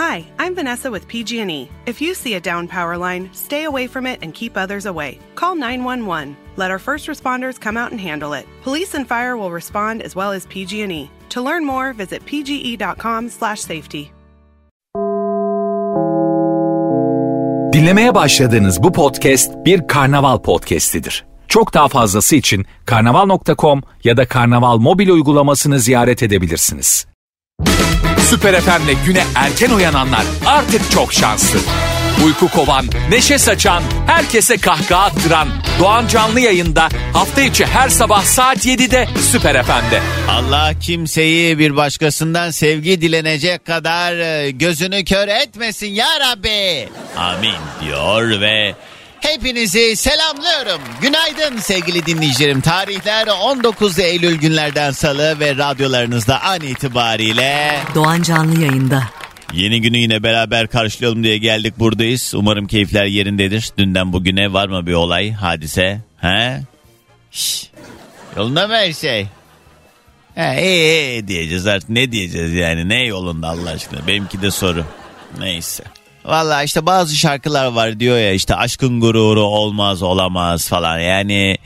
Hi, 0.00 0.24
I'm 0.38 0.54
Vanessa 0.54 0.90
with 0.90 1.06
PG&E. 1.08 1.68
If 1.84 2.00
you 2.00 2.14
see 2.14 2.32
a 2.32 2.40
down 2.40 2.68
power 2.68 2.96
line, 2.96 3.28
stay 3.34 3.64
away 3.64 3.86
from 3.86 4.06
it 4.06 4.18
and 4.22 4.32
keep 4.32 4.56
others 4.56 4.86
away. 4.86 5.18
Call 5.34 5.54
911. 5.56 6.36
Let 6.56 6.70
our 6.70 6.78
first 6.78 7.06
responders 7.06 7.60
come 7.60 7.76
out 7.76 7.92
and 7.92 8.00
handle 8.00 8.32
it. 8.32 8.46
Police 8.64 8.94
and 8.94 9.06
fire 9.06 9.36
will 9.36 9.50
respond 9.50 10.02
as 10.02 10.14
well 10.14 10.32
as 10.32 10.46
PG&E. 10.46 11.10
To 11.28 11.42
learn 11.42 11.66
more, 11.66 11.92
visit 11.92 12.24
pge.com/safety. 12.26 14.02
Dinlemeye 17.72 18.14
başladığınız 18.14 18.82
bu 18.82 18.92
podcast 18.92 19.52
bir 19.64 19.88
karnaval 19.88 20.38
podcastidir. 20.38 21.24
Çok 21.48 21.74
daha 21.74 21.88
fazlası 21.88 22.36
için 22.36 22.66
karnaval.com 22.86 23.82
ya 24.04 24.16
da 24.16 24.26
karnaval 24.28 24.78
mobil 24.78 25.08
uygulamasını 25.08 25.78
ziyaret 25.80 26.22
edebilirsiniz. 26.22 27.06
Süper 28.30 28.60
FM'le 28.60 28.94
güne 29.06 29.24
erken 29.34 29.70
uyananlar 29.70 30.22
artık 30.46 30.90
çok 30.90 31.12
şanslı. 31.12 31.58
Uyku 32.24 32.48
kovan, 32.48 32.86
neşe 33.10 33.38
saçan, 33.38 33.82
herkese 34.06 34.56
kahkaha 34.56 35.04
attıran 35.04 35.48
Doğan 35.80 36.06
Canlı 36.06 36.40
yayında 36.40 36.88
hafta 37.12 37.40
içi 37.40 37.66
her 37.66 37.88
sabah 37.88 38.22
saat 38.24 38.66
7'de 38.66 39.08
Süper 39.20 39.62
FM'de. 39.62 40.00
Allah 40.30 40.72
kimseyi 40.80 41.58
bir 41.58 41.76
başkasından 41.76 42.50
sevgi 42.50 43.00
dilenecek 43.00 43.64
kadar 43.64 44.16
e, 44.16 44.50
gözünü 44.50 45.04
kör 45.04 45.28
etmesin 45.28 45.86
ya 45.90 46.08
Rabbi. 46.20 46.88
Amin 47.16 47.60
diyor 47.80 48.40
ve 48.40 48.74
hepinizi 49.24 49.96
selamlıyorum. 49.96 50.82
Günaydın 51.02 51.58
sevgili 51.58 52.06
dinleyicilerim. 52.06 52.60
Tarihler 52.60 53.26
19 53.26 53.98
Eylül 53.98 54.34
günlerden 54.38 54.90
salı 54.90 55.40
ve 55.40 55.56
radyolarınızda 55.56 56.42
an 56.42 56.60
itibariyle 56.60 57.78
Doğan 57.94 58.22
Canlı 58.22 58.60
yayında. 58.60 59.02
Yeni 59.52 59.80
günü 59.80 59.98
yine 59.98 60.22
beraber 60.22 60.66
karşılayalım 60.66 61.24
diye 61.24 61.38
geldik 61.38 61.78
buradayız. 61.78 62.32
Umarım 62.36 62.66
keyifler 62.66 63.04
yerindedir. 63.04 63.70
Dünden 63.78 64.12
bugüne 64.12 64.52
var 64.52 64.68
mı 64.68 64.86
bir 64.86 64.92
olay, 64.94 65.32
hadise? 65.32 66.00
He? 66.20 66.60
Şş, 67.30 67.70
Yolunda 68.36 68.66
mı 68.68 68.74
her 68.74 68.92
şey? 68.92 69.26
He, 70.34 70.62
iyi, 70.62 71.10
iyi 71.10 71.28
diyeceğiz 71.28 71.66
artık. 71.66 71.88
Ne 71.88 72.12
diyeceğiz 72.12 72.52
yani? 72.52 72.88
Ne 72.88 73.04
yolunda 73.04 73.48
Allah 73.48 73.70
aşkına? 73.70 74.06
Benimki 74.06 74.42
de 74.42 74.50
soru. 74.50 74.84
Neyse. 75.38 75.84
Valla 76.24 76.62
işte 76.62 76.86
bazı 76.86 77.16
şarkılar 77.16 77.66
var 77.66 78.00
diyor 78.00 78.18
ya 78.18 78.32
işte 78.32 78.54
aşkın 78.54 79.00
gururu 79.00 79.42
olmaz 79.42 80.02
olamaz 80.02 80.68
falan. 80.68 80.98
Yani 80.98 81.58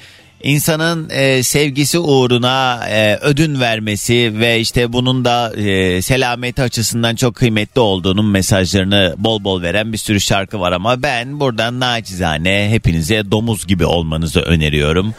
insanın 0.43 1.11
e, 1.11 1.43
sevgisi 1.43 1.99
uğruna 1.99 2.89
e, 2.89 3.17
ödün 3.17 3.61
vermesi 3.61 4.33
ve 4.41 4.61
işte 4.61 4.93
bunun 4.93 5.25
da 5.25 5.53
e, 5.57 6.03
selameti 6.03 6.63
açısından 6.63 7.15
çok 7.17 7.35
kıymetli 7.35 7.81
olduğunun 7.81 8.27
mesajlarını 8.27 9.15
bol 9.19 9.45
bol 9.45 9.63
veren 9.63 9.93
bir 9.93 9.99
sürü 9.99 10.21
şarkı 10.21 10.61
var 10.61 10.73
ama 10.73 11.03
ben 11.03 11.41
buradan 11.41 11.81
naçizane 11.81 12.71
hepinize 12.71 13.31
domuz 13.31 13.67
gibi 13.67 13.87
olmanızı 13.87 14.41
öneriyorum. 14.41 15.15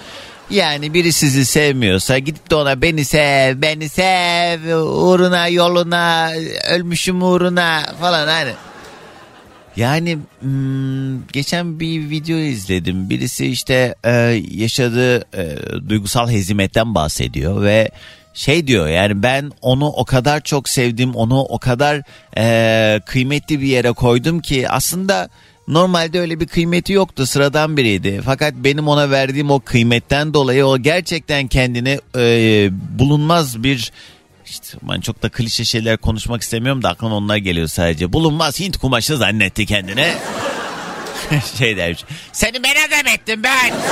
Yani 0.49 0.93
biri 0.93 1.13
sizi 1.13 1.45
sevmiyorsa 1.45 2.17
gidip 2.17 2.51
de 2.51 2.55
ona 2.55 2.81
beni 2.81 3.05
sev, 3.05 3.61
beni 3.61 3.89
sev, 3.89 4.77
uğruna 4.77 5.47
yoluna, 5.47 6.31
ölmüşüm 6.69 7.23
uğruna 7.23 7.83
falan 7.99 8.27
hani. 8.27 8.51
Yani 9.77 10.17
hmm, 10.39 11.27
geçen 11.27 11.79
bir 11.79 12.09
video 12.09 12.37
izledim. 12.37 13.09
Birisi 13.09 13.47
işte 13.47 13.95
e, 14.03 14.11
yaşadığı 14.51 15.17
e, 15.17 15.57
duygusal 15.89 16.29
hezimetten 16.29 16.95
bahsediyor 16.95 17.63
ve 17.63 17.89
şey 18.33 18.67
diyor 18.67 18.87
yani 18.87 19.23
ben 19.23 19.51
onu 19.61 19.87
o 19.87 20.05
kadar 20.05 20.41
çok 20.41 20.69
sevdim, 20.69 21.15
onu 21.15 21.41
o 21.41 21.59
kadar 21.59 22.01
e, 22.37 22.99
kıymetli 23.05 23.61
bir 23.61 23.67
yere 23.67 23.91
koydum 23.91 24.39
ki 24.39 24.69
aslında 24.69 25.29
normalde 25.67 26.19
öyle 26.19 26.39
bir 26.39 26.47
kıymeti 26.47 26.93
yoktu 26.93 27.25
sıradan 27.25 27.77
biriydi. 27.77 28.21
Fakat 28.25 28.53
benim 28.53 28.87
ona 28.87 29.09
verdiğim 29.09 29.51
o 29.51 29.59
kıymetten 29.59 30.33
dolayı 30.33 30.65
o 30.65 30.77
gerçekten 30.77 31.47
kendini 31.47 31.99
e, 32.15 32.69
bulunmaz 32.99 33.63
bir 33.63 33.91
işte 34.45 34.77
ben 34.81 35.01
çok 35.01 35.23
da 35.23 35.29
klişe 35.29 35.65
şeyler 35.65 35.97
konuşmak 35.97 36.41
istemiyorum 36.41 36.83
da 36.83 36.89
aklıma 36.89 37.15
onlar 37.15 37.37
geliyor 37.37 37.67
sadece. 37.67 38.13
Bulunmaz 38.13 38.59
Hint 38.59 38.77
kumaşı 38.77 39.17
zannetti 39.17 39.65
kendine. 39.65 40.13
şey 41.57 41.77
dermiş. 41.77 42.03
Seni 42.31 42.63
ben 42.63 42.75
adam 42.87 43.13
ettim 43.13 43.43
ben. 43.43 43.73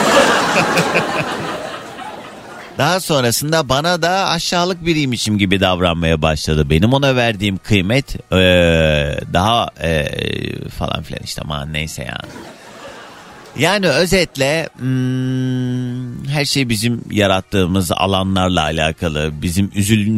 Daha 2.77 2.99
sonrasında 2.99 3.69
bana 3.69 4.01
da 4.01 4.29
aşağılık 4.29 4.85
biriymişim 4.85 5.37
gibi 5.37 5.59
davranmaya 5.59 6.21
başladı. 6.21 6.69
Benim 6.69 6.93
ona 6.93 7.15
verdiğim 7.15 7.57
kıymet 7.57 8.15
eee, 8.31 9.19
daha 9.33 9.69
eee, 9.83 10.69
falan 10.69 11.03
filan 11.03 11.21
işte 11.23 11.41
ama 11.41 11.65
neyse 11.65 12.03
ya. 12.03 12.17
Yani 13.57 13.87
özetle 13.87 14.69
hmm, 14.77 16.25
her 16.27 16.45
şey 16.45 16.69
bizim 16.69 17.01
yarattığımız 17.11 17.91
alanlarla 17.91 18.61
alakalı. 18.61 19.31
Bizim 19.41 19.71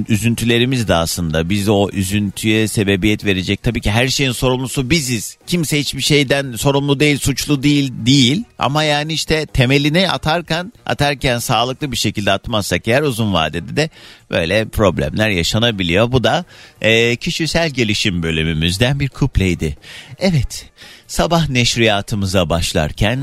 üzüntülerimiz 0.07 0.87
de 0.87 0.95
aslında 0.95 1.49
bizi 1.49 1.71
o 1.71 1.89
üzüntüye 1.89 2.67
sebebiyet 2.67 3.25
verecek. 3.25 3.63
Tabii 3.63 3.81
ki 3.81 3.91
her 3.91 4.07
şeyin 4.07 4.31
sorumlusu 4.31 4.89
biziz. 4.89 5.37
Kimse 5.47 5.79
hiçbir 5.79 6.01
şeyden 6.01 6.51
sorumlu 6.51 6.99
değil, 6.99 7.17
suçlu 7.17 7.63
değil 7.63 7.93
değil. 8.05 8.43
Ama 8.59 8.83
yani 8.83 9.13
işte 9.13 9.45
temelini 9.45 10.09
atarken 10.09 10.73
atarken 10.85 11.39
sağlıklı 11.39 11.91
bir 11.91 11.97
şekilde 11.97 12.31
atmazsak 12.31 12.87
eğer 12.87 13.01
uzun 13.01 13.33
vadede 13.33 13.75
de 13.75 13.89
böyle 14.31 14.65
problemler 14.65 15.29
yaşanabiliyor. 15.29 16.11
Bu 16.11 16.23
da 16.23 16.45
e, 16.81 17.15
kişisel 17.15 17.69
gelişim 17.69 18.23
bölümümüzden 18.23 18.99
bir 18.99 19.09
kupleydi. 19.09 19.77
Evet 20.19 20.71
sabah 21.07 21.49
neşriyatımıza 21.49 22.49
başlarken 22.49 23.19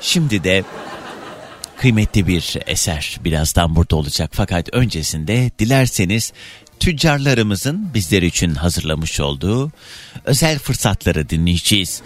şimdi 0.00 0.44
de 0.44 0.64
kıymetli 1.76 2.26
bir 2.26 2.56
eser 2.66 3.18
birazdan 3.24 3.76
burada 3.76 3.96
olacak. 3.96 4.30
Fakat 4.34 4.68
öncesinde 4.72 5.50
dilerseniz 5.58 6.32
tüccarlarımızın 6.80 7.94
bizler 7.94 8.22
için 8.22 8.54
hazırlamış 8.54 9.20
olduğu 9.20 9.72
özel 10.24 10.58
fırsatları 10.58 11.28
dinleyeceğiz. 11.28 12.02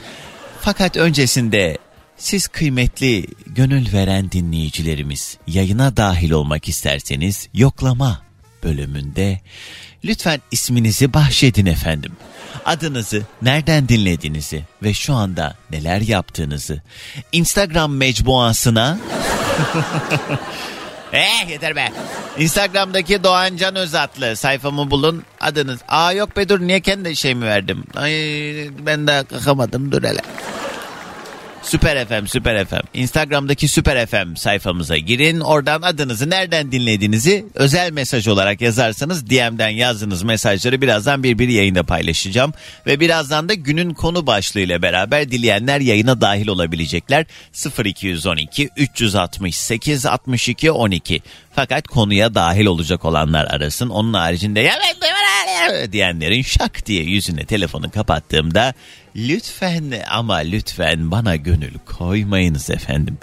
Fakat 0.61 0.97
öncesinde 0.97 1.79
siz 2.17 2.49
kıymetli 2.49 3.27
gönül 3.47 3.93
veren 3.93 4.31
dinleyicilerimiz 4.31 5.39
yayına 5.47 5.97
dahil 5.97 6.31
olmak 6.31 6.69
isterseniz 6.69 7.49
yoklama 7.55 8.26
bölümünde 8.67 9.41
lütfen 10.05 10.41
isminizi 10.51 11.15
bahşedin 11.15 11.67
efendim. 11.67 12.13
Adınızı, 12.65 13.23
nereden 13.43 13.89
dinlediğinizi 13.89 14.65
ve 14.83 14.95
şu 14.95 15.15
anda 15.15 15.55
neler 15.71 16.01
yaptığınızı 16.01 16.83
Instagram 17.33 17.97
mecmuasına 17.97 18.99
Eh 21.13 21.49
yeter 21.51 21.77
be. 21.77 21.93
Instagram'daki 22.39 23.25
Doğan 23.25 23.57
Can 23.57 23.77
Özatlı 23.77 24.37
sayfamı 24.37 24.91
bulun 24.91 25.23
adınız. 25.41 25.81
Aa 25.89 26.13
yok 26.13 26.37
be 26.37 26.49
dur 26.49 26.61
niye 26.61 26.81
kendi 26.81 27.17
şeyimi 27.17 27.45
verdim. 27.45 27.85
Ay 27.97 28.13
ben 28.87 29.07
de 29.07 29.25
kalkamadım 29.31 29.93
dur 29.93 30.03
hele. 30.03 30.21
Süper 31.67 32.07
FM, 32.07 32.27
Süper 32.27 32.65
FM. 32.65 32.87
Instagram'daki 32.95 33.69
Süper 33.69 34.07
FM 34.07 34.37
sayfamıza 34.37 34.97
girin. 34.97 35.41
Oradan 35.41 35.83
adınızı 35.83 36.31
nereden 36.31 36.73
dinlediğinizi 36.73 37.47
özel 37.55 37.93
mesaj 37.93 38.29
olarak 38.29 38.61
yazarsanız 38.61 39.31
DM'den 39.31 39.69
yazdığınız 39.69 40.23
mesajları 40.23 40.83
birazdan 40.83 41.23
bir 41.23 41.39
bir 41.39 41.49
yayında 41.49 41.83
paylaşacağım. 41.83 42.53
Ve 42.87 43.01
birazdan 43.01 43.49
da 43.49 43.55
günün 43.55 43.95
konu 43.95 44.27
başlığıyla 44.27 44.83
beraber 44.83 45.31
dileyenler 45.31 45.81
yayına 45.81 46.21
dahil 46.21 46.49
olabilecekler. 46.49 47.27
0212 47.85 48.71
368 48.77 50.07
62 50.07 50.71
12. 50.71 51.23
Fakat 51.55 51.89
konuya 51.89 52.35
dahil 52.35 52.67
olacak 52.67 53.05
olanlar 53.05 53.45
arasın. 53.45 53.89
Onun 53.89 54.15
haricinde 54.15 54.61
ya 54.61 54.75
ben 54.83 55.01
diyenlerin 55.93 56.43
şak 56.43 56.87
diye 56.87 57.03
yüzüne 57.03 57.45
telefonu 57.45 57.91
kapattığımda 57.91 58.75
lütfen 59.17 59.93
ama 60.11 60.37
lütfen 60.37 61.11
bana 61.11 61.37
gönül 61.37 61.75
koymayınız 61.87 62.71
efendim. 62.71 63.19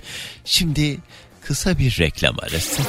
Şimdi 0.45 0.97
kısa 1.41 1.77
bir 1.77 1.99
reklam 1.99 2.35
arası. 2.39 2.81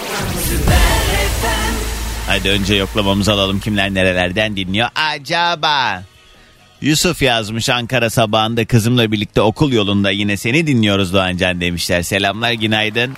Hadi 2.26 2.50
önce 2.50 2.74
yoklamamızı 2.74 3.32
alalım 3.32 3.60
kimler 3.60 3.94
nerelerden 3.94 4.56
dinliyor 4.56 4.88
acaba? 4.94 6.02
Yusuf 6.80 7.22
yazmış 7.22 7.68
Ankara 7.68 8.10
sabahında 8.10 8.64
kızımla 8.64 9.12
birlikte 9.12 9.40
okul 9.40 9.72
yolunda 9.72 10.10
yine 10.10 10.36
seni 10.36 10.66
dinliyoruz 10.66 11.12
Doğancan 11.12 11.60
demişler. 11.60 12.02
Selamlar 12.02 12.52
günaydın. 12.52 13.16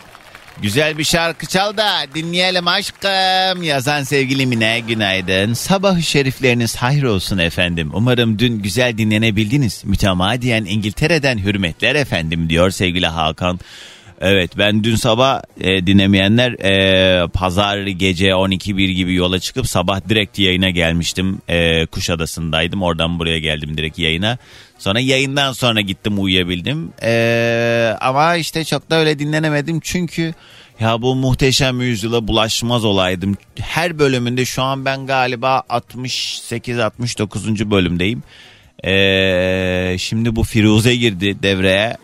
Güzel 0.62 0.98
bir 0.98 1.04
şarkı 1.04 1.46
çal 1.46 1.76
da 1.76 2.06
dinleyelim 2.14 2.68
aşkım. 2.68 3.62
Yazan 3.62 4.02
sevgili 4.02 4.46
Mine 4.46 4.80
günaydın. 4.80 5.52
Sabah 5.52 6.00
şerifleriniz 6.00 6.76
hayır 6.76 7.02
olsun 7.02 7.38
efendim. 7.38 7.90
Umarım 7.94 8.38
dün 8.38 8.62
güzel 8.62 8.98
dinlenebildiniz. 8.98 9.84
Mütemadiyen 9.84 10.64
İngiltere'den 10.64 11.38
hürmetler 11.38 11.94
efendim 11.94 12.50
diyor 12.50 12.70
sevgili 12.70 13.06
Hakan. 13.06 13.60
Evet 14.20 14.58
ben 14.58 14.84
dün 14.84 14.96
sabah 14.96 15.42
e, 15.60 15.86
dinlemeyenler 15.86 16.52
e, 16.52 17.28
pazar 17.28 17.86
gece 17.86 18.28
12-1 18.28 18.92
gibi 18.92 19.14
yola 19.14 19.38
çıkıp 19.40 19.66
sabah 19.66 20.08
direkt 20.08 20.38
yayına 20.38 20.70
gelmiştim. 20.70 21.38
E, 21.48 21.86
Kuşadası'ndaydım 21.86 22.82
oradan 22.82 23.18
buraya 23.18 23.38
geldim 23.38 23.78
direkt 23.78 23.98
yayına. 23.98 24.38
Sonra 24.78 25.00
yayından 25.00 25.52
sonra 25.52 25.80
gittim 25.80 26.22
uyuyabildim. 26.22 26.92
E, 27.02 27.96
ama 28.00 28.36
işte 28.36 28.64
çok 28.64 28.90
da 28.90 28.96
öyle 28.96 29.18
dinlenemedim 29.18 29.80
çünkü 29.80 30.34
ya 30.80 31.02
bu 31.02 31.14
muhteşem 31.14 31.80
yüzyıla 31.80 32.28
bulaşmaz 32.28 32.84
olaydım. 32.84 33.36
Her 33.60 33.98
bölümünde 33.98 34.44
şu 34.44 34.62
an 34.62 34.84
ben 34.84 35.06
galiba 35.06 35.62
68-69. 35.68 37.70
bölümdeyim. 37.70 38.22
Ee, 38.84 39.96
şimdi 39.98 40.36
bu 40.36 40.44
Firuze 40.44 40.96
girdi 40.96 41.42
devreye. 41.42 41.96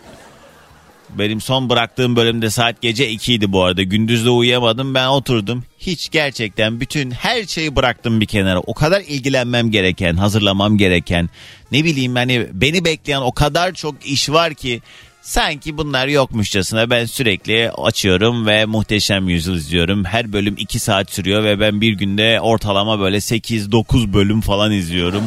Benim 1.18 1.40
son 1.40 1.70
bıraktığım 1.70 2.16
bölümde 2.16 2.50
saat 2.50 2.82
gece 2.82 3.10
2 3.10 3.34
idi 3.34 3.52
bu 3.52 3.64
arada. 3.64 3.82
Gündüz 3.82 4.24
de 4.24 4.30
uyuyamadım. 4.30 4.94
Ben 4.94 5.06
oturdum. 5.06 5.64
Hiç 5.78 6.10
gerçekten 6.10 6.80
bütün 6.80 7.10
her 7.10 7.44
şeyi 7.44 7.76
bıraktım 7.76 8.20
bir 8.20 8.26
kenara. 8.26 8.60
O 8.60 8.74
kadar 8.74 9.00
ilgilenmem 9.00 9.70
gereken, 9.70 10.14
hazırlamam 10.14 10.78
gereken. 10.78 11.28
Ne 11.72 11.84
bileyim 11.84 12.14
hani 12.14 12.46
beni 12.52 12.84
bekleyen 12.84 13.20
o 13.20 13.32
kadar 13.32 13.72
çok 13.72 14.06
iş 14.06 14.30
var 14.30 14.54
ki 14.54 14.82
sanki 15.22 15.78
bunlar 15.78 16.06
yokmuşçasına 16.06 16.90
ben 16.90 17.04
sürekli 17.04 17.70
açıyorum 17.70 18.46
ve 18.46 18.64
muhteşem 18.64 19.28
yüzyıl 19.28 19.56
izliyorum. 19.56 20.04
Her 20.04 20.32
bölüm 20.32 20.54
2 20.58 20.78
saat 20.78 21.10
sürüyor 21.10 21.44
ve 21.44 21.60
ben 21.60 21.80
bir 21.80 21.92
günde 21.92 22.40
ortalama 22.40 23.00
böyle 23.00 23.16
8-9 23.16 24.12
bölüm 24.12 24.40
falan 24.40 24.72
izliyorum. 24.72 25.24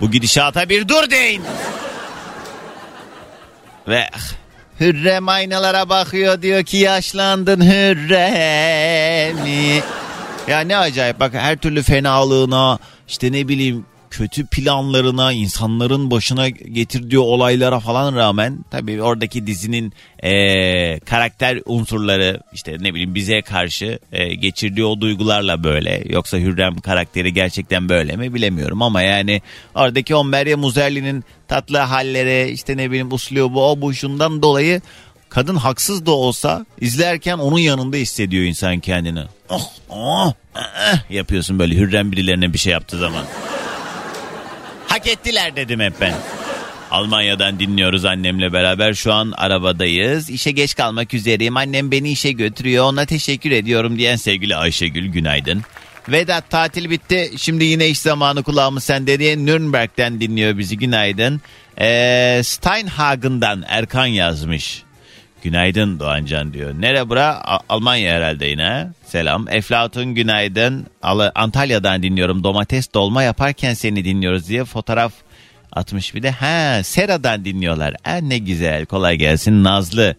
Bu 0.00 0.10
gidişata 0.10 0.68
bir 0.68 0.88
dur 0.88 1.10
deyin. 1.10 1.42
Ve 3.88 4.08
Hürrem 4.80 5.28
aynalara 5.28 5.88
bakıyor 5.88 6.42
diyor 6.42 6.64
ki 6.64 6.76
yaşlandın 6.76 7.60
Hürrem'i. 7.60 9.02
Ya 10.48 10.60
ne 10.60 10.76
acayip 10.76 11.20
bak 11.20 11.34
her 11.34 11.56
türlü 11.56 11.82
fenalığına 11.82 12.78
işte 13.08 13.32
ne 13.32 13.48
bileyim 13.48 13.86
kötü 14.12 14.46
planlarına, 14.46 15.32
insanların 15.32 16.10
başına 16.10 16.48
getirdiği 16.48 17.18
olaylara 17.18 17.80
falan 17.80 18.16
rağmen 18.16 18.58
tabii 18.70 19.02
oradaki 19.02 19.46
dizinin 19.46 19.92
e, 20.22 21.00
karakter 21.00 21.58
unsurları 21.66 22.40
işte 22.52 22.76
ne 22.80 22.94
bileyim 22.94 23.14
bize 23.14 23.42
karşı 23.42 23.98
e, 24.12 24.34
geçirdiği 24.34 24.84
o 24.84 25.00
duygularla 25.00 25.64
böyle. 25.64 26.02
Yoksa 26.06 26.38
Hürrem 26.38 26.76
karakteri 26.76 27.32
gerçekten 27.32 27.88
böyle 27.88 28.16
mi 28.16 28.34
bilemiyorum 28.34 28.82
ama 28.82 29.02
yani 29.02 29.42
oradaki 29.74 30.14
o 30.14 30.24
Meryem 30.24 30.64
Uzerli'nin 30.64 31.24
tatlı 31.48 31.78
halleri 31.78 32.50
işte 32.50 32.76
ne 32.76 32.90
bileyim 32.90 33.12
uslubu 33.12 33.70
o 33.70 33.80
bu 33.80 33.94
şundan 33.94 34.42
dolayı 34.42 34.80
kadın 35.28 35.56
haksız 35.56 36.06
da 36.06 36.10
olsa 36.10 36.66
izlerken 36.80 37.38
onun 37.38 37.58
yanında 37.58 37.96
hissediyor 37.96 38.44
insan 38.44 38.80
kendini. 38.80 39.22
Oh, 39.48 39.70
oh, 39.90 40.32
eh, 40.56 41.10
yapıyorsun 41.10 41.58
böyle 41.58 41.74
Hürrem 41.74 42.12
birilerine 42.12 42.52
bir 42.52 42.58
şey 42.58 42.72
yaptığı 42.72 42.98
zaman. 42.98 43.24
Hak 44.92 45.06
ettiler 45.06 45.56
dedim 45.56 45.80
hep 45.80 46.00
ben. 46.00 46.14
Almanya'dan 46.90 47.58
dinliyoruz 47.58 48.04
annemle 48.04 48.52
beraber. 48.52 48.94
Şu 48.94 49.12
an 49.12 49.32
arabadayız. 49.36 50.30
İşe 50.30 50.50
geç 50.50 50.74
kalmak 50.74 51.14
üzereyim. 51.14 51.56
Annem 51.56 51.90
beni 51.90 52.10
işe 52.10 52.32
götürüyor. 52.32 52.84
Ona 52.84 53.04
teşekkür 53.06 53.50
ediyorum 53.50 53.98
diyen 53.98 54.16
sevgili 54.16 54.56
Ayşegül 54.56 55.06
günaydın. 55.06 55.62
Vedat 56.08 56.50
tatil 56.50 56.90
bitti. 56.90 57.30
Şimdi 57.36 57.64
yine 57.64 57.88
iş 57.88 57.98
zamanı 57.98 58.42
kulağımız 58.42 58.84
sende 58.84 59.18
diye 59.18 59.46
Nürnberg'den 59.46 60.20
dinliyor 60.20 60.58
bizi. 60.58 60.78
Günaydın. 60.78 61.40
Ee, 61.80 62.40
Steinhagen'dan 62.44 63.64
Erkan 63.68 64.06
yazmış. 64.06 64.82
Günaydın 65.42 66.00
Doğancan 66.00 66.52
diyor. 66.52 66.74
Nere 66.80 67.08
bura? 67.08 67.26
A- 67.44 67.60
Almanya 67.68 68.14
herhalde 68.14 68.46
yine. 68.46 68.86
Selam. 69.04 69.48
Eflatun 69.48 70.14
günaydın. 70.14 70.86
Al- 71.02 71.30
Antalya'dan 71.34 72.02
dinliyorum. 72.02 72.44
Domates 72.44 72.94
dolma 72.94 73.22
yaparken 73.22 73.74
seni 73.74 74.04
dinliyoruz 74.04 74.48
diye 74.48 74.64
fotoğraf 74.64 75.12
atmış 75.72 76.14
bir 76.14 76.22
de. 76.22 76.30
Ha 76.30 76.82
Sera'dan 76.82 77.44
dinliyorlar. 77.44 77.94
Ha, 78.02 78.16
ne 78.16 78.38
güzel. 78.38 78.86
Kolay 78.86 79.16
gelsin. 79.16 79.64
Nazlı. 79.64 80.14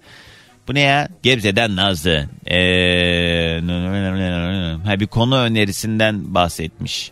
Bu 0.68 0.74
ne 0.74 0.80
ya? 0.80 1.08
Gebze'den 1.24 1.76
Nazlı. 1.76 2.30
Ee, 2.48 3.60
ha, 4.86 5.00
bir 5.00 5.08
konu 5.08 5.38
önerisinden 5.38 6.34
bahsetmiş. 6.34 7.12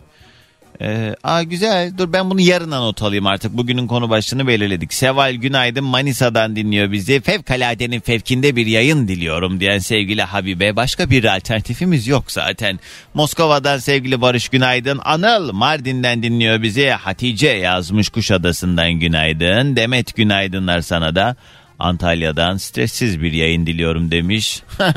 Ee, 0.84 1.16
aa 1.22 1.42
güzel. 1.42 1.98
Dur 1.98 2.12
ben 2.12 2.30
bunu 2.30 2.40
yarına 2.40 2.80
not 2.80 3.02
alayım 3.02 3.26
artık. 3.26 3.56
Bugünün 3.56 3.86
konu 3.86 4.10
başlığını 4.10 4.46
belirledik. 4.46 4.94
Seval 4.94 5.34
Günaydın 5.34 5.84
Manisa'dan 5.84 6.56
dinliyor 6.56 6.92
bizi. 6.92 7.20
Fevkaladenin 7.20 8.00
fevkinde 8.00 8.56
bir 8.56 8.66
yayın 8.66 9.08
diliyorum 9.08 9.60
diyen 9.60 9.78
sevgili 9.78 10.22
Habibe. 10.22 10.76
Başka 10.76 11.10
bir 11.10 11.36
alternatifimiz 11.36 12.06
yok 12.06 12.32
zaten. 12.32 12.80
Moskova'dan 13.14 13.78
sevgili 13.78 14.20
Barış 14.20 14.48
Günaydın. 14.48 15.00
Anıl 15.04 15.52
Mardin'den 15.52 16.22
dinliyor 16.22 16.62
bizi. 16.62 16.90
Hatice 16.90 17.48
yazmış 17.48 18.08
Kuşadası'ndan 18.08 18.92
günaydın. 18.92 19.76
Demet 19.76 20.16
günaydınlar 20.16 20.80
sana 20.80 21.14
da. 21.14 21.36
Antalya'dan 21.78 22.56
stressiz 22.56 23.22
bir 23.22 23.32
yayın 23.32 23.66
diliyorum 23.66 24.10
demiş. 24.10 24.62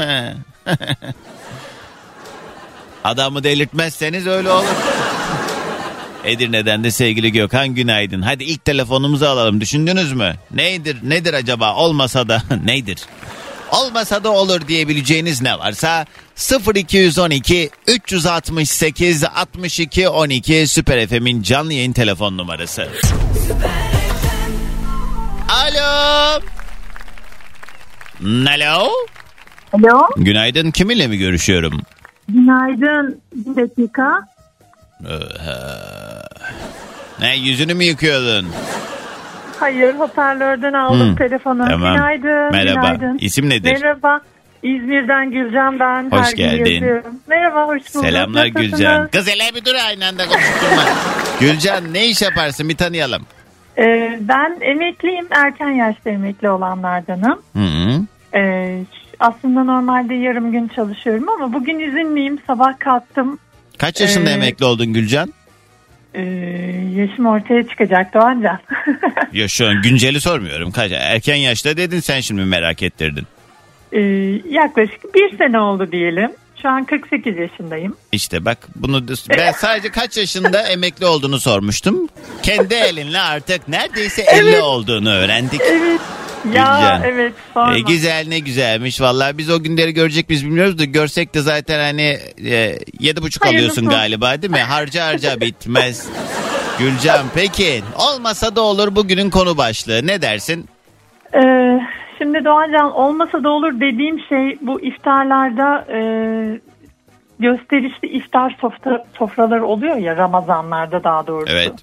Adamı 3.03 3.43
delirtmezseniz 3.43 4.27
öyle 4.27 4.49
olur. 4.49 5.04
Edirne'den 6.25 6.83
de 6.83 6.91
sevgili 6.91 7.31
Gökhan 7.31 7.67
günaydın. 7.75 8.21
Hadi 8.21 8.43
ilk 8.43 8.65
telefonumuzu 8.65 9.25
alalım. 9.25 9.61
Düşündünüz 9.61 10.13
mü? 10.13 10.35
Neydir? 10.51 10.97
Nedir 11.03 11.33
acaba? 11.33 11.75
Olmasa 11.75 12.29
da 12.29 12.41
nedir? 12.65 12.99
Olmasa 13.71 14.23
da 14.23 14.29
olur 14.31 14.67
diyebileceğiniz 14.67 15.41
ne 15.41 15.59
varsa 15.59 16.05
0212 16.75 17.69
368 17.87 19.23
62 19.23 20.09
12 20.09 20.67
Süper 20.67 21.07
FM'in 21.07 21.41
canlı 21.41 21.73
yayın 21.73 21.93
telefon 21.93 22.37
numarası. 22.37 22.87
Alo. 25.49 26.41
Alo. 28.47 28.89
Alo, 29.73 30.07
Günaydın. 30.17 30.71
Kiminle 30.71 31.07
mi 31.07 31.17
görüşüyorum? 31.17 31.81
günaydın. 32.29 33.21
Bir 33.35 33.55
dakika. 33.61 34.27
Ne 37.19 37.35
yüzünü 37.35 37.73
mü 37.73 37.83
yıkıyordun? 37.83 38.47
Hayır, 39.59 39.95
hoparlörden 39.95 40.73
aldım 40.73 41.09
Hmm, 41.09 41.15
telefonu. 41.15 41.65
tamam. 41.67 41.93
Günaydın. 41.95 42.51
Merhaba. 42.51 42.93
Günaydın. 42.93 43.17
İsim 43.21 43.49
nedir? 43.49 43.81
Merhaba. 43.81 44.19
İzmir'den 44.63 45.31
Gülcan 45.31 45.79
ben. 45.79 46.11
Hoş 46.11 46.27
Her 46.27 46.31
geldin. 46.31 47.03
Merhaba, 47.27 47.67
hoş 47.67 47.81
bulduk. 47.95 48.05
Selamlar 48.05 48.45
Nasılsınız? 48.47 48.71
Gülcan. 48.71 49.07
Kız 49.07 49.27
hele 49.27 49.55
bir 49.55 49.65
dur 49.65 49.75
aynı 49.87 50.05
anda 50.05 50.23
konuşturma. 50.25 50.83
Gülcan 51.39 51.93
ne 51.93 52.05
iş 52.07 52.21
yaparsın 52.21 52.69
bir 52.69 52.77
tanıyalım. 52.77 53.21
Ee, 53.77 54.19
ben 54.21 54.57
emekliyim. 54.61 55.27
Erken 55.31 55.69
yaşta 55.69 56.09
emekli 56.09 56.49
olanlardanım. 56.49 57.41
Hı 57.53 57.59
-hı. 57.59 58.01
Ee, 58.35 58.83
aslında 59.19 59.63
normalde 59.63 60.13
yarım 60.15 60.51
gün 60.51 60.67
çalışıyorum 60.67 61.29
ama 61.29 61.53
bugün 61.53 61.79
izinliyim. 61.79 62.39
Sabah 62.47 62.79
kalktım. 62.79 63.39
Kaç 63.77 64.01
yaşında 64.01 64.29
Ee, 64.29 64.33
emekli 64.33 64.65
oldun 64.65 64.93
Gülcan? 64.93 65.33
Ee, 66.13 66.21
yaşım 66.95 67.25
ortaya 67.25 67.67
çıkacak 67.67 68.13
Doğancan. 68.13 68.59
Ya 69.33 69.47
şu 69.47 69.67
an 69.67 69.81
günceli 69.81 70.21
sormuyorum. 70.21 70.71
Kaç 70.71 70.91
erken 70.91 71.35
yaşta 71.35 71.77
dedin 71.77 71.99
sen 71.99 72.19
şimdi 72.19 72.41
merak 72.41 72.83
ettirdin. 72.83 73.23
Ee, 73.91 73.99
yaklaşık 74.49 75.15
bir 75.15 75.37
sene 75.37 75.59
oldu 75.59 75.91
diyelim. 75.91 76.31
Şu 76.61 76.69
an 76.69 76.85
48 76.85 77.37
yaşındayım. 77.37 77.95
İşte 78.11 78.45
bak 78.45 78.57
bunu 78.75 79.07
ben 79.29 79.51
sadece 79.51 79.89
kaç 79.89 80.17
yaşında 80.17 80.61
emekli 80.69 81.05
olduğunu 81.05 81.39
sormuştum. 81.39 82.07
Kendi 82.43 82.73
elinle 82.73 83.19
artık 83.19 83.67
neredeyse 83.67 84.21
50 84.21 84.61
olduğunu 84.61 85.09
öğrendik. 85.09 85.61
Evet. 85.61 86.01
Ya 86.53 86.63
Gülcan. 86.63 87.01
evet 87.03 87.33
sorma. 87.53 87.75
E, 87.75 87.79
güzel 87.79 88.25
ne 88.27 88.39
güzelmiş 88.39 89.01
vallahi 89.01 89.37
biz 89.37 89.49
o 89.49 89.63
günleri 89.63 89.93
görecek 89.93 90.29
biz 90.29 90.45
bilmiyoruz 90.45 90.79
da 90.79 90.85
görsek 90.85 91.33
de 91.33 91.41
zaten 91.41 91.79
hani 91.79 92.17
e, 92.51 92.79
yedi 92.99 93.21
buçuk 93.21 93.45
Hayırlısı 93.45 93.81
alıyorsun 93.81 93.89
galiba 93.89 94.41
değil 94.41 94.53
mi? 94.53 94.59
Harca 94.59 95.05
harca 95.05 95.41
bitmez. 95.41 96.09
Gülcan 96.79 97.25
peki 97.35 97.81
olmasa 97.97 98.55
da 98.55 98.61
olur 98.61 98.95
bugünün 98.95 99.29
konu 99.29 99.57
başlığı 99.57 100.07
ne 100.07 100.21
dersin? 100.21 100.65
Ee, 101.35 101.79
şimdi 102.17 102.45
Doğancan 102.45 102.91
olmasa 102.91 103.43
da 103.43 103.49
olur 103.49 103.79
dediğim 103.79 104.19
şey 104.19 104.57
bu 104.61 104.81
iftarlarda 104.81 105.85
e, 105.93 105.99
gösterişli 107.39 108.07
iftar 108.07 108.57
sofra, 108.61 109.05
sofraları 109.17 109.65
oluyor 109.65 109.95
ya 109.95 110.17
Ramazanlarda 110.17 111.03
daha 111.03 111.27
doğrusu. 111.27 111.53
Evet. 111.53 111.73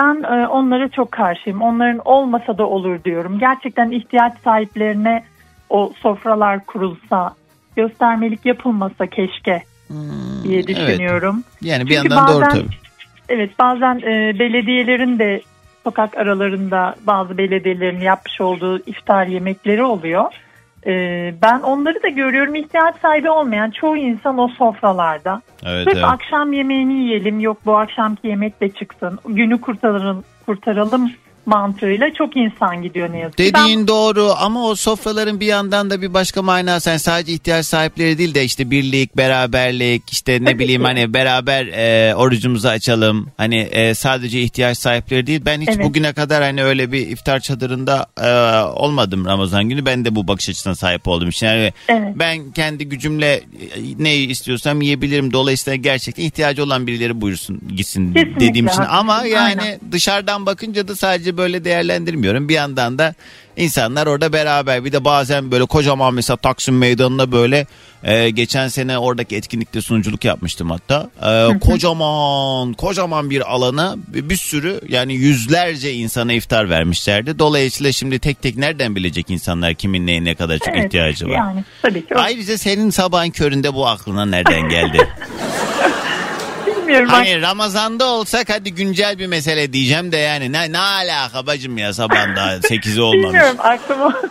Ben 0.00 0.22
e, 0.22 0.46
onlara 0.48 0.88
çok 0.88 1.12
karşıyım. 1.12 1.62
Onların 1.62 2.00
olmasa 2.04 2.58
da 2.58 2.66
olur 2.66 3.04
diyorum. 3.04 3.38
Gerçekten 3.38 3.90
ihtiyaç 3.90 4.32
sahiplerine 4.44 5.24
o 5.70 5.92
sofralar 5.96 6.66
kurulsa, 6.66 7.34
göstermelik 7.76 8.46
yapılmasa 8.46 9.06
keşke 9.06 9.62
diye 9.90 9.98
Hmm, 9.98 10.52
evet. 10.52 10.68
düşünüyorum. 10.68 11.44
Yani 11.62 11.86
bir 11.86 11.94
Çünkü 11.94 12.08
yandan 12.14 12.28
doğru 12.28 12.44
bazen- 12.44 12.58
tabii. 12.60 12.74
Evet 13.28 13.50
bazen 13.58 13.98
e, 13.98 14.38
belediyelerin 14.38 15.18
de 15.18 15.40
sokak 15.84 16.16
aralarında 16.18 16.94
bazı 17.06 17.38
belediyelerin 17.38 18.00
yapmış 18.00 18.40
olduğu 18.40 18.78
iftar 18.78 19.26
yemekleri 19.26 19.82
oluyor. 19.82 20.24
Ee, 20.88 21.34
ben 21.42 21.60
onları 21.60 22.02
da 22.02 22.08
görüyorum 22.08 22.54
ihtiyaç 22.54 22.96
sahibi 23.02 23.30
olmayan 23.30 23.70
çoğu 23.70 23.96
insan 23.96 24.38
o 24.38 24.48
sofralarda. 24.48 25.42
Evet, 25.66 25.84
Sırf 25.84 25.96
evet. 25.96 26.04
akşam 26.04 26.52
yemeğini 26.52 26.94
yiyelim 26.94 27.40
yok 27.40 27.56
bu 27.66 27.76
akşamki 27.76 28.28
yemek 28.28 28.60
de 28.60 28.68
çıksın 28.68 29.18
günü 29.26 29.60
kurtaralım, 29.60 30.24
kurtaralım 30.46 31.10
mantığıyla 31.46 32.06
çok 32.18 32.36
insan 32.36 32.82
gidiyor 32.82 33.12
ne 33.12 33.18
yazık 33.18 33.36
ki. 33.38 33.50
Ben- 33.54 33.62
Dediğin 33.64 33.86
doğru 33.88 34.32
ama 34.38 34.64
o 34.66 34.74
sofraların 34.74 35.40
bir 35.40 35.46
yandan 35.46 35.90
da 35.90 36.02
bir 36.02 36.14
başka 36.14 36.42
manası. 36.42 36.88
Yani 36.90 36.98
sadece 37.00 37.32
ihtiyaç 37.32 37.66
sahipleri 37.66 38.18
değil 38.18 38.34
de 38.34 38.44
işte 38.44 38.70
birlik, 38.70 39.16
beraberlik, 39.16 40.10
işte 40.12 40.32
ne 40.40 40.44
Tabii 40.44 40.58
bileyim 40.58 40.80
ki. 40.82 40.86
hani 40.86 41.14
beraber 41.14 41.66
e, 41.66 42.14
orucumuzu 42.14 42.68
açalım. 42.68 43.28
Hani 43.36 43.56
e, 43.58 43.94
sadece 43.94 44.40
ihtiyaç 44.40 44.78
sahipleri 44.78 45.26
değil. 45.26 45.42
Ben 45.46 45.60
hiç 45.60 45.68
Evet. 45.68 45.84
bugüne 45.84 46.12
kadar 46.12 46.42
hani 46.42 46.64
öyle 46.64 46.92
bir 46.92 47.06
iftar 47.08 47.40
çadırında 47.40 48.06
e, 48.22 48.30
olmadım 48.78 49.24
Ramazan 49.26 49.68
günü. 49.68 49.86
Ben 49.86 50.04
de 50.04 50.14
bu 50.14 50.28
bakış 50.28 50.48
açısına 50.48 50.74
sahip 50.74 51.08
oldum. 51.08 51.28
İşte 51.28 51.46
yani 51.46 51.72
Evet. 51.88 52.12
ben 52.16 52.50
kendi 52.50 52.88
gücümle 52.88 53.32
e, 53.34 53.42
ne 53.98 54.16
istiyorsam 54.16 54.82
yiyebilirim. 54.82 55.32
Dolayısıyla 55.32 55.76
gerçekten 55.76 56.22
ihtiyacı 56.22 56.64
olan 56.64 56.86
birileri 56.86 57.20
buyursun 57.20 57.60
gitsin 57.76 58.12
Kesinlikle 58.14 58.40
dediğim 58.48 58.66
için. 58.66 58.82
Ama 58.82 59.24
yani 59.24 59.60
aynen. 59.60 59.80
dışarıdan 59.92 60.46
bakınca 60.46 60.88
da 60.88 60.96
sadece 60.96 61.37
böyle 61.38 61.64
değerlendirmiyorum. 61.64 62.48
Bir 62.48 62.54
yandan 62.54 62.98
da 62.98 63.14
insanlar 63.56 64.06
orada 64.06 64.32
beraber 64.32 64.84
bir 64.84 64.92
de 64.92 65.04
bazen 65.04 65.50
böyle 65.50 65.64
kocaman 65.64 66.14
mesela 66.14 66.36
Taksim 66.36 66.78
Meydanı'nda 66.78 67.32
böyle 67.32 67.66
e, 68.02 68.30
geçen 68.30 68.68
sene 68.68 68.98
oradaki 68.98 69.36
etkinlikte 69.36 69.82
sunuculuk 69.82 70.24
yapmıştım 70.24 70.70
hatta. 70.70 71.10
E, 71.22 71.58
kocaman 71.58 72.72
kocaman 72.72 73.30
bir 73.30 73.52
alana 73.52 73.96
bir, 74.08 74.30
bir 74.30 74.36
sürü 74.36 74.80
yani 74.88 75.14
yüzlerce 75.14 75.92
insana 75.92 76.32
iftar 76.32 76.70
vermişlerdi. 76.70 77.38
Dolayısıyla 77.38 77.92
şimdi 77.92 78.18
tek 78.18 78.42
tek 78.42 78.56
nereden 78.56 78.96
bilecek 78.96 79.30
insanlar 79.30 79.74
kimin 79.74 80.06
neye 80.06 80.24
ne 80.24 80.34
kadar 80.34 80.58
çok 80.58 80.68
Evet, 80.76 80.84
ihtiyacı 80.86 81.26
var. 81.28 81.36
Yani 81.36 81.64
tabii 81.82 82.06
ki. 82.06 82.14
Ayrıca 82.14 82.58
senin 82.58 82.90
sabahın 82.90 83.30
köründe 83.30 83.74
bu 83.74 83.86
aklına 83.88 84.26
nereden 84.26 84.68
geldi? 84.68 85.08
Bilmiyorum. 86.88 87.08
Hani 87.10 87.42
Ramazan'da 87.42 88.06
olsak 88.06 88.50
hadi 88.50 88.74
güncel 88.74 89.18
bir 89.18 89.26
mesele 89.26 89.72
diyeceğim 89.72 90.12
de 90.12 90.16
yani 90.16 90.52
ne, 90.52 90.72
ne 90.72 90.78
alaka 90.78 91.46
bacım 91.46 91.78
ya 91.78 91.92
sabahın 91.92 92.36
daha 92.36 92.54
8'i 92.56 93.00
olmamış. 93.00 93.24
Bilmiyorum 93.24 93.56
aklıma. 93.58 94.14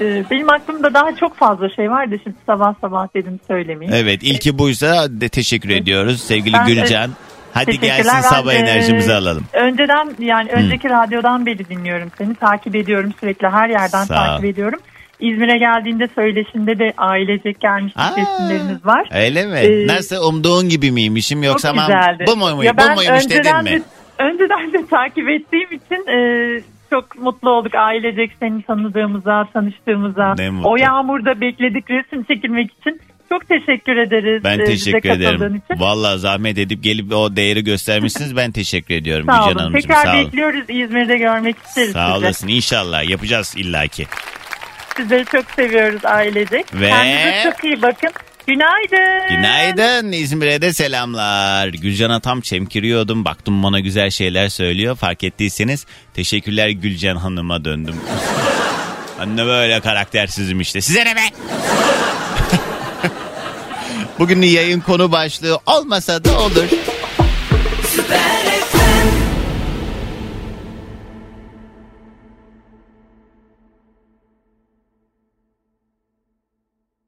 Ee, 0.00 0.24
Benim 0.30 0.50
aklımda 0.50 0.94
daha 0.94 1.16
çok 1.16 1.36
fazla 1.36 1.68
şey 1.68 1.90
var 1.90 2.10
da 2.10 2.14
şimdi 2.24 2.36
sabah 2.46 2.74
sabah 2.80 3.14
dedim 3.14 3.40
söylemeyeyim. 3.46 3.94
Evet 4.04 4.22
ilki 4.22 4.58
buysa 4.58 5.06
de 5.10 5.28
teşekkür 5.28 5.70
ediyoruz 5.70 6.20
sevgili 6.20 6.54
Ben, 6.54 6.66
Gülcan. 6.66 7.10
Hadi 7.54 7.80
gelsin 7.80 8.12
Ben, 8.14 8.20
sabah 8.20 8.52
e, 8.52 8.56
enerjimizi 8.56 9.14
alalım. 9.14 9.44
Önceden 9.52 10.10
yani 10.18 10.50
önceki 10.50 10.88
radyodan 10.88 11.46
beri 11.46 11.68
dinliyorum 11.68 12.12
seni. 12.18 12.34
Takip 12.34 12.76
ediyorum 12.76 13.12
sürekli 13.20 13.48
her 13.48 13.68
yerden 13.68 14.04
Sağ 14.04 14.14
takip 14.14 14.44
ol. 14.44 14.72
İzmir'e 15.20 15.58
geldiğinde 15.58 16.08
söyleşinde 16.14 16.78
de 16.78 16.92
ailecek 16.96 17.60
gelmiştik 17.60 18.00
Aa, 18.02 18.14
resimleriniz 18.16 18.86
var. 18.86 19.08
Öyle 19.14 19.46
mi? 19.46 19.58
Ee, 19.58 19.86
Nasıl 19.86 20.28
umduğun 20.28 20.68
gibi 20.68 20.90
miymişim 20.92 21.42
yoksa 21.42 21.70
aman 21.70 21.90
bu 22.26 22.36
muymuş, 22.36 22.66
Ya 22.66 22.76
bu 22.78 22.82
muymuş 22.94 23.30
dedin 23.30 23.62
mi? 23.64 23.70
De, 23.70 23.82
önceden 24.18 24.72
de 24.72 24.86
takip 24.86 25.28
ettiğim 25.28 25.68
için 25.72 26.06
e, 26.10 26.18
çok 26.90 27.18
mutlu 27.18 27.50
olduk 27.50 27.74
ailecek 27.74 28.30
seni 28.40 28.62
tanıdığımıza, 28.62 29.44
tanıştığımıza. 29.52 30.34
O 30.64 30.76
yağmurda 30.76 31.40
bekledik 31.40 31.90
resim 31.90 32.24
çekilmek 32.24 32.70
için. 32.80 33.00
Çok 33.28 33.48
teşekkür 33.48 33.96
ederiz. 33.96 34.44
Ben 34.44 34.58
e, 34.58 34.64
teşekkür 34.64 35.10
ederim. 35.10 35.56
Için. 35.56 35.80
Vallahi 35.80 36.18
zahmet 36.18 36.58
edip 36.58 36.82
gelip 36.82 37.12
o 37.12 37.36
değeri 37.36 37.64
göstermişsiniz. 37.64 38.36
Ben 38.36 38.52
teşekkür 38.52 38.94
ediyorum 38.94 39.26
Sağ 39.26 39.48
Gülcan 39.48 39.64
olun. 39.64 39.72
Tekrar 39.72 40.04
Sağ 40.04 40.14
bekliyoruz 40.14 40.64
İzmir'de 40.68 41.18
görmek 41.18 41.56
isteriz 41.58 41.92
Sağ 41.92 42.06
sizi. 42.14 42.18
olasın. 42.24 42.48
İnşallah 42.48 43.10
yapacağız 43.10 43.54
illaki. 43.56 44.06
Sizleri 44.96 45.24
çok 45.24 45.44
seviyoruz 45.56 46.04
ailecek. 46.04 46.66
Ve- 46.74 46.88
Kendinize 46.88 47.42
çok 47.44 47.64
iyi 47.64 47.82
bakın. 47.82 48.10
Günaydın. 48.46 49.28
Günaydın 49.36 50.12
İzmir'e 50.12 50.62
de 50.62 50.72
selamlar. 50.72 51.68
Gülcan'a 51.68 52.20
tam 52.20 52.40
çemkiriyordum. 52.40 53.24
Baktım 53.24 53.62
bana 53.62 53.80
güzel 53.80 54.10
şeyler 54.10 54.48
söylüyor. 54.48 54.96
Fark 54.96 55.24
ettiyseniz 55.24 55.86
teşekkürler 56.14 56.68
Gülcan 56.68 57.16
Hanım'a 57.16 57.64
döndüm. 57.64 57.96
Anne 59.20 59.46
böyle 59.46 59.80
karaktersizim 59.80 60.60
işte. 60.60 60.80
Size 60.80 61.04
ne 61.04 61.16
be? 61.16 61.20
Bugün 64.18 64.42
yayın 64.42 64.80
konu 64.80 65.12
başlığı 65.12 65.58
olmasa 65.66 66.24
da 66.24 66.40
olur. 66.40 66.64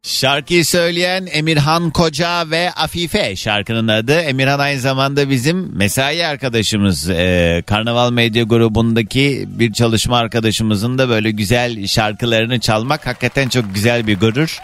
Şarkıyı 0.08 0.64
söyleyen 0.64 1.28
Emirhan 1.32 1.90
Koca 1.90 2.50
ve 2.50 2.72
Afife 2.72 3.36
şarkının 3.36 3.88
adı. 3.88 4.12
Emirhan 4.12 4.58
aynı 4.58 4.80
zamanda 4.80 5.30
bizim 5.30 5.76
mesai 5.76 6.26
arkadaşımız. 6.26 7.10
Ee, 7.10 7.62
Karnaval 7.66 8.12
Medya 8.12 8.42
grubundaki 8.42 9.44
bir 9.48 9.72
çalışma 9.72 10.18
arkadaşımızın 10.18 10.98
da 10.98 11.08
böyle 11.08 11.30
güzel 11.30 11.86
şarkılarını 11.86 12.60
çalmak 12.60 13.06
hakikaten 13.06 13.48
çok 13.48 13.74
güzel 13.74 14.06
bir 14.06 14.20
gurur. 14.20 14.58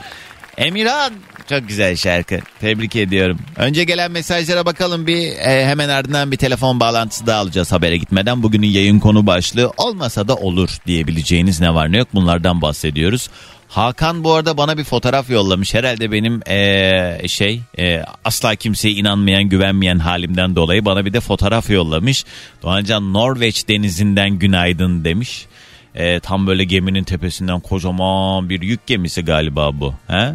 Emirhan 0.56 1.12
çok 1.48 1.68
güzel 1.68 1.96
şarkı. 1.96 2.38
Tebrik 2.60 2.96
ediyorum. 2.96 3.38
Önce 3.56 3.84
gelen 3.84 4.10
mesajlara 4.10 4.66
bakalım 4.66 5.06
bir 5.06 5.26
e, 5.26 5.66
hemen 5.66 5.88
ardından 5.88 6.32
bir 6.32 6.36
telefon 6.36 6.80
bağlantısı 6.80 7.26
da 7.26 7.34
alacağız 7.34 7.72
habere 7.72 7.96
gitmeden. 7.96 8.42
Bugünün 8.42 8.66
yayın 8.66 9.00
konu 9.00 9.26
başlığı 9.26 9.72
olmasa 9.76 10.28
da 10.28 10.36
olur 10.36 10.70
diyebileceğiniz 10.86 11.60
ne 11.60 11.74
var 11.74 11.92
ne 11.92 11.98
yok 11.98 12.08
bunlardan 12.14 12.62
bahsediyoruz. 12.62 13.28
Hakan 13.75 14.25
bu 14.25 14.33
arada 14.33 14.57
bana 14.57 14.78
bir 14.78 14.85
fotoğraf 14.85 15.31
yollamış. 15.31 15.75
Herhalde 15.75 16.12
benim 16.12 16.40
eee, 16.49 17.23
şey 17.28 17.61
eee, 17.78 18.04
asla 18.25 18.54
kimseye 18.54 18.95
inanmayan 18.95 19.45
güvenmeyen 19.45 19.99
halimden 19.99 20.57
dolayı 20.57 20.85
bana 20.85 21.04
bir 21.04 21.12
de 21.12 21.21
fotoğraf 21.21 21.71
yollamış. 21.71 22.25
Doğancan 22.62 23.12
Norveç 23.12 23.69
denizinden 23.69 24.31
günaydın 24.31 25.04
demiş. 25.04 25.47
Eee, 25.95 26.21
tam 26.21 26.47
böyle 26.47 26.64
geminin 26.64 27.04
tepesinden 27.04 27.61
kocaman 27.61 28.49
bir 28.49 28.62
yük 28.62 28.87
gemisi 28.87 29.23
galiba 29.25 29.81
bu. 29.81 29.95
He? 30.09 30.33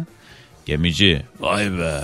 Gemici. 0.66 1.22
Vay 1.40 1.72
be. 1.78 2.00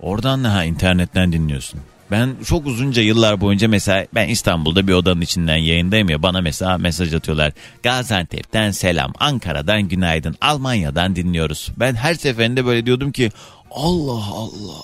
Oradan 0.00 0.44
ha 0.44 0.64
internetten 0.64 1.32
dinliyorsun. 1.32 1.80
Ben 2.10 2.36
çok 2.46 2.66
uzunca 2.66 3.02
yıllar 3.02 3.40
boyunca 3.40 3.68
mesela 3.68 4.06
ben 4.14 4.28
İstanbul'da 4.28 4.86
bir 4.88 4.92
odanın 4.92 5.20
içinden 5.20 5.56
yayındayım 5.56 6.08
ya 6.08 6.22
bana 6.22 6.40
mesela 6.40 6.78
mesaj 6.78 7.14
atıyorlar. 7.14 7.52
Gaziantep'ten 7.82 8.70
selam, 8.70 9.12
Ankara'dan 9.18 9.82
günaydın, 9.82 10.36
Almanya'dan 10.40 11.16
dinliyoruz. 11.16 11.68
Ben 11.76 11.94
her 11.94 12.14
seferinde 12.14 12.66
böyle 12.66 12.86
diyordum 12.86 13.12
ki 13.12 13.30
Allah 13.70 14.24
Allah. 14.32 14.82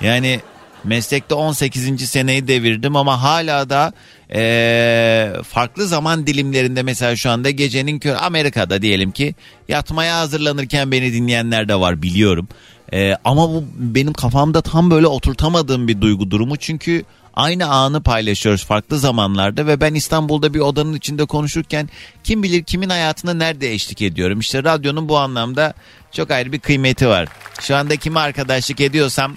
Yani 0.00 0.40
meslekte 0.84 1.34
18. 1.34 2.10
seneyi 2.10 2.48
devirdim 2.48 2.96
ama 2.96 3.22
hala 3.22 3.70
da 3.70 3.92
eee, 4.34 5.42
farklı 5.42 5.86
zaman 5.86 6.26
dilimlerinde 6.26 6.82
mesela 6.82 7.16
şu 7.16 7.30
anda 7.30 7.50
gecenin 7.50 7.98
kör 7.98 8.16
Amerika'da 8.20 8.82
diyelim 8.82 9.10
ki 9.10 9.34
yatmaya 9.68 10.18
hazırlanırken 10.18 10.92
beni 10.92 11.12
dinleyenler 11.12 11.68
de 11.68 11.74
var 11.80 12.02
biliyorum. 12.02 12.48
Eee, 12.92 13.16
ama 13.24 13.48
bu 13.48 13.64
benim 13.74 14.12
kafamda 14.12 14.62
tam 14.62 14.90
böyle 14.90 15.06
oturtamadığım 15.06 15.88
bir 15.88 16.00
duygu 16.00 16.30
durumu 16.30 16.56
çünkü 16.56 17.04
aynı 17.34 17.66
anı 17.66 18.02
paylaşıyoruz 18.02 18.64
farklı 18.64 18.98
zamanlarda 18.98 19.66
ve 19.66 19.80
ben 19.80 19.94
İstanbul'da 19.94 20.54
bir 20.54 20.60
odanın 20.60 20.94
içinde 20.94 21.24
konuşurken 21.24 21.88
kim 22.24 22.42
bilir 22.42 22.62
kimin 22.62 22.88
hayatına 22.88 23.34
nerede 23.34 23.72
eşlik 23.72 24.02
ediyorum. 24.02 24.40
İşte 24.40 24.64
radyonun 24.64 25.08
bu 25.08 25.18
anlamda 25.18 25.74
çok 26.12 26.30
ayrı 26.30 26.52
bir 26.52 26.58
kıymeti 26.58 27.08
var. 27.08 27.28
Şu 27.60 27.76
anda 27.76 27.96
kime 27.96 28.20
arkadaşlık 28.20 28.80
ediyorsam 28.80 29.36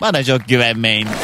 bana 0.00 0.24
çok 0.24 0.48
güvenmeyin. 0.48 1.08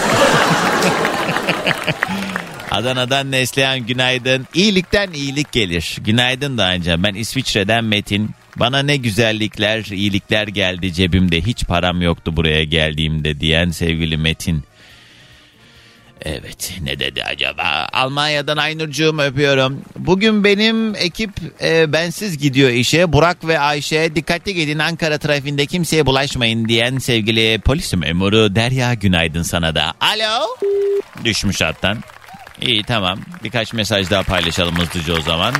Adana'dan 2.70 3.30
Neslihan 3.30 3.86
günaydın. 3.86 4.46
İyilikten 4.54 5.12
iyilik 5.12 5.52
gelir. 5.52 5.96
Günaydın 6.00 6.58
da 6.58 6.70
önce. 6.70 7.02
Ben 7.02 7.14
İsviçre'den 7.14 7.84
Metin. 7.84 8.30
Bana 8.56 8.82
ne 8.82 8.96
güzellikler, 8.96 9.84
iyilikler 9.84 10.48
geldi 10.48 10.92
cebimde. 10.92 11.40
Hiç 11.40 11.64
param 11.64 12.02
yoktu 12.02 12.36
buraya 12.36 12.64
geldiğimde 12.64 13.40
diyen 13.40 13.70
sevgili 13.70 14.16
Metin. 14.16 14.64
Evet 16.24 16.72
ne 16.82 16.98
dedi 16.98 17.24
acaba? 17.24 17.88
Almanya'dan 17.92 18.56
Aynurcuğum 18.56 19.18
öpüyorum. 19.18 19.82
Bugün 19.96 20.44
benim 20.44 20.94
ekip 20.94 21.30
e, 21.62 21.92
bensiz 21.92 22.38
gidiyor 22.38 22.70
işe. 22.70 23.12
Burak 23.12 23.46
ve 23.46 23.58
Ayşe 23.58 24.14
dikkatli 24.14 24.54
gidin 24.54 24.78
Ankara 24.78 25.18
trafiğinde 25.18 25.66
kimseye 25.66 26.06
bulaşmayın 26.06 26.68
diyen 26.68 26.98
sevgili 26.98 27.58
polis 27.58 27.94
memuru 27.94 28.54
Derya 28.54 28.94
günaydın 28.94 29.42
sana 29.42 29.74
da. 29.74 29.94
Alo? 30.00 30.46
Düşmüş 31.24 31.60
hattan. 31.60 31.98
İyi 32.60 32.82
tamam 32.82 33.18
birkaç 33.44 33.72
mesaj 33.72 34.10
daha 34.10 34.22
paylaşalım 34.22 34.78
hızlıca 34.78 35.14
o 35.14 35.20
zaman. 35.20 35.54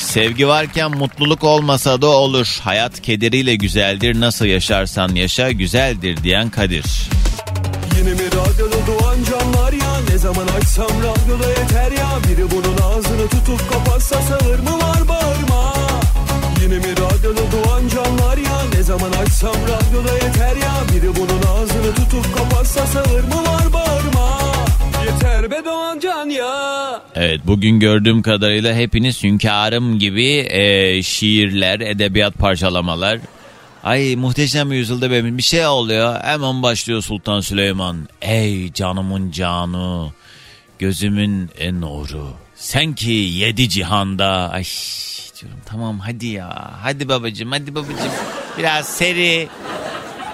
Sevgi 0.00 0.48
varken 0.48 0.90
mutluluk 0.90 1.44
olmasa 1.44 2.02
da 2.02 2.06
olur. 2.06 2.58
Hayat 2.62 3.02
kederiyle 3.02 3.54
güzeldir. 3.54 4.20
Nasıl 4.20 4.44
yaşarsan 4.46 5.08
yaşa 5.14 5.50
güzeldir 5.50 6.22
diyen 6.22 6.50
Kadir. 6.50 6.84
Yine 7.98 8.10
mi 8.10 8.26
radyoda 8.26 8.86
doğan 8.86 9.16
canlar 9.30 9.72
ya 9.72 10.00
Ne 10.10 10.18
zaman 10.18 10.46
açsam 10.46 10.90
radyoda 10.90 11.48
yeter 11.48 11.92
ya 11.92 12.08
Biri 12.28 12.50
bunun 12.50 12.76
ağzını 12.90 13.28
tutup 13.28 13.72
kapatsa 13.72 14.16
sağır 14.22 14.58
mı 14.58 14.78
var 14.78 15.08
bağırma 15.08 15.74
yine 16.62 16.74
mi 16.74 16.92
radyoda 16.92 17.40
doğan 17.52 17.88
canlar 17.88 18.36
ya 18.36 18.62
Ne 18.74 18.82
zaman 18.82 19.12
açsam 19.12 19.54
radyoda 19.54 20.14
yeter 20.14 20.56
ya 20.56 20.74
Biri 20.94 21.16
bunun 21.16 21.42
ağzını 21.54 21.94
tutup 21.94 22.36
kapatsa 22.38 22.86
sağır 22.86 23.24
mı 23.24 23.44
var 23.46 23.72
bağırma 23.72 24.40
Yeter 25.06 25.50
be 25.50 25.64
Doğan 25.64 25.98
Can 25.98 26.28
ya 26.28 27.02
Evet 27.14 27.40
bugün 27.46 27.80
gördüğüm 27.80 28.22
kadarıyla 28.22 28.74
hepiniz 28.74 29.22
hünkârım 29.22 29.98
gibi 29.98 30.26
e, 30.50 31.02
şiirler, 31.02 31.80
edebiyat 31.80 32.34
parçalamalar. 32.34 33.18
Ay 33.84 34.16
muhteşem 34.16 34.72
yüzyılda 34.72 35.10
benim 35.10 35.38
bir 35.38 35.42
şey 35.42 35.66
oluyor. 35.66 36.20
Hemen 36.22 36.62
başlıyor 36.62 37.02
Sultan 37.02 37.40
Süleyman. 37.40 38.08
Ey 38.22 38.72
canımın 38.72 39.30
canı, 39.30 40.12
gözümün 40.78 41.50
en 41.58 41.80
nuru. 41.80 42.30
Sen 42.56 42.92
ki 42.94 43.10
yedi 43.12 43.68
cihanda. 43.68 44.26
Ay 44.52 44.64
diyorum 45.40 45.60
tamam 45.66 45.98
hadi 45.98 46.26
ya. 46.26 46.70
Hadi 46.82 47.08
babacığım 47.08 47.50
hadi 47.52 47.74
babacığım. 47.74 48.12
Biraz 48.58 48.88
seri. 48.88 49.48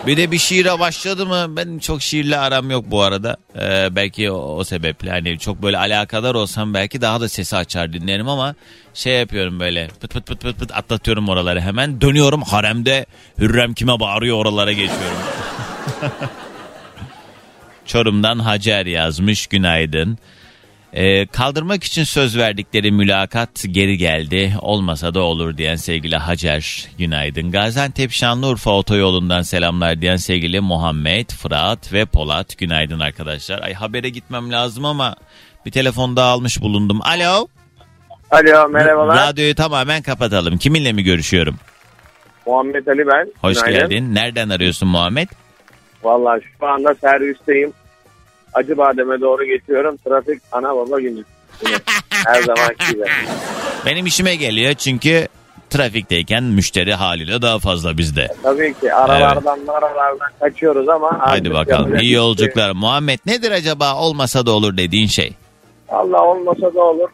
Bir 0.07 0.17
de 0.17 0.31
bir 0.31 0.39
şiire 0.39 0.79
başladı 0.79 1.27
mı? 1.27 1.47
Ben 1.57 1.79
çok 1.79 2.03
şiirle 2.03 2.39
aram 2.39 2.71
yok 2.71 2.85
bu 2.89 3.03
arada. 3.03 3.37
Ee, 3.61 3.89
belki 3.97 4.31
o, 4.31 4.37
o 4.37 4.65
sebeple 4.65 5.11
hani 5.11 5.39
çok 5.39 5.63
böyle 5.63 5.79
alakadar 5.79 6.35
olsam 6.35 6.75
belki 6.75 7.01
daha 7.01 7.21
da 7.21 7.29
sesi 7.29 7.57
açar 7.57 7.93
dinlerim 7.93 8.29
ama 8.29 8.55
şey 8.95 9.19
yapıyorum 9.19 9.61
böyle 9.61 9.89
pıt 10.01 10.15
pıt 10.15 10.27
pıt 10.27 10.41
pıt 10.41 10.59
pıt 10.59 10.73
atlatıyorum 10.77 11.29
oraları 11.29 11.61
hemen. 11.61 12.01
Dönüyorum 12.01 12.43
haremde 12.43 13.07
Hürrem 13.39 13.75
kime 13.75 14.01
bağırıyor 14.01 14.37
oralara 14.37 14.73
geçiyorum. 14.73 15.19
Çorum'dan 17.87 18.39
Hacer 18.39 18.87
yazmış 18.87 19.47
günaydın. 19.47 20.19
Ee, 20.97 21.26
kaldırmak 21.26 21.85
için 21.85 22.05
söz 22.05 22.38
verdikleri 22.38 22.93
mülakat 22.93 23.50
geri 23.71 23.99
geldi. 23.99 24.53
Olmasa 24.61 25.15
da 25.15 25.21
olur 25.21 25.57
diyen 25.57 25.76
sevgili 25.76 26.17
Hacer 26.17 26.88
günaydın. 26.99 27.50
Gaziantep 27.50 28.11
Şanlıurfa 28.12 28.71
otoyolundan 28.71 29.43
selamlar 29.43 30.00
diyen 30.00 30.17
sevgili 30.17 30.61
Muhammed, 30.61 31.31
Fırat 31.31 31.93
ve 31.93 32.05
Polat 32.05 32.59
günaydın 32.59 33.00
arkadaşlar. 33.00 33.62
Ay 33.62 33.73
habere 33.75 34.09
gitmem 34.09 34.53
lazım 34.53 34.85
ama 34.85 35.17
bir 35.67 35.71
telefon 35.71 36.17
daha 36.17 36.31
almış 36.31 36.61
bulundum. 36.61 37.00
Alo. 37.03 37.47
Alo 38.31 38.69
merhabalar. 38.69 39.29
Radyoyu 39.29 39.55
tamamen 39.55 40.03
kapatalım. 40.03 40.59
Kiminle 40.59 40.93
mi 40.93 41.03
görüşüyorum? 41.05 41.57
Muhammed 42.47 42.87
Ali 42.87 43.07
ben. 43.07 43.33
Hoş 43.41 43.61
Günaydın. 43.62 43.88
geldin. 43.88 44.15
Nereden 44.15 44.49
arıyorsun 44.49 44.88
Muhammed? 44.88 45.29
Vallahi 46.03 46.41
şu 46.61 46.67
anda 46.67 46.95
servisteyim. 46.95 47.73
Acıbadem'e 48.57 49.21
doğru 49.21 49.45
geçiyorum. 49.45 49.97
Trafik 49.97 50.43
ana 50.53 50.77
baba 50.77 51.01
günü. 51.01 51.25
Her 52.27 52.43
zamanki 52.43 52.93
gibi. 52.93 53.05
Benim 53.87 54.07
işime 54.07 54.37
geliyor 54.37 54.75
çünkü 54.75 55.29
trafikteyken 55.71 56.45
müşteri 56.45 56.95
haliyle 56.95 57.43
daha 57.43 57.59
fazla 57.59 57.99
bizde. 57.99 58.29
Tabii 58.43 58.75
ki 58.75 58.95
aralardan 58.95 59.59
aralardan 59.67 60.29
kaçıyoruz 60.41 60.89
ama. 60.89 61.19
Haydi 61.19 61.55
bakalım. 61.55 61.95
İyi 61.95 61.99
şey 62.01 62.11
yolculuklar. 62.11 62.71
Muhammed 62.71 63.19
nedir 63.27 63.51
acaba 63.51 63.95
olmasa 63.95 64.47
da 64.47 64.51
olur 64.51 64.77
dediğin 64.77 65.07
şey? 65.07 65.33
Allah 65.89 66.23
olmasa 66.25 66.75
da 66.75 66.83
olur. 66.83 67.09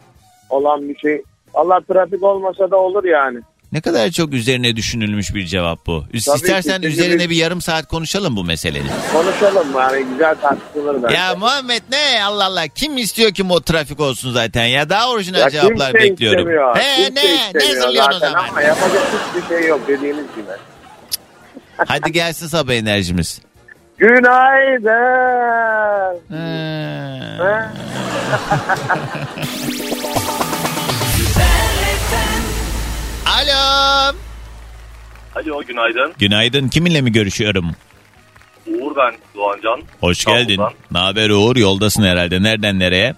Olan 0.51 0.89
bir 0.89 0.99
şey. 0.99 1.23
Allah 1.55 1.81
trafik 1.89 2.23
olmasa 2.23 2.71
da 2.71 2.77
olur 2.77 3.05
yani. 3.05 3.39
Ne 3.73 3.81
kadar 3.81 4.11
çok 4.11 4.33
üzerine 4.33 4.76
düşünülmüş 4.76 5.35
bir 5.35 5.47
cevap 5.47 5.87
bu. 5.87 6.05
Tabii 6.09 6.17
İstersen 6.17 6.81
ki, 6.81 6.87
üzerine 6.87 7.12
çünkü- 7.12 7.31
bir 7.31 7.37
yarım 7.37 7.61
saat 7.61 7.87
konuşalım 7.87 8.37
bu 8.37 8.45
meseleyi. 8.45 8.85
Konuşalım 9.12 9.69
yani 9.79 10.05
güzel 10.12 10.35
tartışılır 10.35 11.02
bence. 11.02 11.14
Ya 11.17 11.35
Muhammed 11.35 11.83
ne 11.91 12.25
Allah 12.25 12.45
Allah 12.45 12.69
kim 12.69 12.99
istiyor 12.99 13.31
ki 13.31 13.45
o 13.50 13.61
trafik 13.61 14.00
olsun 14.00 14.33
zaten 14.33 14.64
ya 14.67 14.88
daha 14.91 15.11
orijinal 15.11 15.38
Ya 15.41 15.50
cevaplar 15.50 15.93
kimse 15.93 16.11
bekliyorum. 16.11 16.38
istemiyor. 16.41 16.76
He 16.76 16.97
Kimse 17.07 17.14
ne 17.14 17.25
ne 17.31 17.35
istemiyor 17.35 17.83
zırlıyorsun 17.83 18.12
o 18.17 18.19
zaman? 18.19 18.49
Ama 18.49 18.62
yapacak 18.62 19.02
hiçbir 19.37 19.49
şey 19.57 19.69
yok 19.69 19.81
dediğiniz 19.88 20.26
gibi. 20.37 20.52
Hadi 21.87 22.12
gelsin 22.12 22.47
sabah 22.47 22.73
enerjimiz. 22.73 23.41
Günaydın. 23.99 24.93
He. 26.29 26.43
Alo. 33.42 34.16
Alo 35.37 35.62
günaydın. 35.66 36.12
Günaydın 36.18 36.68
kiminle 36.68 37.00
mi 37.00 37.12
görüşüyorum? 37.12 37.70
Uğur 38.66 38.96
ben 38.96 39.14
Doğancan. 39.35 39.83
Hoş 40.00 40.24
geldin. 40.24 40.61
Ne 40.90 40.98
haber 40.98 41.31
Uğur? 41.31 41.57
Yoldasın 41.57 42.02
herhalde. 42.02 42.42
Nereden 42.42 42.78
nereye? 42.78 43.14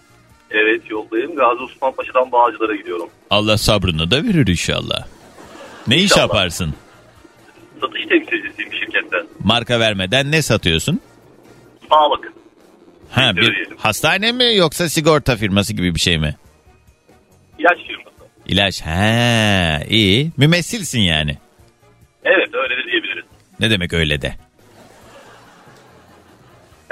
Evet 0.50 0.90
yoldayım. 0.90 1.36
Gazi 1.36 1.62
Osman 1.62 1.92
Paşa'dan 1.92 2.32
Bağcılar'a 2.32 2.76
gidiyorum. 2.76 3.08
Allah 3.30 3.58
sabrını 3.58 4.10
da 4.10 4.16
verir 4.24 4.46
inşallah. 4.46 5.06
Ne 5.86 5.96
iş 5.96 6.02
İnşallah. 6.02 6.20
yaparsın? 6.22 6.74
Satış 7.80 8.02
temsilcisiyim 8.06 8.72
şirkette. 8.72 9.16
Marka 9.44 9.80
vermeden 9.80 10.30
ne 10.32 10.42
satıyorsun? 10.42 11.00
Sağlık. 11.90 12.32
Ha 13.10 13.28
Öyle 13.28 13.36
bir 13.36 13.54
diyelim. 13.54 13.76
hastane 13.76 14.32
mi 14.32 14.56
yoksa 14.56 14.88
sigorta 14.88 15.36
firması 15.36 15.72
gibi 15.72 15.94
bir 15.94 16.00
şey 16.00 16.18
mi? 16.18 16.36
İlaç 17.58 17.78
firması. 17.86 18.13
İlaç. 18.46 18.80
Ha 18.82 19.80
iyi. 19.88 20.30
Mümessilsin 20.36 21.00
yani. 21.00 21.38
Evet 22.24 22.48
öyle 22.54 22.76
de 22.76 22.90
diyebiliriz. 22.92 23.24
Ne 23.60 23.70
demek 23.70 23.92
öyle 23.92 24.22
de? 24.22 24.34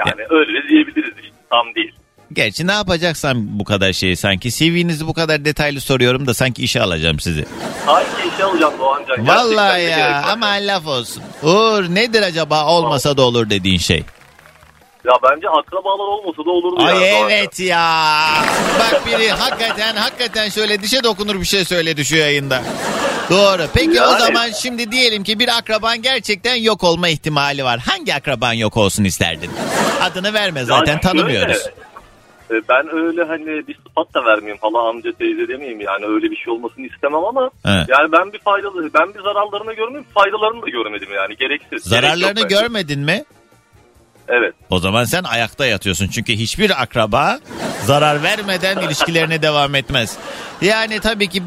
Yani 0.05 0.21
öyle 0.29 0.63
de 0.63 0.67
diyebiliriz 0.69 1.13
işte. 1.23 1.33
Tam 1.49 1.75
değil. 1.75 1.91
Gerçi 2.33 2.67
ne 2.67 2.71
yapacaksan 2.71 3.59
bu 3.59 3.63
kadar 3.63 3.93
şeyi 3.93 4.15
sanki 4.15 4.51
CV'nizi 4.51 5.07
bu 5.07 5.13
kadar 5.13 5.45
detaylı 5.45 5.81
soruyorum 5.81 6.27
da 6.27 6.33
sanki 6.33 6.63
işe 6.63 6.81
alacağım 6.81 7.19
sizi. 7.19 7.45
Hangi 7.85 8.07
işe 8.35 8.43
alacağım 8.43 8.73
Doğancan? 8.79 9.27
Vallahi 9.27 9.81
Gerçekten 9.81 10.09
ya 10.11 10.23
ama 10.23 10.47
laf 10.47 10.87
olsun. 10.87 11.23
Uğur 11.43 11.83
nedir 11.95 12.21
acaba 12.21 12.65
olmasa 12.67 13.17
da 13.17 13.21
olur 13.21 13.49
dediğin 13.49 13.77
şey? 13.77 14.03
Ya 15.05 15.13
bence 15.23 15.49
akrabalar 15.49 16.07
olmasa 16.07 16.45
da 16.45 16.49
olurdu 16.49 16.81
ya. 16.81 16.87
Ay 16.87 16.93
Doğancan. 16.95 17.29
evet 17.29 17.59
ya. 17.59 18.25
Bak 18.79 19.05
biri 19.05 19.29
hakikaten 19.29 19.95
hakikaten 19.95 20.49
şöyle 20.49 20.81
dişe 20.81 21.03
dokunur 21.03 21.39
bir 21.39 21.45
şey 21.45 21.65
söyledi 21.65 22.05
şu 22.05 22.15
yayında. 22.15 22.61
Doğru. 23.29 23.61
Peki 23.73 24.01
o 24.01 24.11
Yani- 24.11 24.19
zaman 24.19 24.49
şimdi 24.51 24.91
diyelim 24.91 25.23
ki 25.23 25.39
bir 25.39 25.57
akraban 25.57 26.01
gerçekten 26.01 26.55
yok 26.55 26.83
olma 26.83 27.07
ihtimali 27.07 27.63
var. 27.63 27.79
Hangi 27.89 28.13
akraban 28.15 28.53
yok 28.53 28.77
olsun 28.77 29.03
isterdin? 29.03 29.51
Adını 30.01 30.33
verme 30.33 30.63
zaten 30.63 30.91
Yani 30.91 31.01
tanımıyoruz. 31.01 31.57
şöyle, 31.57 32.59
e, 32.65 32.67
Ben 32.69 32.95
öyle 32.95 33.23
hani 33.23 33.67
bir 33.67 33.75
sıfat 33.87 34.13
da 34.13 34.25
vermeyeyim 34.25 34.57
hala 34.61 34.89
amca 34.89 35.11
teyze 35.19 35.47
demeyeyim 35.47 35.81
yani 35.81 36.05
öyle 36.05 36.31
bir 36.31 36.35
şey 36.35 36.53
olmasını 36.53 36.85
istemem 36.87 37.23
ama 37.25 37.49
Evet. 37.65 37.85
yani 37.89 38.11
ben 38.11 38.33
bir 38.33 38.39
faydalı 38.39 38.93
ben 38.93 39.13
bir 39.13 39.21
zararlarını 39.21 39.73
görmedim 39.73 40.05
faydalarını 40.13 40.61
da 40.61 40.69
görmedim 40.69 41.09
yani 41.15 41.35
gereksiz. 41.37 41.69
Gerek 41.89 42.03
Zararlarını 42.03 42.43
bence. 42.43 42.55
görmedin 42.55 42.99
mi? 42.99 43.23
Evet. 44.27 44.53
O 44.69 44.79
zaman 44.79 45.03
sen 45.03 45.23
ayakta 45.23 45.65
yatıyorsun. 45.65 46.07
Çünkü 46.07 46.33
hiçbir 46.33 46.81
akraba 46.81 47.39
zarar 47.85 48.23
vermeden 48.23 48.77
ilişkilerine 48.77 49.41
devam 49.41 49.75
etmez. 49.75 50.17
Yani 50.61 50.99
tabii 50.99 51.27
ki 51.27 51.43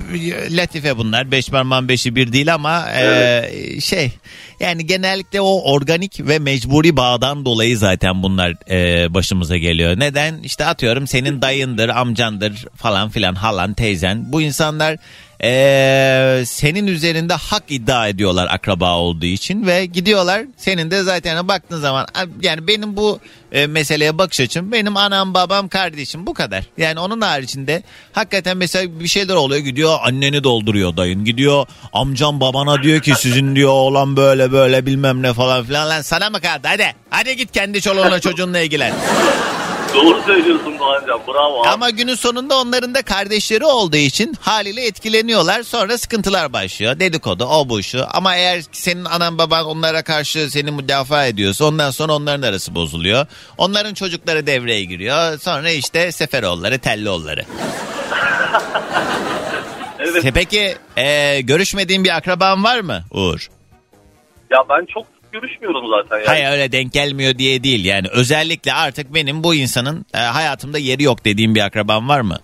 latife 0.50 0.96
bunlar. 0.96 1.30
Beş 1.30 1.48
parmağın 1.48 1.88
beşi 1.88 2.16
bir 2.16 2.32
değil 2.32 2.54
ama 2.54 2.90
e, 2.90 3.80
şey 3.80 4.12
yani 4.60 4.86
genellikle 4.86 5.40
o 5.40 5.72
organik 5.72 6.20
ve 6.20 6.38
mecburi 6.38 6.96
bağdan 6.96 7.44
dolayı 7.44 7.78
zaten 7.78 8.22
bunlar 8.22 8.54
e, 8.70 9.14
başımıza 9.14 9.56
geliyor. 9.56 9.98
Neden? 9.98 10.38
İşte 10.42 10.64
atıyorum 10.64 11.06
senin 11.06 11.42
dayındır, 11.42 11.88
amcandır 11.88 12.66
falan 12.76 13.08
filan 13.08 13.34
halan, 13.34 13.74
teyzen. 13.74 14.32
Bu 14.32 14.42
insanlar 14.42 14.96
e, 15.42 16.42
senin 16.46 16.86
üzerinde 16.86 17.34
hak 17.34 17.62
iddia 17.68 18.08
ediyorlar 18.08 18.48
akraba 18.50 18.96
olduğu 18.96 19.26
için 19.26 19.66
ve 19.66 19.86
gidiyorlar. 19.86 20.42
Senin 20.56 20.90
de 20.90 21.02
zaten 21.02 21.48
baktığın 21.48 21.80
zaman 21.80 22.06
yani 22.42 22.66
benim 22.66 22.96
bu 22.96 23.20
e, 23.52 23.66
meseleye 23.66 24.18
bakış 24.18 24.40
açım 24.40 24.72
benim 24.72 24.96
anam 24.96 25.34
babam 25.34 25.68
kardeşim 25.68 26.26
bu 26.26 26.34
kadar. 26.34 26.64
Yani 26.78 27.00
onun 27.00 27.20
haricinde 27.20 27.82
hakikaten 28.12 28.56
mesela 28.56 29.00
bir 29.00 29.08
şeyler 29.08 29.34
oluyor. 29.34 29.60
Gidiyor 29.60 29.98
anneni 30.02 30.44
dolduruyor 30.44 30.96
dayın. 30.96 31.24
Gidiyor 31.24 31.66
amcam 31.92 32.40
babana 32.40 32.82
diyor 32.82 33.00
ki 33.00 33.14
sizin 33.18 33.56
diyor 33.56 33.70
olan 33.70 34.16
böyle 34.16 34.52
böyle 34.52 34.86
bilmem 34.86 35.22
ne 35.22 35.32
falan 35.32 35.64
filan. 35.64 35.88
Lan 35.88 36.02
sana 36.02 36.30
mı 36.30 36.40
kaldı? 36.40 36.62
Hadi 36.68 36.94
hadi 37.10 37.36
git 37.36 37.52
kendi 37.52 37.80
çoluğunla 37.80 38.20
çocuğunla 38.20 38.60
ilgilen. 38.60 38.94
Doğru 39.96 40.22
söylüyorsun 40.22 40.78
Doğancan 40.78 41.20
bravo 41.28 41.60
abi. 41.60 41.68
Ama 41.68 41.90
günün 41.90 42.14
sonunda 42.14 42.58
onların 42.58 42.94
da 42.94 43.02
kardeşleri 43.02 43.64
olduğu 43.64 43.96
için 43.96 44.34
haliyle 44.40 44.86
etkileniyorlar. 44.86 45.62
Sonra 45.62 45.98
sıkıntılar 45.98 46.52
başlıyor. 46.52 47.00
Dedikodu 47.00 47.44
o 47.44 47.68
bu 47.68 47.82
şu. 47.82 48.04
Ama 48.10 48.36
eğer 48.36 48.62
senin 48.72 49.04
anan 49.04 49.38
baban 49.38 49.66
onlara 49.66 50.02
karşı 50.02 50.50
seni 50.50 50.70
müdafaa 50.70 51.26
ediyorsa 51.26 51.64
ondan 51.64 51.90
sonra 51.90 52.12
onların 52.12 52.42
arası 52.42 52.74
bozuluyor. 52.74 53.26
Onların 53.58 53.94
çocukları 53.94 54.46
devreye 54.46 54.84
giriyor. 54.84 55.38
Sonra 55.38 55.70
işte 55.70 56.12
Seferoğulları, 56.12 56.78
Tellioğulları. 56.78 57.44
Evet. 59.98 60.24
Peki 60.34 60.76
e, 60.96 61.40
görüşmediğin 61.40 62.04
bir 62.04 62.16
akraban 62.16 62.64
var 62.64 62.80
mı 62.80 63.04
Uğur? 63.10 63.48
Ya 64.50 64.58
ben 64.68 64.86
çok 64.94 65.06
görüşmüyorum 65.40 65.84
zaten 65.90 66.16
yani. 66.16 66.26
Hayır 66.26 66.50
öyle 66.50 66.72
denk 66.72 66.92
gelmiyor 66.92 67.38
diye 67.38 67.62
değil. 67.62 67.84
Yani 67.84 68.08
özellikle 68.12 68.72
artık 68.72 69.14
benim 69.14 69.44
bu 69.44 69.54
insanın 69.54 70.06
e, 70.14 70.18
hayatımda 70.18 70.78
yeri 70.78 71.02
yok 71.02 71.24
dediğim 71.24 71.54
bir 71.54 71.60
akraban 71.60 72.08
var 72.08 72.20
mı? 72.20 72.38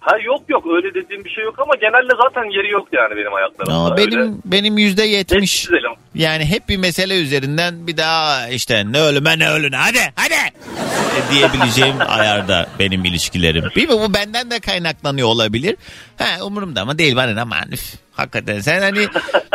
Ha 0.00 0.18
yok 0.18 0.42
yok 0.48 0.64
öyle 0.76 0.94
dediğim 0.94 1.24
bir 1.24 1.30
şey 1.30 1.44
yok 1.44 1.58
ama 1.58 1.74
genelde 1.80 2.12
zaten 2.24 2.44
yeri 2.50 2.70
yok 2.70 2.88
yani 2.92 3.16
benim 3.16 3.34
ayaklarımda. 3.34 3.74
Aa, 3.76 4.00
Öyle. 4.00 4.10
benim 4.16 4.42
benim 4.44 4.78
yüzde 4.78 5.02
yetmiş. 5.04 5.68
Yani 6.14 6.44
hep 6.44 6.68
bir 6.68 6.76
mesele 6.76 7.20
üzerinden 7.20 7.86
bir 7.86 7.96
daha 7.96 8.48
işte 8.48 8.92
ne 8.92 9.00
ölüme 9.00 9.38
ne 9.38 9.50
ölüne 9.50 9.76
hadi 9.76 9.98
hadi 10.16 10.34
e, 10.34 11.34
diyebileceğim 11.34 11.94
ayarda 12.08 12.66
benim 12.78 13.04
ilişkilerim. 13.04 13.64
Bilmiyorum 13.76 14.04
bu 14.08 14.14
benden 14.14 14.50
de 14.50 14.60
kaynaklanıyor 14.60 15.28
olabilir. 15.28 15.76
Ha 16.18 16.44
umurumda 16.44 16.80
ama 16.80 16.98
değil 16.98 17.16
bana 17.16 17.34
ne 17.34 17.40
aman 17.40 17.72
üf. 17.72 18.03
Hakikaten 18.16 18.60
sen 18.60 18.80
hani 18.80 19.08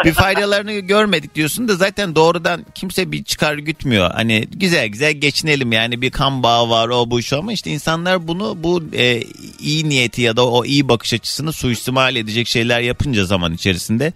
bir 0.05 0.13
faydalarını 0.13 0.71
görmedik 0.71 1.35
diyorsun 1.35 1.67
da 1.67 1.75
zaten 1.75 2.15
doğrudan 2.15 2.65
kimse 2.75 3.11
bir 3.11 3.23
çıkar 3.23 3.57
gütmüyor. 3.57 4.11
Hani 4.11 4.47
güzel 4.51 4.87
güzel 4.87 5.13
geçinelim 5.13 5.71
yani 5.71 6.01
bir 6.01 6.11
kan 6.11 6.43
bağı 6.43 6.69
var 6.69 6.89
o 6.89 7.11
bu 7.11 7.21
şu 7.21 7.37
ama 7.37 7.53
işte 7.53 7.71
insanlar 7.71 8.27
bunu 8.27 8.63
bu 8.63 8.83
e, 8.93 9.23
iyi 9.59 9.89
niyeti 9.89 10.21
ya 10.21 10.37
da 10.37 10.47
o 10.47 10.65
iyi 10.65 10.89
bakış 10.89 11.13
açısını 11.13 11.53
suistimal 11.53 12.15
edecek 12.15 12.47
şeyler 12.47 12.81
yapınca 12.81 13.25
zaman 13.25 13.53
içerisinde 13.53 14.13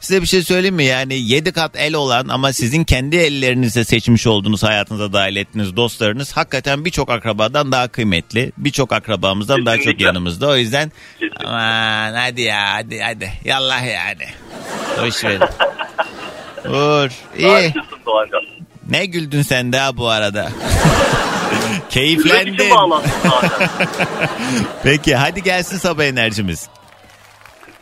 Size 0.00 0.22
bir 0.22 0.26
şey 0.26 0.42
söyleyeyim 0.42 0.74
mi? 0.74 0.84
Yani 0.84 1.14
7 1.14 1.52
kat 1.52 1.70
el 1.76 1.94
olan 1.94 2.28
ama 2.28 2.52
sizin 2.52 2.84
kendi 2.84 3.16
ellerinizle 3.16 3.84
seçmiş 3.84 4.26
olduğunuz 4.26 4.62
hayatınıza 4.62 5.12
dahil 5.12 5.36
ettiğiniz 5.36 5.76
dostlarınız 5.76 6.32
hakikaten 6.32 6.84
birçok 6.84 7.10
akrabadan 7.10 7.72
daha 7.72 7.88
kıymetli. 7.88 8.52
Birçok 8.58 8.92
akrabamızdan 8.92 9.66
daha 9.66 9.74
çok 9.74 9.82
Kesinlikle. 9.84 10.06
yanımızda. 10.06 10.48
O 10.48 10.56
yüzden 10.56 10.92
Kesinlikle. 11.20 11.46
aman 11.46 12.14
hadi 12.14 12.42
ya 12.42 12.72
hadi 12.74 13.00
hadi 13.00 13.32
yallah 13.44 13.82
yani. 13.86 14.26
Hoş 14.98 15.24
ver. 15.24 15.38
Uğur 16.68 17.10
iyi. 17.38 17.74
Ne 18.90 19.06
güldün 19.06 19.42
sen 19.42 19.72
daha 19.72 19.96
bu 19.96 20.08
arada. 20.08 20.48
Keyiflendin. 21.90 22.70
Peki 24.82 25.16
hadi 25.16 25.42
gelsin 25.42 25.78
sabah 25.78 26.04
enerjimiz. 26.04 26.68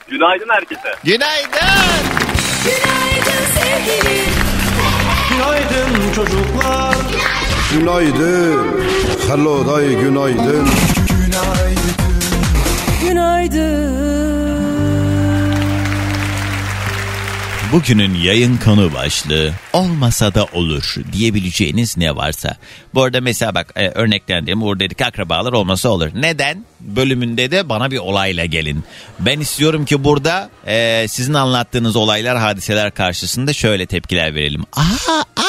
Günaydın 0.08 0.48
herkese. 0.48 0.94
Günaydın. 1.04 2.04
Günaydın 5.30 6.12
çocuklar. 6.14 6.96
Günaydın. 7.72 8.84
Hello 9.28 9.66
day 9.66 9.88
günaydın. 9.94 10.68
Bugünün 17.72 18.14
yayın 18.14 18.56
konu 18.56 18.94
başlığı 18.94 19.52
olmasa 19.72 20.34
da 20.34 20.44
olur 20.44 20.94
diyebileceğiniz 21.12 21.96
ne 21.96 22.16
varsa. 22.16 22.56
Bu 22.94 23.02
arada 23.02 23.20
mesela 23.20 23.54
bak 23.54 23.72
e, 23.76 23.88
örneklendiğim 23.88 24.62
Uğur 24.62 24.78
dedik 24.78 25.02
akrabalar 25.02 25.52
olmasa 25.52 25.88
olur. 25.88 26.08
Neden? 26.14 26.64
Bölümünde 26.80 27.50
de 27.50 27.68
bana 27.68 27.90
bir 27.90 27.98
olayla 27.98 28.44
gelin. 28.44 28.84
Ben 29.20 29.40
istiyorum 29.40 29.84
ki 29.84 30.04
burada 30.04 30.50
e, 30.66 31.06
sizin 31.08 31.34
anlattığınız 31.34 31.96
olaylar 31.96 32.38
hadiseler 32.38 32.90
karşısında 32.90 33.52
şöyle 33.52 33.86
tepkiler 33.86 34.34
verelim. 34.34 34.62
Aa, 34.72 34.82
aa. 35.36 35.44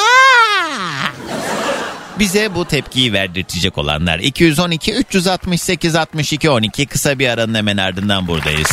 Bize 2.18 2.54
bu 2.54 2.64
tepkiyi 2.64 3.12
verdirtecek 3.12 3.78
olanlar 3.78 4.18
212 4.18 4.92
368 4.94 5.94
62 5.94 6.50
12 6.50 6.86
kısa 6.86 7.18
bir 7.18 7.28
aranın 7.28 7.54
hemen 7.54 7.76
ardından 7.76 8.28
buradayız. 8.28 8.70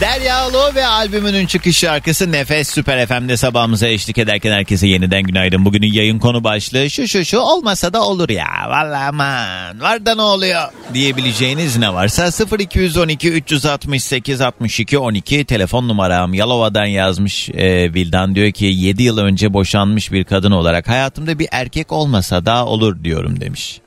Derya 0.00 0.48
Ulu 0.48 0.74
ve 0.74 0.86
albümünün 0.86 1.46
çıkış 1.46 1.78
şarkısı 1.78 2.32
Nefes 2.32 2.68
Süper 2.68 3.06
FM'de 3.06 3.36
sabahımıza 3.36 3.86
eşlik 3.86 4.18
ederken 4.18 4.52
herkese 4.52 4.86
yeniden 4.86 5.22
günaydın. 5.22 5.64
Bugünün 5.64 5.92
yayın 5.92 6.18
konu 6.18 6.44
başlığı 6.44 6.90
şu 6.90 7.08
şu 7.08 7.24
şu 7.24 7.38
olmasa 7.38 7.92
da 7.92 8.02
olur 8.02 8.28
ya. 8.28 8.48
Vallahi 8.68 9.04
aman 9.04 9.80
var 9.80 10.06
da 10.06 10.14
ne 10.14 10.22
oluyor 10.22 10.62
diyebileceğiniz 10.94 11.76
ne 11.76 11.94
varsa 11.94 12.46
0212 12.58 13.30
368 13.30 14.40
62 14.40 14.98
12 14.98 15.44
telefon 15.44 15.88
numaram 15.88 16.34
Yalova'dan 16.34 16.86
yazmış 16.86 17.50
e, 17.50 17.94
Vildan 17.94 18.34
diyor 18.34 18.52
ki 18.52 18.64
7 18.64 19.02
yıl 19.02 19.18
önce 19.18 19.52
boşanmış 19.52 20.12
bir 20.12 20.24
kadın 20.24 20.52
olarak 20.52 20.88
hayatımda 20.88 21.38
bir 21.38 21.48
erkek 21.50 21.92
olmasa 21.92 22.46
da 22.46 22.66
olur 22.66 23.04
diyorum 23.04 23.40
demiş. 23.40 23.80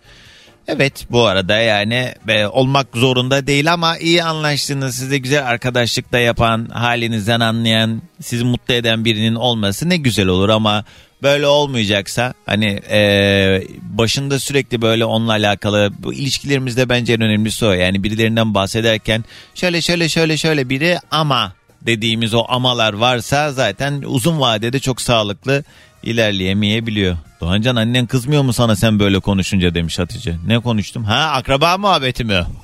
Evet 0.68 1.06
bu 1.12 1.26
arada 1.26 1.58
yani 1.58 2.14
e, 2.28 2.46
olmak 2.46 2.88
zorunda 2.94 3.48
değil 3.48 3.74
ama 3.74 3.98
iyi 3.98 4.24
anlaştığınız 4.24 4.96
size 4.96 5.18
güzel 5.18 5.48
arkadaşlık 5.48 6.12
da 6.12 6.20
yapan 6.20 6.66
halinizden 6.66 7.40
anlayan 7.40 8.02
sizi 8.22 8.44
mutlu 8.44 8.74
eden 8.74 9.06
birinin 9.06 9.36
olması 9.36 9.90
ne 9.90 9.98
güzel 9.98 10.28
olur 10.28 10.50
ama 10.50 10.86
böyle 11.24 11.48
olmayacaksa 11.48 12.34
hani 12.46 12.82
e, 12.92 13.64
başında 13.82 14.40
sürekli 14.40 14.82
böyle 14.82 15.06
onunla 15.06 15.32
alakalı 15.32 15.92
bu 16.00 16.14
ilişkilerimizde 16.14 16.90
bence 16.90 17.14
en 17.14 17.22
önemlisi 17.22 17.66
o. 17.66 17.72
Yani 17.72 18.04
birilerinden 18.04 18.54
bahsederken 18.54 19.26
şöyle 19.56 19.82
şöyle 19.82 20.10
şöyle 20.10 20.38
şöyle 20.38 20.70
biri 20.70 21.00
ama 21.12 21.54
dediğimiz 21.82 22.34
o 22.34 22.46
amalar 22.48 22.94
varsa 22.94 23.52
zaten 23.52 24.04
uzun 24.06 24.40
vadede 24.40 24.80
çok 24.80 25.02
sağlıklı 25.02 25.64
ilerleyemeyebiliyor. 26.04 27.18
Doğancan 27.42 27.76
annen 27.76 28.06
kızmıyor 28.06 28.44
mu 28.44 28.54
sana 28.54 28.76
sen 28.76 29.00
böyle 29.00 29.20
konuşunca 29.20 29.74
demiş 29.74 30.00
Hatice. 30.00 30.36
Ne 30.48 30.60
konuştum? 30.60 31.04
Ha 31.04 31.16
akraba 31.34 31.78
muhabbeti 31.78 32.24
mi? 32.24 32.44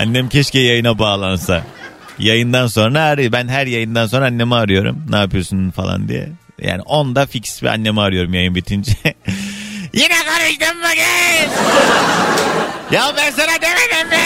Annem 0.00 0.28
keşke 0.28 0.58
yayına 0.58 0.98
bağlansa. 0.98 1.62
Yayından 2.18 2.66
sonra 2.66 3.00
arıyor. 3.00 3.32
Ben 3.32 3.48
her 3.48 3.66
yayından 3.66 4.06
sonra 4.06 4.26
annemi 4.26 4.54
arıyorum. 4.54 5.04
Ne 5.10 5.16
yapıyorsun 5.16 5.70
falan 5.70 6.08
diye. 6.08 6.28
Yani 6.62 6.82
onda 6.82 7.26
fix 7.26 7.62
bir 7.62 7.66
annemi 7.68 8.00
arıyorum 8.00 8.34
yayın 8.34 8.54
bitince. 8.54 8.92
Yine 9.92 10.14
konuştun 10.24 10.76
bugün. 10.78 11.50
ya 12.96 13.12
ben 13.16 13.30
sana 13.30 13.52
demedim 13.62 14.08
mi? 14.08 14.24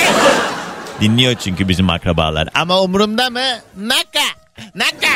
Dinliyor 1.01 1.35
çünkü 1.35 1.69
bizim 1.69 1.91
akrabalar. 1.91 2.49
Ama 2.55 2.81
umurumda 2.81 3.31
mı? 3.31 3.41
Naka. 3.77 4.44
Naka. 4.75 5.15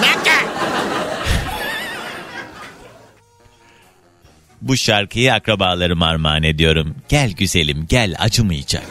Naka. 0.00 0.44
Bu 4.62 4.76
şarkıyı 4.76 5.32
akrabalarıma 5.34 6.06
armağan 6.06 6.42
ediyorum. 6.42 6.94
Gel 7.08 7.32
güzelim 7.32 7.86
gel 7.88 8.14
acımayacak. 8.18 8.84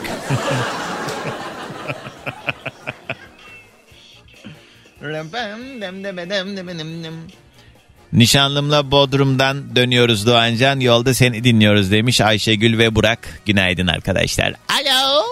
Nişanlımla 8.13 8.91
Bodrum'dan 8.91 9.75
dönüyoruz 9.75 10.27
Doğancan. 10.27 10.79
Yolda 10.79 11.13
seni 11.13 11.43
dinliyoruz 11.43 11.91
demiş 11.91 12.21
Ayşegül 12.21 12.77
ve 12.77 12.95
Burak. 12.95 13.41
Günaydın 13.45 13.87
arkadaşlar. 13.87 14.53
Alo. 14.69 15.23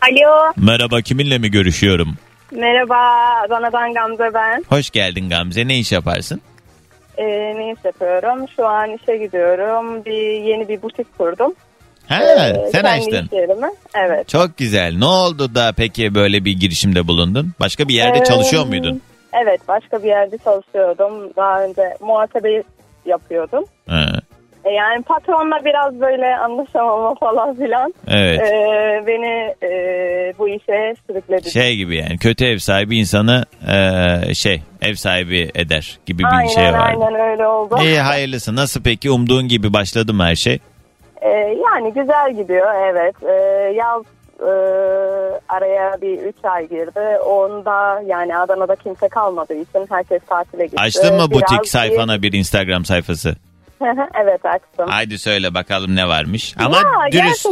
Alo, 0.00 0.52
Merhaba 0.56 1.02
kiminle 1.02 1.38
mi 1.38 1.50
görüşüyorum? 1.50 2.16
Merhaba. 2.54 2.96
Adana'dan 3.46 3.94
Gamze 3.94 4.34
ben. 4.34 4.64
Hoş 4.68 4.90
geldin 4.90 5.28
Gamze. 5.30 5.68
Ne 5.68 5.78
iş 5.78 5.92
yaparsın? 5.92 6.40
Ee, 7.18 7.24
ne 7.56 7.72
iş 7.72 7.84
yapıyorum? 7.84 8.48
Şu 8.56 8.66
an 8.66 8.90
işe 8.90 9.16
gidiyorum. 9.16 10.04
Bir 10.04 10.40
yeni 10.42 10.68
bir 10.68 10.82
butik 10.82 11.18
kurdum. 11.18 11.54
Ha, 12.08 12.22
Ee, 12.22 12.68
sen 12.72 12.84
açtın. 12.84 13.28
yerimi. 13.32 13.66
Evet. 13.94 14.28
Çok 14.28 14.56
güzel. 14.56 14.94
Ne 14.98 15.04
oldu 15.04 15.54
da 15.54 15.72
peki 15.76 16.14
böyle 16.14 16.44
bir 16.44 16.52
girişimde 16.60 17.06
bulundun? 17.08 17.52
Başka 17.60 17.88
bir 17.88 17.94
yerde 17.94 18.18
Ee, 18.18 18.24
çalışıyor 18.24 18.66
muydun? 18.66 19.02
Evet, 19.42 19.60
başka 19.68 20.02
bir 20.02 20.08
yerde 20.08 20.38
çalışıyordum. 20.44 21.32
Daha 21.36 21.64
önce 21.64 21.96
muhasebe 22.00 22.62
yapıyordum. 23.06 23.64
Ha, 23.88 24.06
yani 24.70 25.02
patronla 25.02 25.64
biraz 25.64 26.00
böyle 26.00 26.36
anlaşamama 26.36 27.14
falan 27.14 27.56
filan. 27.56 27.94
evet. 28.08 28.40
Ee, 28.40 29.04
beni 29.06 29.54
e, 29.62 29.68
bu 30.38 30.48
işe 30.48 30.94
sürükledi. 31.06 31.50
Şey 31.50 31.76
gibi 31.76 31.96
yani 31.96 32.18
kötü 32.18 32.44
ev 32.44 32.58
sahibi 32.58 32.98
insanı 32.98 33.44
e, 33.74 34.34
şey 34.34 34.62
ev 34.82 34.94
sahibi 34.94 35.50
eder 35.54 35.98
gibi 36.06 36.18
bir 36.18 36.36
aynen, 36.36 36.48
şey 36.48 36.64
var. 36.64 36.88
aynen 36.88 37.30
öyle 37.30 37.46
oldu. 37.46 37.76
İyi 37.82 37.98
hayırlısı. 37.98 38.56
Nasıl 38.56 38.82
peki 38.82 39.10
umduğun 39.10 39.48
gibi 39.48 39.72
başladı 39.72 40.14
mı 40.14 40.24
her 40.24 40.34
şey? 40.34 40.58
Ee, 41.22 41.28
yani 41.64 41.92
güzel 41.92 42.36
gidiyor 42.36 42.74
evet. 42.74 43.14
Ee, 43.22 43.72
yaz 43.74 44.02
e, 44.40 44.52
araya 45.48 45.96
bir 46.02 46.18
3 46.18 46.34
ay 46.42 46.68
girdi. 46.68 47.18
Onda 47.26 48.02
yani 48.06 48.36
Adana'da 48.36 48.76
kimse 48.76 49.08
kalmadığı 49.08 49.54
için 49.54 49.86
herkes 49.90 50.22
tatile 50.28 50.66
gitti. 50.66 50.80
Açtın 50.80 51.14
mı 51.14 51.30
Biraz 51.30 51.42
butik 51.42 51.68
sayfana 51.68 52.22
bir 52.22 52.32
Instagram 52.32 52.84
sayfası? 52.84 53.36
evet 54.22 54.44
açtım. 54.46 54.88
Haydi 54.88 55.18
söyle 55.18 55.54
bakalım 55.54 55.96
ne 55.96 56.08
varmış. 56.08 56.54
Ama 56.58 56.76
Ya, 56.76 57.12
dürüst 57.12 57.46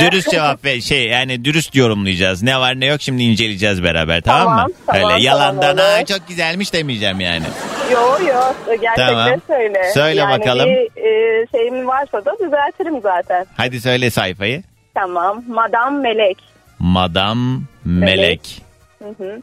dürüst 0.00 0.30
cevap 0.30 0.64
ver. 0.64 0.80
Şey 0.80 1.06
yani 1.06 1.44
dürüst 1.44 1.74
yorumlayacağız. 1.74 2.42
Ne 2.42 2.58
var 2.60 2.80
ne 2.80 2.86
yok 2.86 3.00
şimdi 3.02 3.22
inceleyeceğiz 3.22 3.82
beraber 3.82 4.20
tamam, 4.20 4.44
Tamam, 4.46 4.68
mı? 4.68 4.74
tamam, 4.86 5.12
Öyle 5.12 5.22
yalandan 5.24 5.76
tamam. 5.76 5.92
"Aa, 6.02 6.04
çok 6.04 6.28
güzelmiş 6.28 6.72
demeyeceğim 6.72 7.20
yani. 7.20 7.44
Yo 7.92 8.00
yo 8.28 8.40
gerçekten 8.80 9.08
Tamam. 9.08 9.40
söyle. 9.46 9.90
Söyle 9.94 10.20
yani 10.20 10.40
bakalım. 10.40 10.66
bir 10.68 11.02
e, 11.02 11.46
şeyim 11.52 11.86
varsa 11.88 12.24
da 12.24 12.32
düzeltirim 12.44 13.00
zaten. 13.02 13.46
Hadi 13.56 13.80
söyle 13.80 14.10
sayfayı. 14.10 14.62
Tamam. 14.94 15.42
Madam 15.48 16.00
Melek. 16.00 16.38
Madam 16.78 17.62
Melek. 17.84 18.62
Hı 18.98 19.08
hı. 19.24 19.40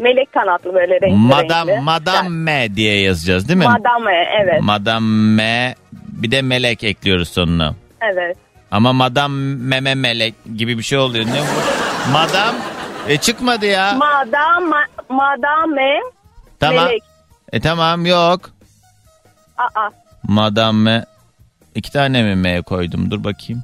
Melek 0.00 0.32
kanatlı 0.32 0.74
böyle 0.74 0.94
renkli 1.00 1.16
Madam 1.16 1.68
renkli. 1.68 1.82
Madam 1.82 2.32
M 2.32 2.76
diye 2.76 3.00
yazacağız 3.00 3.48
değil 3.48 3.58
mi? 3.58 3.64
Madame 3.64 4.12
evet. 4.42 4.62
Madam 4.62 5.04
M 5.36 5.74
bir 5.92 6.30
de 6.30 6.42
melek 6.42 6.84
ekliyoruz 6.84 7.28
sonuna. 7.28 7.74
Evet. 8.00 8.36
Ama 8.70 8.92
madam 8.92 9.32
meme 9.58 9.94
melek 9.94 10.34
gibi 10.56 10.78
bir 10.78 10.82
şey 10.82 10.98
oluyor. 10.98 11.26
Ne 11.26 11.40
bu? 11.40 12.12
Madam 12.12 12.54
e 13.08 13.16
çıkmadı 13.16 13.66
ya. 13.66 13.92
Madame, 13.92 14.76
madame 15.08 16.00
tamam. 16.60 16.84
melek. 16.84 17.02
E 17.52 17.60
tamam 17.60 18.06
yok. 18.06 18.50
Aa, 19.58 19.90
Madame 20.22 21.04
iki 21.74 21.92
tane 21.92 22.22
mi 22.22 22.34
M 22.34 22.62
koydum? 22.62 23.10
Dur 23.10 23.24
bakayım. 23.24 23.62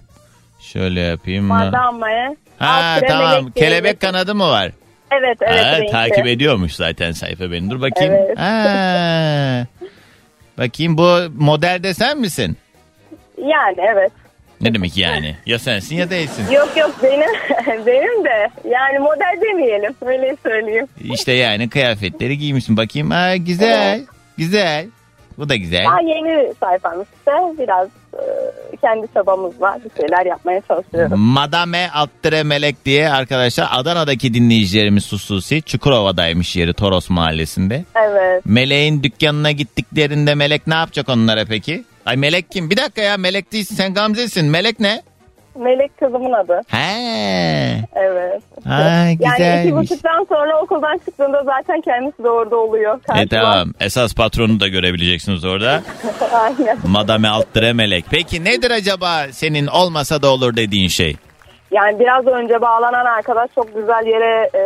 Şöyle 0.60 1.00
yapayım. 1.00 1.44
madame. 1.44 2.36
Ha 2.58 2.66
alt 2.68 2.98
tire 2.98 3.08
tamam. 3.08 3.30
melek 3.42 3.54
Kelebek 3.54 4.00
kanadı 4.00 4.34
mı 4.34 4.48
var? 4.48 4.72
Evet 5.18 5.38
evet. 5.40 5.64
Ha, 5.64 5.72
renkli. 5.80 5.92
takip 5.92 6.26
ediyormuş 6.26 6.72
zaten 6.72 7.12
sayfa 7.12 7.50
beni. 7.52 7.70
Dur 7.70 7.80
bakayım. 7.80 8.14
Evet. 8.14 8.38
Ha. 8.38 9.66
Bakayım 10.58 10.98
bu 10.98 11.18
modelde 11.38 11.94
sen 11.94 12.18
misin? 12.18 12.56
Yani 13.38 13.76
evet. 13.94 14.12
Ne 14.60 14.74
demek 14.74 14.96
yani? 14.96 15.36
Ya 15.46 15.58
sensin 15.58 15.96
ya 15.96 16.10
değilsin. 16.10 16.50
Yok 16.52 16.76
yok 16.76 16.94
benim 17.02 17.30
benim 17.86 18.24
de 18.24 18.48
yani 18.70 18.98
model 18.98 19.40
demeyelim 19.42 19.94
öyle 20.02 20.36
söyleyeyim. 20.42 20.86
İşte 21.12 21.32
yani 21.32 21.68
kıyafetleri 21.68 22.38
giymişsin. 22.38 22.76
Bakayım. 22.76 23.10
Ha, 23.10 23.36
güzel. 23.36 24.00
Güzel. 24.38 24.86
Bu 25.38 25.48
da 25.48 25.56
güzel. 25.56 25.84
Daha 25.84 26.00
yeni 26.00 26.54
sayfamız 26.60 27.06
işte 27.18 27.32
biraz 27.58 27.88
e, 28.14 28.76
kendi 28.80 29.06
çabamızla 29.14 29.78
bir 29.84 30.00
şeyler 30.00 30.26
yapmaya 30.26 30.62
çalışıyoruz. 30.68 31.12
Madame 31.16 31.90
Alttire 31.94 32.42
Melek 32.42 32.84
diye 32.84 33.10
arkadaşlar 33.10 33.68
Adana'daki 33.72 34.34
dinleyicilerimiz 34.34 35.12
hususi 35.12 35.62
Çukurova'daymış 35.62 36.56
yeri 36.56 36.74
Toros 36.74 37.10
mahallesinde. 37.10 37.84
Evet. 37.94 38.42
Meleğin 38.46 39.02
dükkanına 39.02 39.50
gittiklerinde 39.50 40.34
Melek 40.34 40.66
ne 40.66 40.74
yapacak 40.74 41.08
onlara 41.08 41.44
peki? 41.44 41.84
Ay 42.06 42.16
Melek 42.16 42.50
kim? 42.50 42.70
Bir 42.70 42.76
dakika 42.76 43.02
ya 43.02 43.16
Melek 43.16 43.52
değilsin 43.52 43.74
sen 43.74 43.94
Gamze'sin. 43.94 44.46
Melek 44.46 44.80
ne? 44.80 45.02
Melek 45.58 45.98
kızımın 45.98 46.32
adı. 46.32 46.60
He. 46.68 46.86
Evet. 47.94 48.42
Ha 48.64 48.82
Yani 48.82 49.12
iki 49.12 49.24
güzelmiş. 49.36 49.72
buçuktan 49.90 50.26
sonra 50.28 50.62
okuldan 50.62 50.98
çıktığında 50.98 51.42
zaten 51.44 51.80
kendisi 51.80 52.24
de 52.24 52.28
orada 52.30 52.56
oluyor. 52.56 52.98
E 52.98 53.02
karşıma. 53.06 53.28
tamam. 53.28 53.72
Esas 53.80 54.14
patronu 54.14 54.60
da 54.60 54.68
görebileceksiniz 54.68 55.44
orada. 55.44 55.82
Aynen. 56.32 56.78
Madame 56.86 57.28
Alttire 57.28 57.72
Melek. 57.72 58.04
Peki 58.10 58.44
nedir 58.44 58.70
acaba 58.70 59.26
senin 59.32 59.66
olmasa 59.66 60.22
da 60.22 60.28
olur 60.28 60.56
dediğin 60.56 60.88
şey? 60.88 61.16
Yani 61.76 62.00
biraz 62.00 62.26
önce 62.26 62.60
bağlanan 62.60 63.04
arkadaş 63.04 63.50
çok 63.54 63.74
güzel 63.74 64.06
yere 64.06 64.50
e, 64.54 64.60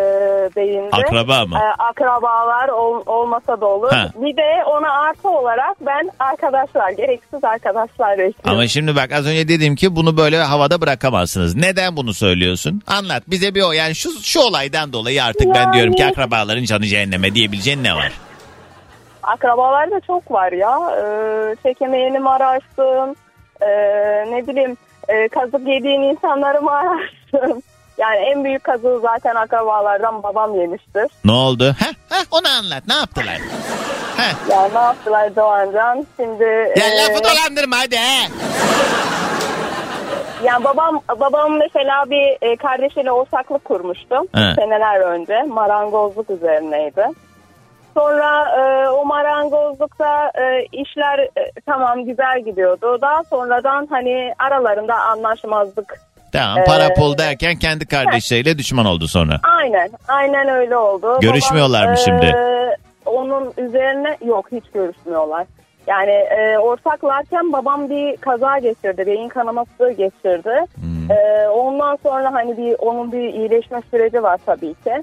değindi. 0.57 0.89
Akraba 0.93 1.47
mı? 1.47 1.59
E, 1.63 1.83
akrabalar 1.83 2.69
ol- 2.69 3.03
olmasa 3.07 3.61
da 3.61 3.67
olur. 3.67 3.91
Ha. 3.93 4.07
Bir 4.15 4.37
de 4.37 4.65
ona 4.67 4.91
artı 4.93 5.29
olarak 5.29 5.77
ben 5.81 6.11
arkadaşlar, 6.19 6.91
gereksiz 6.91 7.45
arkadaşlar 7.45 8.11
bekliyorum. 8.19 8.51
Ama 8.51 8.67
şimdi 8.67 8.97
bak 8.97 9.13
az 9.13 9.27
önce 9.27 9.49
dedim 9.49 9.77
ki 9.77 9.97
bunu 9.97 10.17
böyle 10.17 10.39
havada 10.43 10.81
bırakamazsınız. 10.81 11.57
Neden 11.57 11.97
bunu 11.97 12.15
söylüyorsun? 12.15 12.83
Anlat 12.87 13.23
bize 13.27 13.55
bir 13.55 13.63
o 13.63 13.73
yani 13.73 13.95
şu 13.95 14.11
şu 14.23 14.41
olaydan 14.41 14.93
dolayı 14.93 15.25
artık 15.25 15.55
ben 15.55 15.63
Yani- 15.63 15.73
diyorum 15.75 15.93
ki 15.95 16.07
akrabaların 16.07 16.65
canı 16.65 16.85
cehenneme 16.87 17.35
diyebileceğin 17.35 17.85
ne 17.85 17.95
var? 17.95 18.13
Akrabalar 19.23 19.91
da 19.91 20.01
çok 20.07 20.31
var 20.33 20.53
ya. 20.53 20.79
Ee, 20.97 21.57
çekemeyeni 21.63 22.19
mi 22.19 22.31
ararsın? 22.31 23.17
Ee, 23.61 23.67
ne 24.33 24.47
bileyim 24.47 24.77
e, 25.11 25.29
kazık 25.29 25.69
yediğin 25.69 26.03
insanları 26.03 26.63
mı 26.63 26.71
ararsın? 26.71 27.63
Yani 27.99 28.17
en 28.17 28.45
büyük 28.45 28.65
kazığı 28.65 29.01
zaten 29.03 29.35
akrabalardan 29.35 30.23
babam 30.23 30.61
yemiştir. 30.61 31.07
Ne 31.25 31.33
oldu? 31.33 31.75
Heh, 31.79 31.93
heh, 32.11 32.25
onu 32.31 32.49
anlat 32.59 32.83
ne 32.89 32.95
yaptılar? 32.95 33.39
Heh. 34.17 34.51
Yani 34.51 34.75
ne 34.75 34.79
yaptılar 34.79 35.37
Doğancan? 35.37 36.07
Şimdi... 36.17 36.45
Ya 36.77 36.87
e, 36.87 36.97
lafı 36.99 37.25
dolandırma 37.25 37.77
hadi 37.79 37.97
he. 37.97 38.29
Yani 40.45 40.65
babam 40.65 41.01
babam 41.21 41.59
mesela 41.59 42.05
bir 42.11 42.51
e, 42.51 42.57
kardeşiyle 42.57 43.13
ortaklık 43.13 43.65
kurmuştu 43.65 44.17
He. 44.35 44.55
seneler 44.55 45.01
önce. 45.01 45.43
Marangozluk 45.43 46.31
üzerineydi. 46.31 47.07
Sonra 47.95 48.45
e, 48.61 48.89
o 48.89 49.05
marangozlukta 49.05 50.27
e, 50.35 50.67
işler 50.73 51.19
e, 51.19 51.53
tamam 51.67 52.05
güzel 52.05 52.41
gidiyordu. 52.45 52.99
Daha 53.01 53.25
sonradan 53.25 53.87
hani 53.91 54.35
aralarında 54.39 54.95
anlaşmazlık. 54.95 56.01
Tamam 56.33 56.59
Ee, 56.59 56.65
para 56.65 56.95
pul 56.95 57.19
derken 57.19 57.57
kendi 57.57 57.87
kardeşleriyle 57.87 58.59
düşman 58.59 58.87
oldu 58.87 59.09
sonra. 59.09 59.41
Aynen, 59.59 59.91
aynen 60.09 60.49
öyle 60.49 60.77
oldu. 60.77 61.21
Görüşmüyorlar 61.21 61.81
mı 61.81 61.85
Babam, 61.87 61.97
şimdi? 61.97 62.27
e, 62.27 62.77
onun 63.07 63.53
üzerine 63.59 64.17
yok 64.25 64.47
hiç 64.53 64.65
görüşmüyorlar. 64.75 65.47
Yani 65.87 66.11
e, 66.11 66.59
ortaklarken 66.59 67.53
babam 67.53 67.91
bir 67.91 68.17
kaza 68.17 68.59
geçirdi, 68.59 69.07
beyin 69.07 69.29
kanaması 69.29 69.91
geçirdi. 69.91 70.67
Hmm. 70.75 71.11
E, 71.17 71.49
ondan 71.49 71.99
sonra 72.03 72.33
hani 72.33 72.57
bir 72.57 72.77
onun 72.79 73.13
bir 73.13 73.35
iyileşme 73.35 73.83
süreci 73.91 74.23
var 74.23 74.41
tabii 74.47 74.75
ki. 74.75 75.03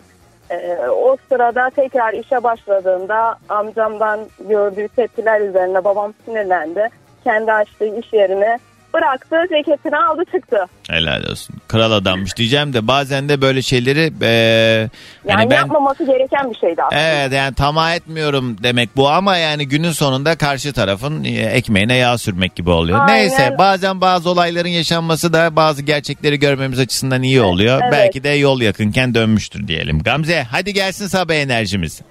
E, 0.50 0.90
o 0.90 1.18
sırada 1.30 1.70
tekrar 1.70 2.14
işe 2.14 2.44
başladığında 2.44 3.36
amcamdan 3.50 4.20
gördüğü 4.40 4.88
tepkiler 4.88 5.42
üzerine 5.42 5.84
babam 5.84 6.14
sinirlendi. 6.26 6.90
Kendi 7.24 7.54
açtığı 7.54 8.00
iş 8.00 8.14
yerini 8.14 8.58
bıraktı, 8.94 9.36
ceketini 9.50 9.98
aldı 9.98 10.24
çıktı. 10.32 10.58
Helal 10.90 11.24
olsun. 11.32 11.56
Kral 11.68 11.92
adammış 11.92 12.38
diyeceğim 12.38 12.74
de 12.74 12.88
bazen 12.88 13.30
de 13.30 13.42
böyle 13.42 13.62
şeyleri 13.62 14.14
e, 14.22 14.28
Yani 14.28 14.90
hani 15.26 15.50
ben 15.50 15.56
yapmaması 15.56 16.06
gereken 16.06 16.52
bir 16.52 16.56
şeydi 16.56 16.84
aslında. 16.84 17.02
Evet 17.02 17.34
yani 17.34 17.56
tamah 17.56 17.96
etmiyorum 17.96 18.58
demek 18.64 18.90
bu 18.96 19.10
ama 19.10 19.38
yani 19.38 19.68
günün 19.68 19.92
sonunda 19.92 20.36
karşı 20.38 20.74
tarafın 20.74 21.24
ekmeğine 21.24 21.96
yağ 21.96 22.18
sürmek 22.18 22.56
gibi 22.56 22.70
oluyor. 22.70 23.00
Aynen. 23.00 23.16
Neyse 23.16 23.56
bazen 23.58 24.02
bazı 24.02 24.30
olayların 24.30 24.70
yaşanması 24.70 25.34
da 25.34 25.56
bazı 25.56 25.82
gerçekleri 25.82 26.40
görmemiz 26.40 26.80
açısından 26.80 27.24
iyi 27.24 27.42
oluyor. 27.42 27.82
Evet. 27.84 27.92
Belki 27.92 28.24
de 28.24 28.30
yol 28.30 28.62
yakınken 28.62 29.16
dönmüştür 29.16 29.68
diyelim. 29.68 30.04
Gamze 30.04 30.44
hadi 30.52 30.74
gelsin 30.74 31.08
sabah 31.08 31.34
enerjimiz. 31.34 32.02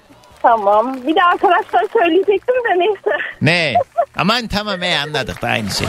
Tamam. 0.47 0.97
Bir 1.07 1.15
de 1.15 1.23
arkadaşlar 1.23 1.85
söyleyecektim 1.93 2.55
de 2.55 2.79
neyse. 2.79 3.17
Ne? 3.43 3.75
Aman 4.17 4.49
tamam 4.49 4.83
ey 4.83 4.99
anladık 4.99 5.43
da 5.43 5.49
aynı 5.49 5.71
şey. 5.71 5.87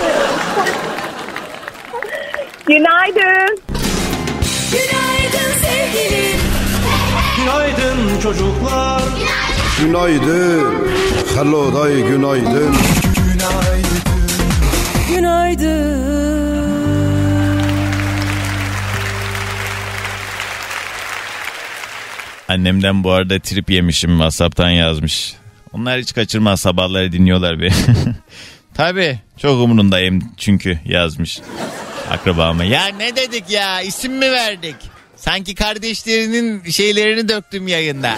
Günaydın. 2.68 3.60
Günaydın 4.72 5.52
sevgilim. 5.62 6.40
Günaydın 7.38 8.22
çocuklar. 8.24 9.02
Günaydın. 9.82 10.88
Hello 11.36 11.82
day 11.82 12.02
günaydın. 12.02 12.76
Günaydın. 15.10 16.47
Annemden 22.58 23.04
bu 23.04 23.12
arada 23.12 23.40
trip 23.40 23.70
yemişim 23.70 24.10
WhatsApp'tan 24.10 24.70
yazmış. 24.70 25.34
Onlar 25.74 26.00
hiç 26.00 26.14
kaçırmaz 26.14 26.60
sabahları 26.60 27.12
dinliyorlar 27.12 27.60
bir. 27.60 27.74
Tabii 28.74 29.20
çok 29.38 29.64
umurundayım 29.64 30.32
çünkü 30.38 30.80
yazmış 30.86 31.40
akrabama. 32.12 32.64
Ya 32.64 32.86
ne 32.88 33.16
dedik 33.16 33.50
ya 33.50 33.82
isim 33.82 34.14
mi 34.14 34.32
verdik? 34.32 34.76
Sanki 35.16 35.56
kardeşlerinin 35.56 36.70
şeylerini 36.70 37.30
döktüm 37.30 37.68
yayında. 37.68 38.16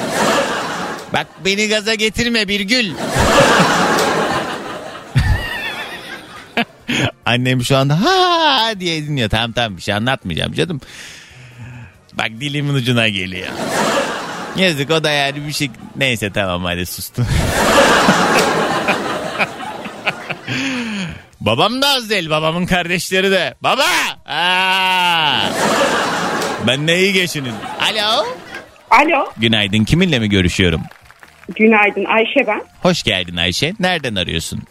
Bak 1.13 1.27
beni 1.45 1.67
gaza 1.67 1.93
getirme 1.93 2.47
bir 2.47 2.59
gül. 2.61 2.91
Annem 7.25 7.63
şu 7.63 7.77
anda 7.77 8.01
ha 8.01 8.79
diye 8.79 9.03
dinliyor. 9.03 9.29
Tamam 9.29 9.51
tamam 9.51 9.77
bir 9.77 9.81
şey 9.81 9.93
anlatmayacağım 9.93 10.53
canım. 10.53 10.81
Bak 12.13 12.29
dilimin 12.29 12.73
ucuna 12.73 13.09
geliyor. 13.09 13.47
Yazık 14.55 14.91
o 14.91 15.03
da 15.03 15.09
yani 15.11 15.47
bir 15.47 15.51
şey... 15.53 15.69
Neyse 15.95 16.29
tamam 16.29 16.63
hadi 16.63 16.85
sustum. 16.85 17.27
Babam 21.41 21.81
da 21.81 21.87
az 21.87 22.09
değil. 22.09 22.29
Babamın 22.29 22.65
kardeşleri 22.65 23.31
de. 23.31 23.53
Baba! 23.63 23.83
Aa! 24.25 25.41
Ben 26.67 26.87
ne 26.87 26.99
iyi 26.99 27.13
geçinin. 27.13 27.53
Alo. 27.79 28.25
Alo, 28.91 29.25
Günaydın. 29.37 29.83
Kiminle 29.83 30.19
mi 30.19 30.29
görüşüyorum? 30.29 30.81
günaydın 31.55 32.05
Ayşe 32.05 32.47
ben. 32.47 32.61
Hoş 32.81 33.03
geldin 33.03 33.35
Ayşe. 33.37 33.73
Nereden 33.79 34.15
arıyorsun? 34.15 34.63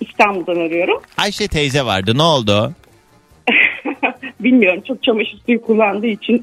İstanbul'dan 0.00 0.56
arıyorum. 0.66 1.02
Ayşe 1.18 1.48
teyze 1.48 1.84
vardı. 1.84 2.18
Ne 2.18 2.22
oldu? 2.22 2.72
Bilmiyorum 4.40 4.82
çok 4.88 5.02
çamaşır 5.02 5.38
suyu 5.46 5.62
kullandığı 5.62 6.06
için 6.06 6.42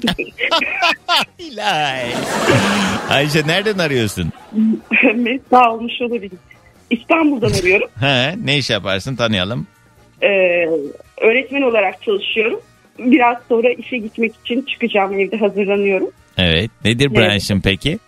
İlay. 1.38 2.02
Ayşe 3.10 3.46
nereden 3.46 3.78
arıyorsun? 3.78 4.32
mesna 5.16 5.72
olmuş 5.72 5.92
olabilir. 6.00 6.38
İstanbul'dan 6.90 7.50
arıyorum. 7.50 7.88
He, 8.00 8.34
ne 8.44 8.58
iş 8.58 8.70
yaparsın 8.70 9.16
tanıyalım. 9.16 9.66
Ee, 10.22 10.28
öğretmen 11.20 11.62
olarak 11.62 12.02
çalışıyorum. 12.02 12.60
Biraz 12.98 13.36
sonra 13.48 13.72
işe 13.72 13.96
gitmek 13.98 14.32
için 14.44 14.62
çıkacağım 14.62 15.20
evde 15.20 15.36
hazırlanıyorum. 15.36 16.10
Evet. 16.38 16.70
Nedir 16.84 17.06
Evet. 17.10 17.16
branşın 17.16 17.60
peki? 17.60 17.98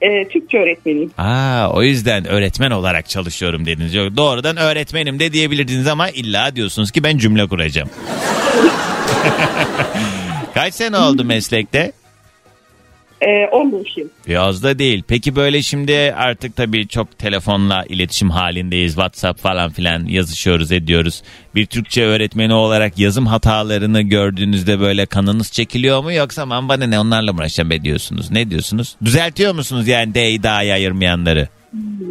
E, 0.00 0.28
Türkçe 0.28 0.58
öğretmeniyim. 0.58 1.10
Aa, 1.18 1.70
o 1.72 1.82
yüzden 1.82 2.26
öğretmen 2.26 2.70
olarak 2.70 3.08
çalışıyorum 3.08 3.66
dediniz. 3.66 3.94
Yok, 3.94 4.16
doğrudan 4.16 4.56
öğretmenim 4.56 5.18
de 5.18 5.32
diyebilirdiniz 5.32 5.86
ama 5.86 6.10
illa 6.10 6.56
diyorsunuz 6.56 6.90
ki 6.90 7.04
ben 7.04 7.18
cümle 7.18 7.48
kuracağım. 7.48 7.90
Kaç 10.54 10.74
sene 10.74 10.96
oldu 10.96 11.24
meslekte? 11.24 11.92
E, 13.20 13.46
15 13.46 13.96
yıl. 13.96 14.08
Biraz 14.28 14.62
da 14.62 14.78
değil. 14.78 15.02
Peki 15.08 15.36
böyle 15.36 15.62
şimdi 15.62 16.14
artık 16.16 16.56
tabii 16.56 16.88
çok 16.88 17.18
telefonla 17.18 17.84
iletişim 17.88 18.30
halindeyiz. 18.30 18.92
WhatsApp 18.92 19.40
falan 19.40 19.70
filan 19.70 20.04
yazışıyoruz 20.04 20.72
ediyoruz. 20.72 21.22
Bir 21.54 21.66
Türkçe 21.66 22.04
öğretmeni 22.04 22.54
olarak 22.54 22.98
yazım 22.98 23.26
hatalarını 23.26 24.02
gördüğünüzde 24.02 24.80
böyle 24.80 25.06
kanınız 25.06 25.52
çekiliyor 25.52 26.02
mu? 26.02 26.12
Yoksa 26.12 26.42
aman 26.42 26.68
bana 26.68 26.86
ne 26.86 27.00
onlarla 27.00 27.32
mı 27.32 27.38
uğraşacağım 27.40 27.70
be? 27.70 27.78
Ne 28.30 28.50
diyorsunuz? 28.50 28.96
Düzeltiyor 29.04 29.54
musunuz 29.54 29.88
yani 29.88 30.14
D'yi 30.14 30.42
dahi 30.42 30.72
ayırmayanları? 30.72 31.48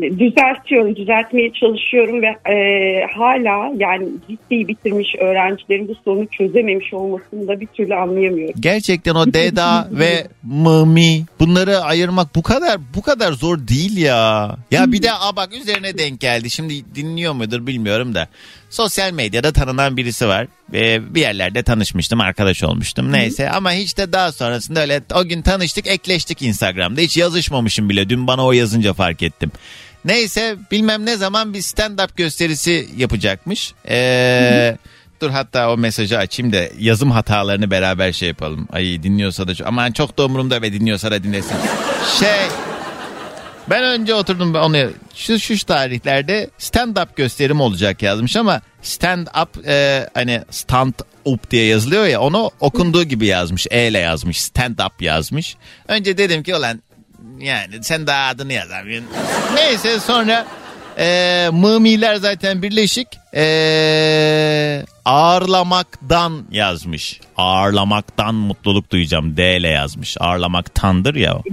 Düzeltiyorum, 0.02 0.96
düzeltmeye 0.96 1.54
çalışıyorum 1.54 2.22
ve 2.22 2.28
e, 2.28 2.56
hala 3.18 3.74
yani 3.78 4.08
liseyi 4.30 4.68
bitirmiş 4.68 5.16
öğrencilerin 5.20 5.88
bu 5.88 5.96
sorunu 6.06 6.28
çözememiş 6.28 6.94
olmasını 6.94 7.48
da 7.48 7.60
bir 7.60 7.68
türlü 7.68 7.96
anlayamıyorum. 7.96 8.56
Gerçekten 8.60 9.16
o 9.16 9.34
Deda 9.34 9.88
ve 9.92 10.28
Mami 10.44 11.26
bunları 11.40 11.78
ayırmak 11.80 12.36
bu 12.36 12.44
kadar 12.44 12.78
bu 12.96 13.02
kadar 13.02 13.34
zor 13.34 13.68
değil 13.68 13.98
ya. 13.98 14.56
Ya 14.72 14.92
bir 14.92 15.02
de 15.02 15.12
a 15.14 15.36
bak 15.36 15.50
üzerine 15.62 15.98
denk 15.98 16.20
geldi. 16.20 16.50
Şimdi 16.50 16.96
dinliyor 16.96 17.34
mudur 17.34 17.68
bilmiyorum 17.68 18.16
da. 18.16 18.28
Sosyal 18.70 19.12
medyada 19.12 19.52
tanınan 19.52 19.98
birisi 19.98 20.28
var. 20.28 20.48
Ee, 20.74 21.16
bir 21.16 21.22
yerlerde 21.22 21.64
tanışmıştım, 21.64 22.22
arkadaş 22.22 22.64
olmuştum. 22.64 23.12
Neyse 23.12 23.50
ama 23.50 23.72
hiç 23.72 23.98
de 23.98 24.14
daha 24.14 24.32
sonrasında 24.32 24.82
öyle 24.82 25.02
o 25.14 25.26
gün 25.26 25.42
tanıştık, 25.42 25.88
ekleştik 25.88 26.42
Instagram'da. 26.42 27.02
Hiç 27.02 27.18
yazışmamışım 27.18 27.90
bile. 27.90 28.10
Dün 28.10 28.28
bana 28.28 28.46
o 28.46 28.52
yazınca 28.52 28.94
fark 28.94 29.24
ettim. 29.24 29.52
Neyse 30.06 30.56
bilmem 30.72 31.06
ne 31.06 31.18
zaman 31.18 31.54
bir 31.54 31.62
stand-up 31.62 32.10
gösterisi 32.16 32.90
yapacakmış. 32.98 33.74
Ee, 33.90 34.78
dur 35.22 35.30
hatta 35.30 35.72
o 35.72 35.78
mesajı 35.78 36.18
açayım 36.18 36.54
da 36.54 36.62
yazım 36.80 37.12
hatalarını 37.12 37.72
beraber 37.72 38.12
şey 38.12 38.28
yapalım. 38.28 38.68
Ay 38.72 39.04
dinliyorsa 39.04 39.48
da 39.48 39.52
aman 39.66 39.92
çok 39.92 40.18
da 40.18 40.26
umurumda 40.26 40.62
ve 40.62 40.74
dinliyorsa 40.74 41.12
da 41.12 41.24
dinlesin. 41.24 41.58
Şey 42.20 42.69
ben 43.70 43.84
önce 43.84 44.14
oturdum 44.16 44.56
onu 44.56 44.92
şu 45.16 45.40
şu 45.40 45.66
tarihlerde 45.66 46.50
stand 46.58 46.98
up 46.98 47.16
gösterim 47.16 47.62
olacak 47.62 48.02
yazmış 48.02 48.36
ama 48.36 48.62
stand 48.82 49.28
up 49.28 49.68
e, 49.68 50.10
hani 50.14 50.42
stand 50.52 50.94
up 51.26 51.52
diye 51.52 51.66
yazılıyor 51.66 52.06
ya 52.06 52.22
onu 52.22 52.52
okunduğu 52.60 53.04
gibi 53.04 53.26
yazmış. 53.26 53.68
E 53.72 53.88
ile 53.88 54.00
yazmış 54.00 54.42
stand 54.42 54.80
up 54.80 55.02
yazmış. 55.02 55.56
Önce 55.88 56.18
dedim 56.18 56.44
ki 56.44 56.56
olan 56.56 56.82
yani 57.40 57.84
sen 57.84 58.08
daha 58.08 58.28
adını 58.28 58.54
yazamıyorsun. 58.54 59.10
Neyse 59.56 60.00
sonra 60.00 60.48
e, 61.00 61.50
mımiler 61.52 62.16
zaten 62.16 62.62
birleşik 62.62 63.08
e, 63.36 64.86
ağırlamaktan 65.06 66.44
yazmış. 66.52 67.22
Ağırlamaktan 67.38 68.36
mutluluk 68.36 68.92
duyacağım 68.92 69.38
D 69.38 69.58
ile 69.58 69.68
yazmış. 69.68 70.18
Ağırlamaktandır 70.20 71.16
ya 71.16 71.36
o 71.36 71.44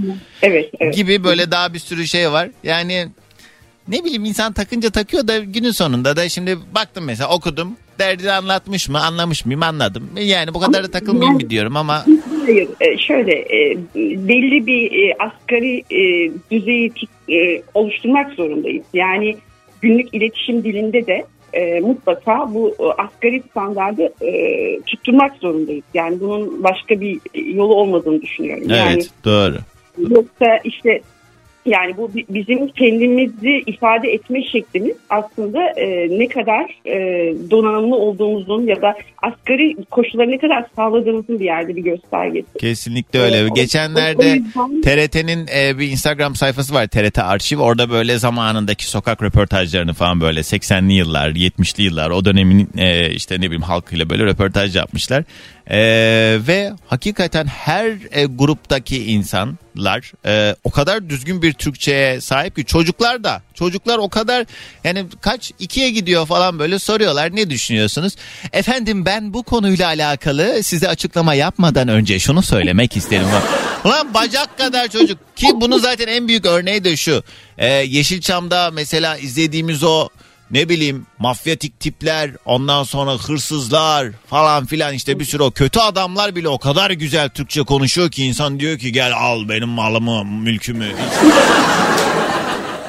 Evet, 0.42 0.70
evet. 0.80 0.94
gibi 0.94 1.24
böyle 1.24 1.50
daha 1.50 1.74
bir 1.74 1.78
sürü 1.78 2.06
şey 2.06 2.32
var. 2.32 2.48
Yani 2.64 3.08
ne 3.88 4.04
bileyim 4.04 4.24
insan 4.24 4.52
takınca 4.52 4.90
takıyor 4.90 5.28
da 5.28 5.38
günün 5.38 5.70
sonunda 5.70 6.16
da 6.16 6.28
şimdi 6.28 6.58
baktım 6.74 7.04
mesela 7.04 7.30
okudum. 7.30 7.76
Derdini 7.98 8.32
anlatmış 8.32 8.88
mı 8.88 9.00
anlamış 9.00 9.46
mıyım 9.46 9.62
anladım. 9.62 10.10
Yani 10.16 10.54
bu 10.54 10.60
kadar 10.60 10.84
da 10.84 10.90
takılmayayım 10.90 11.42
mı 11.42 11.50
diyorum 11.50 11.76
ama 11.76 12.04
Hayır, 12.46 12.68
e, 12.80 12.98
şöyle 12.98 13.32
e, 13.32 13.78
belli 14.28 14.66
bir 14.66 14.92
e, 14.92 15.14
asgari 15.18 15.84
düzeyi 16.50 16.92
oluşturmak 17.74 18.32
zorundayız. 18.34 18.84
Yani 18.94 19.36
günlük 19.80 20.14
iletişim 20.14 20.64
dilinde 20.64 21.06
de 21.06 21.24
e, 21.52 21.80
mutlaka 21.80 22.54
bu 22.54 22.74
asgari 22.98 23.42
standardı 23.50 24.12
e, 24.20 24.80
tutturmak 24.80 25.36
zorundayız. 25.36 25.84
Yani 25.94 26.20
bunun 26.20 26.64
başka 26.64 27.00
bir 27.00 27.20
yolu 27.34 27.74
olmadığını 27.74 28.22
düşünüyorum. 28.22 28.68
Yani 28.68 28.92
evet 28.92 29.10
doğru. 29.24 29.56
Yoksa 29.98 30.58
işte 30.64 31.00
yani 31.66 31.96
bu 31.96 32.14
bi- 32.14 32.26
bizim 32.28 32.68
kendimizi 32.68 33.62
ifade 33.66 34.08
etme 34.08 34.42
şeklimiz 34.42 34.96
aslında 35.10 35.62
e, 35.70 36.18
ne 36.18 36.28
kadar 36.28 36.64
e, 36.86 36.94
donanımlı 37.50 37.96
olduğumuzun 37.96 38.66
ya 38.66 38.82
da 38.82 38.94
asgari 39.22 39.76
koşulları 39.90 40.30
ne 40.30 40.38
kadar 40.38 40.64
sağladığımızın 40.76 41.40
bir 41.40 41.44
yerde 41.44 41.76
bir 41.76 41.82
göstergesi. 41.82 42.46
Kesinlikle 42.60 43.18
öyle. 43.20 43.36
Evet, 43.36 43.56
Geçenlerde 43.56 44.26
yüzden- 44.26 44.80
TRT'nin 44.82 45.46
e, 45.58 45.78
bir 45.78 45.88
Instagram 45.90 46.34
sayfası 46.34 46.74
var 46.74 46.86
TRT 46.86 47.18
Arşiv. 47.18 47.58
Orada 47.58 47.90
böyle 47.90 48.18
zamanındaki 48.18 48.86
sokak 48.86 49.22
röportajlarını 49.22 49.94
falan 49.94 50.20
böyle 50.20 50.40
80'li 50.40 50.92
yıllar, 50.92 51.30
70'li 51.30 51.82
yıllar 51.84 52.10
o 52.10 52.24
dönemin 52.24 52.68
e, 52.78 53.10
işte 53.10 53.34
ne 53.36 53.42
bileyim 53.42 53.62
halkıyla 53.62 54.10
böyle 54.10 54.24
röportaj 54.24 54.76
yapmışlar. 54.76 55.24
E, 55.70 55.78
ve 56.46 56.72
hakikaten 56.86 57.46
her 57.46 57.86
e, 58.10 58.24
gruptaki 58.24 59.04
insanlar 59.04 60.12
e, 60.26 60.56
o 60.64 60.70
kadar 60.70 61.08
düzgün 61.08 61.42
bir 61.42 61.52
Türkçe'ye 61.52 62.20
sahip 62.20 62.56
ki 62.56 62.64
çocuklar 62.64 63.24
da 63.24 63.42
çocuklar 63.54 63.98
o 63.98 64.08
kadar 64.08 64.46
yani 64.84 65.06
kaç 65.20 65.52
ikiye 65.58 65.90
gidiyor 65.90 66.26
falan 66.26 66.58
böyle 66.58 66.78
soruyorlar 66.78 67.36
ne 67.36 67.50
düşünüyorsunuz? 67.50 68.16
Efendim 68.52 69.04
ben 69.04 69.34
bu 69.34 69.42
konuyla 69.42 69.86
alakalı 69.86 70.62
size 70.62 70.88
açıklama 70.88 71.34
yapmadan 71.34 71.88
önce 71.88 72.18
şunu 72.18 72.42
söylemek 72.42 72.96
isterim. 72.96 73.26
Ulan 73.84 74.14
bacak 74.14 74.58
kadar 74.58 74.88
çocuk 74.88 75.36
ki 75.36 75.48
bunun 75.54 75.78
zaten 75.78 76.06
en 76.08 76.28
büyük 76.28 76.46
örneği 76.46 76.84
de 76.84 76.96
şu. 76.96 77.22
Ee, 77.58 77.66
Yeşilçam'da 77.66 78.70
mesela 78.70 79.16
izlediğimiz 79.16 79.82
o 79.82 80.08
ne 80.50 80.68
bileyim 80.68 81.06
mafyatik 81.18 81.80
tipler 81.80 82.30
ondan 82.44 82.82
sonra 82.82 83.12
hırsızlar 83.12 84.08
falan 84.26 84.66
filan 84.66 84.94
işte 84.94 85.20
bir 85.20 85.24
sürü 85.24 85.42
o 85.42 85.50
kötü 85.50 85.80
adamlar 85.80 86.36
bile 86.36 86.48
o 86.48 86.58
kadar 86.58 86.90
güzel 86.90 87.28
Türkçe 87.28 87.62
konuşuyor 87.62 88.10
ki 88.10 88.24
insan 88.24 88.60
diyor 88.60 88.78
ki 88.78 88.92
gel 88.92 89.12
al 89.16 89.48
benim 89.48 89.68
malımı 89.68 90.24
mülkümü. 90.24 90.86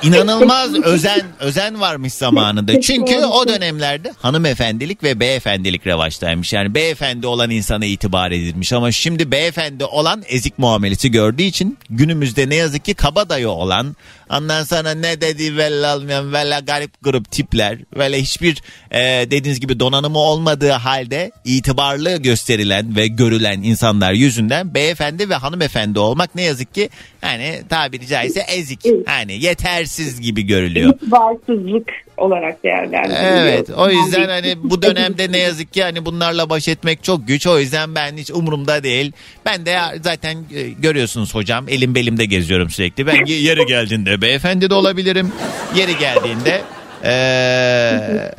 İnanılmaz 0.03 0.75
özen 0.75 1.21
özen 1.39 1.81
varmış 1.81 2.13
zamanında. 2.13 2.81
Çünkü 2.81 3.17
o 3.17 3.47
dönemlerde 3.47 4.13
hanımefendilik 4.21 5.03
ve 5.03 5.19
beyefendilik 5.19 5.87
revaçtaymış. 5.87 6.53
Yani 6.53 6.73
beyefendi 6.73 7.27
olan 7.27 7.49
insana 7.49 7.85
itibar 7.85 8.31
edilmiş 8.31 8.73
ama 8.73 8.91
şimdi 8.91 9.31
beyefendi 9.31 9.85
olan 9.85 10.23
ezik 10.27 10.59
muamelesi 10.59 11.11
gördüğü 11.11 11.43
için 11.43 11.77
günümüzde 11.89 12.49
ne 12.49 12.55
yazık 12.55 12.85
ki 12.85 12.93
kabadayı 12.93 13.49
olan 13.49 13.95
ondan 14.29 14.63
sonra 14.63 14.93
ne 14.93 15.21
dedi 15.21 15.57
vella 15.57 15.91
almayan 15.91 16.33
vella 16.33 16.59
garip 16.59 16.91
grup 17.01 17.31
tipler 17.31 17.77
böyle 17.97 18.21
hiçbir 18.21 18.61
e, 18.91 18.99
dediğiniz 19.31 19.59
gibi 19.59 19.79
donanımı 19.79 20.17
olmadığı 20.17 20.71
halde 20.71 21.31
itibarlı 21.45 22.17
gösterilen 22.17 22.95
ve 22.95 23.07
görülen 23.07 23.61
insanlar 23.61 24.13
yüzünden 24.13 24.73
beyefendi 24.73 25.29
ve 25.29 25.35
hanımefendi 25.35 25.99
olmak 25.99 26.35
ne 26.35 26.41
yazık 26.41 26.73
ki 26.73 26.89
yani 27.21 27.61
tabiri 27.69 28.07
caizse 28.07 28.41
ezik. 28.41 28.85
Yani 29.07 29.43
yetersiz 29.43 30.21
gibi 30.21 30.41
görülüyor. 30.41 30.93
İtibarsızlık 30.95 32.06
olarak 32.17 32.63
değerlendiriliyor. 32.63 33.31
Evet 33.31 33.69
o 33.69 33.89
yüzden 33.89 34.29
hani 34.29 34.55
bu 34.63 34.81
dönemde 34.81 35.31
ne 35.31 35.37
yazık 35.37 35.73
ki 35.73 35.83
hani 35.83 36.05
bunlarla 36.05 36.49
baş 36.49 36.67
etmek 36.67 37.03
çok 37.03 37.27
güç. 37.27 37.47
O 37.47 37.59
yüzden 37.59 37.95
ben 37.95 38.17
hiç 38.17 38.31
umurumda 38.31 38.83
değil. 38.83 39.11
Ben 39.45 39.65
de 39.65 39.79
zaten 40.01 40.37
e, 40.55 40.69
görüyorsunuz 40.69 41.35
hocam 41.35 41.69
elim 41.69 41.95
belimde 41.95 42.25
geziyorum 42.25 42.69
sürekli. 42.69 43.07
Ben 43.07 43.25
yeri 43.25 43.65
geldiğinde 43.65 44.21
beyefendi 44.21 44.69
de 44.69 44.73
olabilirim. 44.73 45.31
Yeri 45.75 45.97
geldiğinde 45.97 46.61
eee 47.03 48.31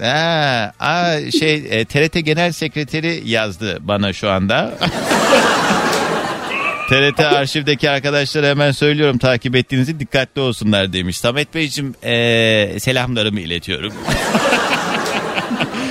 Ha, 0.00 0.72
aa, 0.80 1.30
şey 1.40 1.54
e, 1.70 1.84
TRT 1.84 2.24
Genel 2.24 2.52
Sekreteri 2.52 3.22
yazdı 3.24 3.78
bana 3.80 4.12
şu 4.12 4.30
anda. 4.30 4.74
TRT 6.88 7.20
arşivdeki 7.20 7.90
arkadaşlara 7.90 8.46
hemen 8.46 8.70
söylüyorum 8.70 9.18
takip 9.18 9.56
ettiğinizi 9.56 10.00
dikkatli 10.00 10.40
olsunlar 10.40 10.92
demiş. 10.92 11.18
Samet 11.18 11.54
Beyciğim 11.54 11.94
e, 12.02 12.80
selamlarımı 12.80 13.40
iletiyorum. 13.40 13.92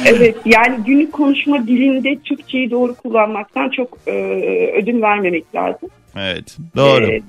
Evet 0.06 0.36
yani 0.46 0.84
günlük 0.86 1.14
konuşma 1.14 1.68
dilinde 1.68 2.20
Türkçeyi 2.24 2.72
doğru 2.72 2.96
kullanmaktan 2.96 3.70
çok 3.70 3.98
e, 4.08 4.12
ödün 4.82 5.02
vermemek 5.02 5.56
lazım. 5.56 5.90
Evet 6.18 6.58
doğru. 6.76 7.06
E, 7.06 7.22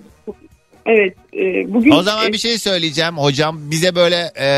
evet 0.86 1.14
e, 1.36 1.74
bugün 1.74 1.90
o 1.90 2.02
zaman 2.02 2.32
bir 2.32 2.38
şey 2.38 2.58
söyleyeceğim 2.58 3.18
hocam. 3.18 3.58
Bize 3.70 3.94
böyle 3.94 4.16
e, 4.40 4.48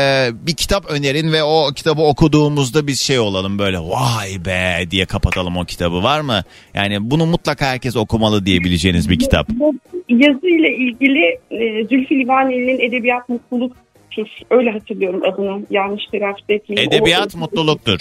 bir 0.47 0.53
kitap 0.55 0.85
önerin 0.91 1.33
ve 1.33 1.43
o 1.43 1.71
kitabı 1.75 2.01
okuduğumuzda 2.01 2.87
biz 2.87 3.01
şey 3.01 3.19
olalım 3.19 3.59
böyle 3.59 3.79
vay 3.79 4.45
be 4.45 4.91
diye 4.91 5.05
kapatalım 5.05 5.57
o 5.57 5.65
kitabı 5.65 6.03
var 6.03 6.21
mı? 6.21 6.43
Yani 6.73 7.11
bunu 7.11 7.25
mutlaka 7.25 7.65
herkes 7.65 7.95
okumalı 7.95 8.45
diyebileceğiniz 8.45 9.09
bir 9.09 9.19
kitap. 9.19 9.49
Bu 9.49 9.73
yazı 10.09 10.47
ile 10.47 10.75
ilgili 10.75 11.39
e, 11.51 11.85
Zülfü 11.85 12.15
Livaneli'nin 12.19 12.79
Edebiyat 12.79 13.29
Mutluluktur. 13.29 14.27
Öyle 14.49 14.71
hatırlıyorum 14.71 15.21
adını. 15.23 15.65
Yanlış 15.69 16.03
telaffuz 16.11 16.45
etmeyeyim. 16.49 16.93
Edebiyat 16.93 17.35
O- 17.35 17.37
mutluluktur. 17.37 17.99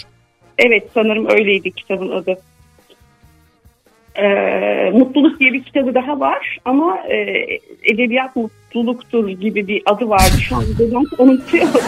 Evet 0.59 0.89
sanırım 0.95 1.27
öyleydi 1.31 1.71
kitabın 1.71 2.09
adı. 2.09 2.39
E, 4.19 4.91
Mutluluk 4.91 5.41
diye 5.41 5.53
bir 5.53 5.63
kitabı 5.63 5.95
daha 5.95 6.21
var 6.21 6.59
ama 6.65 6.99
e, 6.99 7.17
Edebiyat 7.83 8.37
Mutluluktur 8.37 9.29
gibi 9.29 9.69
bir 9.69 9.83
adı 9.87 10.09
vardı 10.09 10.41
şu 10.49 10.57
anda 10.57 10.67
ben 10.81 11.25
unutuyorum. 11.25 11.81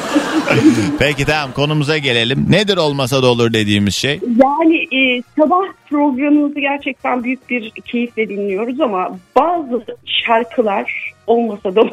Peki 0.98 1.24
tamam 1.24 1.52
konumuza 1.52 1.98
gelelim. 1.98 2.46
Nedir 2.50 2.76
olmasa 2.76 3.22
da 3.22 3.26
olur 3.26 3.52
dediğimiz 3.52 3.94
şey? 3.94 4.20
Yani 4.42 4.76
e, 4.76 5.22
sabah 5.38 5.64
programınızı 5.90 6.60
gerçekten 6.60 7.24
büyük 7.24 7.50
bir 7.50 7.70
keyifle 7.70 8.28
dinliyoruz 8.28 8.80
ama 8.80 9.18
bazı 9.36 9.84
şarkılar 10.06 11.14
olmasa 11.26 11.74
da 11.74 11.80
olur. 11.80 11.90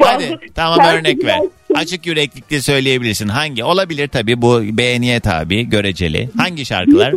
Hadi 0.00 0.38
tamam 0.54 0.78
örnek 0.86 1.24
ver. 1.24 1.40
Açık 1.74 2.06
yüreklikle 2.06 2.60
söyleyebilirsin. 2.60 3.28
Hangi? 3.28 3.64
Olabilir 3.64 4.08
tabii 4.08 4.42
bu 4.42 4.60
beğeniye 4.62 5.20
tabi 5.20 5.68
göreceli. 5.68 6.28
Hangi 6.36 6.66
şarkılar? 6.66 7.14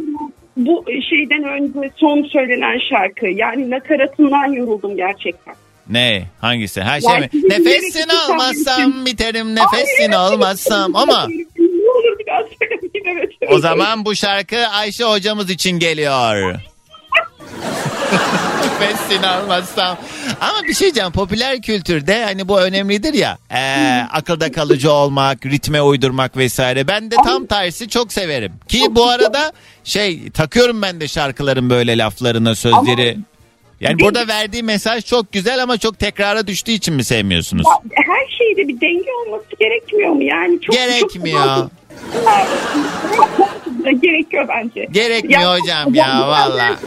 Bu 0.57 0.85
şeyden 1.09 1.43
önce 1.43 1.91
son 1.95 2.23
söylenen 2.23 2.79
şarkı 2.89 3.27
yani 3.27 3.69
nakaratından 3.69 4.53
yoruldum 4.53 4.95
gerçekten. 4.97 5.55
Ne? 5.89 6.23
Hangisi? 6.41 6.81
Her 6.81 7.01
şey 7.01 7.09
Yani 7.13 7.29
mi? 7.33 7.49
Nefesini 7.49 8.13
almazsam 8.13 9.05
biterim 9.05 9.55
nefesini 9.55 10.17
almazsam 10.17 10.95
ama 10.95 11.27
o 13.47 13.59
zaman 13.59 14.05
bu 14.05 14.15
şarkı 14.15 14.57
Ayşe 14.67 15.03
hocamız 15.03 15.49
için 15.49 15.79
geliyor. 15.79 16.55
Nefesini 18.81 19.27
almazsam. 19.27 19.97
Ama 20.41 20.63
bir 20.67 20.73
şey 20.73 20.85
diyeceğim 20.85 21.11
popüler 21.11 21.61
kültürde 21.61 22.23
hani 22.25 22.47
bu 22.47 22.61
önemlidir 22.61 23.13
ya 23.13 23.37
ee, 23.51 24.01
akılda 24.11 24.51
kalıcı 24.51 24.91
olmak, 24.91 25.45
ritme 25.45 25.81
uydurmak 25.81 26.37
vesaire. 26.37 26.87
Ben 26.87 27.11
de 27.11 27.15
tam 27.25 27.45
tersi 27.45 27.89
çok 27.89 28.13
severim. 28.13 28.53
Ki 28.67 28.81
bu 28.89 29.05
arada 29.05 29.51
şey 29.83 30.29
takıyorum 30.29 30.81
ben 30.81 31.01
de 31.01 31.07
şarkıların 31.07 31.69
böyle 31.69 31.97
laflarına 31.97 32.55
sözleri. 32.55 33.17
Yani 33.81 33.99
burada 33.99 34.27
verdiği 34.27 34.63
mesaj 34.63 35.05
çok 35.05 35.31
güzel 35.31 35.63
ama 35.63 35.77
çok 35.77 35.99
tekrara 35.99 36.47
düştüğü 36.47 36.71
için 36.71 36.93
mi 36.93 37.03
sevmiyorsunuz? 37.03 37.65
Her 37.91 38.37
şeyde 38.37 38.67
bir 38.67 38.81
denge 38.81 39.11
olması 39.25 39.45
gerekmiyor 39.59 40.11
mu? 40.11 40.23
Yani 40.23 40.61
çok 40.61 40.75
Gerekmiyor. 40.75 41.69
Çok, 43.15 43.50
gerekiyor 44.01 44.47
bence. 44.49 44.87
Gerekmiyor 44.91 45.59
hocam 45.59 45.93
ya, 45.93 46.27
valla. 46.27 46.79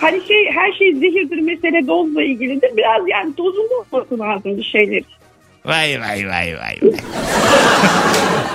Hani 0.00 0.26
şey 0.26 0.50
her 0.54 0.72
şey 0.72 0.94
zehirdir 0.94 1.38
mesele 1.38 1.86
dozla 1.86 2.22
ilgilidir. 2.22 2.76
Biraz 2.76 3.08
yani 3.08 3.36
dozunda 3.36 3.74
olması 3.74 4.18
lazım 4.18 4.58
bir 4.58 4.64
şeyler. 4.64 5.02
Vay 5.64 6.00
vay 6.00 6.28
vay 6.28 6.56
vay. 6.58 6.78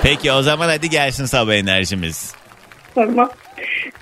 Peki 0.02 0.32
o 0.32 0.42
zaman 0.42 0.68
hadi 0.68 0.90
gelsin 0.90 1.26
sabah 1.26 1.54
enerjimiz. 1.54 2.34
Tamam. 2.94 3.30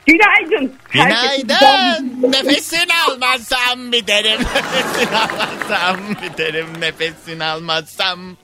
Günaydın. 0.07 0.73
Günaydın. 0.91 2.33
Nefesini 2.33 2.93
almazsam 3.09 3.93
biterim. 3.93 4.41
Nefesini 4.55 5.17
almazsam 5.17 5.97
biterim. 6.23 6.67
Nefesini 6.81 7.45
almazsam. 7.45 8.37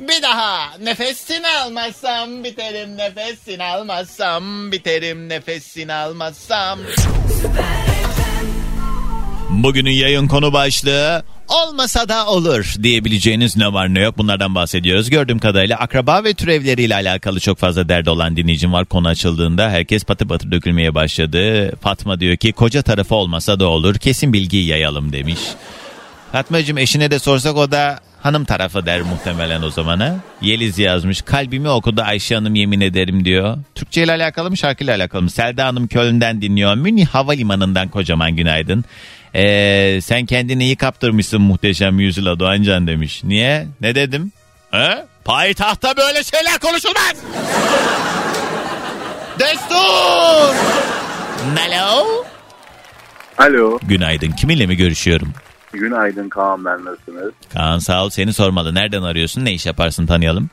Bir 0.00 0.22
daha 0.22 0.78
nefesini 0.82 1.48
almazsam 1.48 2.44
biterim 2.44 2.96
nefesini 2.96 3.64
almazsam 3.64 4.72
biterim 4.72 5.28
nefesini 5.28 5.92
almazsam. 5.92 6.78
Bugünün 9.50 9.90
yayın 9.90 10.28
konu 10.28 10.52
başlığı 10.52 11.22
olmasa 11.48 12.08
da 12.08 12.26
olur 12.26 12.74
diyebileceğiniz 12.82 13.56
ne 13.56 13.72
var 13.72 13.94
ne 13.94 14.00
yok 14.00 14.18
bunlardan 14.18 14.54
bahsediyoruz. 14.54 15.10
Gördüğüm 15.10 15.38
kadarıyla 15.38 15.78
akraba 15.78 16.24
ve 16.24 16.34
türevleriyle 16.34 16.94
alakalı 16.94 17.40
çok 17.40 17.58
fazla 17.58 17.88
derdi 17.88 18.10
olan 18.10 18.36
dinleyicim 18.36 18.72
var. 18.72 18.84
Konu 18.84 19.08
açıldığında 19.08 19.70
herkes 19.70 20.04
patır 20.04 20.28
patır 20.28 20.50
dökülmeye 20.50 20.94
başladı. 20.94 21.72
Fatma 21.80 22.20
diyor 22.20 22.36
ki 22.36 22.52
koca 22.52 22.82
tarafı 22.82 23.14
olmasa 23.14 23.60
da 23.60 23.66
olur 23.68 23.94
kesin 23.94 24.32
bilgiyi 24.32 24.66
yayalım 24.66 25.12
demiş. 25.12 25.40
Fatmacığım 26.32 26.78
eşine 26.78 27.10
de 27.10 27.18
sorsak 27.18 27.56
o 27.56 27.70
da 27.70 28.00
hanım 28.24 28.44
tarafı 28.44 28.86
der 28.86 29.02
muhtemelen 29.02 29.62
o 29.62 29.70
zaman 29.70 30.00
ha. 30.00 30.16
Yeliz 30.40 30.78
yazmış 30.78 31.22
kalbimi 31.22 31.68
okudu 31.68 32.02
Ayşe 32.02 32.34
Hanım 32.34 32.54
yemin 32.54 32.80
ederim 32.80 33.24
diyor. 33.24 33.56
Türkçe 33.74 34.02
ile 34.02 34.12
alakalı 34.12 34.50
mı 34.50 34.56
şarkıyla 34.56 34.96
alakalı 34.96 35.22
mı? 35.22 35.30
Selda 35.30 35.66
Hanım 35.66 35.88
Köln'den 35.88 36.42
dinliyor. 36.42 36.74
Münih 36.74 37.06
Havalimanı'ndan 37.06 37.88
kocaman 37.88 38.36
günaydın. 38.36 38.84
Ee, 39.34 39.98
sen 40.02 40.26
kendini 40.26 40.64
iyi 40.64 40.76
kaptırmışsın 40.76 41.40
muhteşem 41.42 41.98
yüzyıla 42.00 42.38
Doğancan 42.38 42.86
demiş. 42.86 43.24
Niye? 43.24 43.66
Ne 43.80 43.94
dedim? 43.94 44.32
He? 44.70 45.04
Payitahta 45.24 45.96
böyle 45.96 46.24
şeyler 46.24 46.58
konuşulmaz. 46.58 47.14
Destur. 49.38 50.54
Alo. 51.66 52.06
Alo. 53.38 53.78
Günaydın. 53.82 54.30
Kiminle 54.30 54.66
mi 54.66 54.76
görüşüyorum? 54.76 55.34
Günaydın 55.78 56.28
Kaan 56.28 56.64
ben 56.64 56.84
nasılsınız? 56.84 57.32
Kaan 57.52 57.78
sağ 57.78 58.04
ol 58.04 58.08
seni 58.10 58.32
sormalı. 58.32 58.74
Nereden 58.74 59.02
arıyorsun? 59.02 59.44
Ne 59.44 59.52
iş 59.52 59.66
yaparsın 59.66 60.06
tanıyalım. 60.06 60.50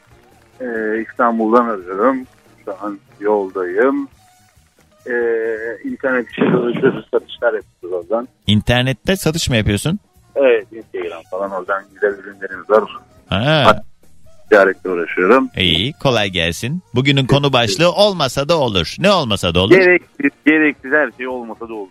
Ee, 0.61 0.65
İstanbul'dan 1.09 1.65
arıyorum. 1.65 2.17
Şu 2.65 2.74
an 2.82 2.99
yoldayım. 3.19 4.07
Ee, 5.07 5.11
internet 5.89 6.28
işi 6.32 6.41
çalışıyoruz. 6.41 7.05
Satışlar 7.13 7.53
yapıyoruz 7.53 7.93
oradan. 8.11 8.28
İnternette 8.47 9.15
satış 9.15 9.49
mı 9.49 9.55
yapıyorsun? 9.57 9.99
Evet 10.36 10.67
Instagram 10.72 11.22
falan 11.32 11.51
oradan 11.51 11.84
güzel 11.93 12.09
ürünlerimiz 12.24 12.69
var. 12.69 12.84
Ha. 13.30 13.82
Ticaretle 14.49 14.89
uğraşıyorum. 14.89 15.49
İyi 15.57 15.93
kolay 15.93 16.30
gelsin. 16.30 16.82
Bugünün 16.95 17.26
konu 17.26 17.53
başlığı 17.53 17.91
olmasa 17.91 18.49
da 18.49 18.57
olur. 18.57 18.95
Ne 18.99 19.11
olmasa 19.11 19.55
da 19.55 19.59
olur? 19.59 19.76
Gereksiz, 19.76 20.32
gereksiz 20.45 20.91
her 20.91 21.11
şey 21.17 21.28
olmasa 21.28 21.69
da 21.69 21.74
olur. 21.74 21.89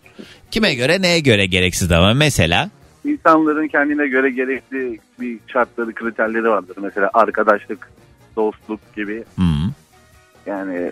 Kime 0.50 0.74
göre 0.74 1.02
neye 1.02 1.20
göre 1.20 1.46
gereksiz 1.46 1.92
ama 1.92 2.14
mesela? 2.14 2.70
İnsanların 3.04 3.68
kendine 3.68 4.08
göre 4.08 4.30
gerekli 4.30 4.98
bir 5.20 5.38
şartları, 5.46 5.94
kriterleri 5.94 6.48
vardır. 6.48 6.76
Mesela 6.80 7.10
arkadaşlık, 7.14 7.90
dostluk 8.36 8.94
gibi. 8.96 9.24
Hmm. 9.34 9.70
Yani 10.46 10.90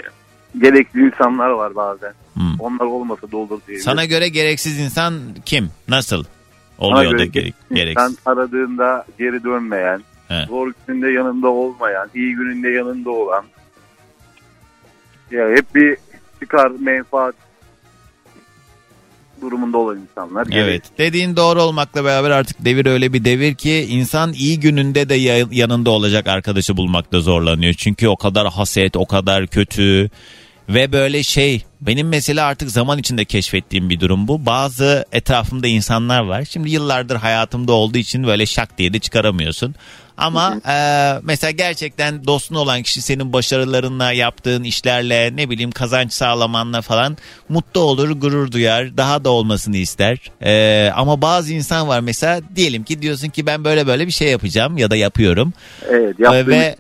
gerekli 0.59 1.07
insanlar 1.07 1.51
var 1.51 1.75
bazen. 1.75 2.13
Onlar 2.59 2.85
olmasa 2.85 3.33
da 3.33 3.37
olur 3.37 3.61
diye. 3.69 3.79
Sana 3.79 4.05
göre 4.05 4.29
gereksiz 4.29 4.81
insan 4.81 5.15
kim? 5.45 5.71
Nasıl? 5.89 6.25
Oluyor 6.79 7.11
göre 7.11 7.19
da 7.19 7.25
gerek, 7.25 7.55
gereksiz. 7.73 8.07
Sen 8.07 8.33
aradığında 8.33 9.05
geri 9.19 9.45
dönmeyen, 9.45 10.03
He. 10.29 10.47
zor 10.49 10.73
gününde 10.87 11.11
yanında 11.11 11.49
olmayan, 11.49 12.09
iyi 12.15 12.35
gününde 12.35 12.69
yanında 12.69 13.11
olan. 13.11 13.45
Ya 15.31 15.49
hep 15.49 15.75
bir 15.75 15.97
çıkar, 16.41 16.73
menfaat 16.81 17.35
durumunda 19.41 19.79
olan 19.79 19.99
insanlar. 19.99 20.47
Evet 20.53 20.83
dediğin 20.99 21.37
doğru 21.37 21.63
olmakla 21.63 22.05
beraber 22.05 22.31
artık 22.31 22.65
devir 22.65 22.87
öyle 22.87 23.13
bir 23.13 23.25
devir 23.25 23.55
ki 23.55 23.87
insan 23.91 24.33
iyi 24.33 24.61
gününde 24.61 25.09
de 25.09 25.15
ya- 25.15 25.47
yanında 25.51 25.91
olacak 25.91 26.27
arkadaşı 26.27 26.77
bulmakta 26.77 27.21
zorlanıyor. 27.21 27.75
Çünkü 27.75 28.09
o 28.09 28.17
kadar 28.17 28.47
haset 28.49 28.97
o 28.97 29.07
kadar 29.07 29.47
kötü 29.47 30.11
ve 30.69 30.93
böyle 30.93 31.23
şey 31.23 31.63
benim 31.81 32.09
mesela 32.09 32.47
artık 32.47 32.71
zaman 32.71 32.99
içinde 32.99 33.25
keşfettiğim 33.25 33.91
bir 33.91 34.01
durum 34.01 34.29
bu. 34.29 34.47
Bazı 34.47 35.05
etrafımda 35.13 35.67
insanlar 35.67 36.21
var. 36.21 36.45
Şimdi 36.45 36.71
yıllardır 36.71 37.17
hayatımda 37.17 37.73
olduğu 37.73 37.99
için 37.99 38.27
böyle 38.27 38.47
şak 38.47 38.79
diye 38.79 38.93
de 38.93 38.99
çıkaramıyorsun. 38.99 39.75
Ama 40.19 40.61
e, 40.69 40.75
mesela 41.23 41.51
gerçekten 41.51 42.27
dostun 42.27 42.55
olan 42.55 42.83
kişi 42.83 43.03
senin 43.03 43.33
başarılarınla 43.33 44.13
yaptığın 44.13 44.65
işlerle 44.65 45.37
ne 45.37 45.51
bileyim 45.51 45.71
kazanç 45.71 46.13
sağlamanla 46.13 46.83
falan 46.83 47.17
mutlu 47.49 47.81
olur, 47.81 48.11
gurur 48.11 48.53
duyar, 48.53 48.97
daha 48.97 49.25
da 49.25 49.31
olmasını 49.31 49.77
ister. 49.77 50.19
E, 50.43 50.91
ama 50.95 51.23
bazı 51.23 51.53
insan 51.55 51.89
var 51.89 52.01
mesela 52.01 52.41
diyelim 52.57 52.85
ki 52.85 53.03
diyorsun 53.03 53.29
ki 53.29 53.47
ben 53.47 53.65
böyle 53.65 53.87
böyle 53.87 54.07
bir 54.07 54.13
şey 54.13 54.29
yapacağım 54.29 54.77
ya 54.77 54.91
da 54.91 54.97
yapıyorum. 54.97 55.53
Evet 55.89 56.21
E, 56.21 56.23
yaptığın 56.23 56.47
ve 56.51 56.77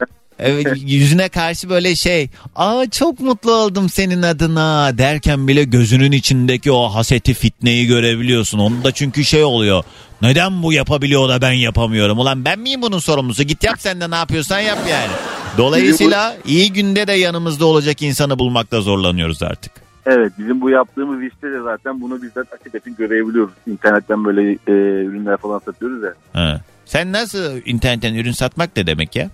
yüzüne 0.76 1.28
karşı 1.28 1.68
böyle 1.68 1.96
şey 1.96 2.30
aa 2.56 2.90
çok 2.90 3.20
mutlu 3.20 3.52
oldum 3.52 3.88
senin 3.88 4.22
adına 4.22 4.98
derken 4.98 5.48
bile 5.48 5.64
gözünün 5.64 6.12
içindeki 6.12 6.72
o 6.72 6.88
haseti 6.88 7.34
fitneyi 7.34 7.86
görebiliyorsun. 7.86 8.58
Onda 8.58 8.92
çünkü 8.92 9.24
şey 9.24 9.44
oluyor 9.44 9.84
neden 10.22 10.62
bu 10.62 10.72
yapabiliyor 10.72 11.28
da 11.28 11.40
ben 11.40 11.52
yapamıyorum 11.52 12.18
ulan 12.18 12.44
ben 12.44 12.58
miyim 12.58 12.82
bunun 12.82 12.98
sorumlusu 12.98 13.42
git 13.42 13.64
yap 13.64 13.76
sen 13.78 14.00
de 14.00 14.10
ne 14.10 14.14
yapıyorsan 14.16 14.60
yap 14.60 14.78
yani. 14.90 15.12
Dolayısıyla 15.58 16.36
iyi 16.46 16.72
günde 16.72 17.06
de 17.06 17.12
yanımızda 17.12 17.66
olacak 17.66 18.02
insanı 18.02 18.38
bulmakta 18.38 18.80
zorlanıyoruz 18.80 19.42
artık. 19.42 19.72
Evet 20.06 20.32
bizim 20.38 20.60
bu 20.60 20.70
yaptığımız 20.70 21.22
işte 21.22 21.50
de 21.50 21.60
zaten 21.62 22.00
bunu 22.00 22.22
bizzat 22.22 22.52
açık 22.52 22.74
açık 22.74 22.98
görebiliyoruz. 22.98 23.52
İnternetten 23.66 24.24
böyle 24.24 24.52
e, 24.52 24.72
ürünler 25.04 25.36
falan 25.36 25.58
satıyoruz 25.58 26.02
ya. 26.02 26.14
Ha. 26.32 26.60
Sen 26.84 27.12
nasıl 27.12 27.60
internetten 27.64 28.14
ürün 28.14 28.32
satmak 28.32 28.76
ne 28.76 28.86
demek 28.86 29.16
ya? 29.16 29.30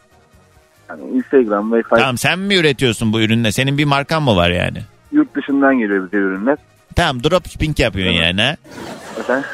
Yani 0.98 1.16
Instagram 1.16 1.72
ve 1.72 1.76
Facebook 1.82 1.98
Tamam 1.98 2.18
sen 2.18 2.38
mi 2.38 2.54
üretiyorsun 2.54 3.12
bu 3.12 3.20
ürünle? 3.20 3.52
Senin 3.52 3.78
bir 3.78 3.84
markan 3.84 4.22
mı 4.22 4.36
var 4.36 4.50
yani? 4.50 4.78
yurt 5.14 5.34
dışından 5.36 5.78
geliyor 5.78 6.04
bize 6.06 6.16
ürünler. 6.16 6.56
Tamam 6.96 7.24
dropshipping 7.24 7.80
yapıyorsun 7.80 8.14
yani 8.22 8.42
ha? 8.42 8.56
Efendim? 9.20 9.44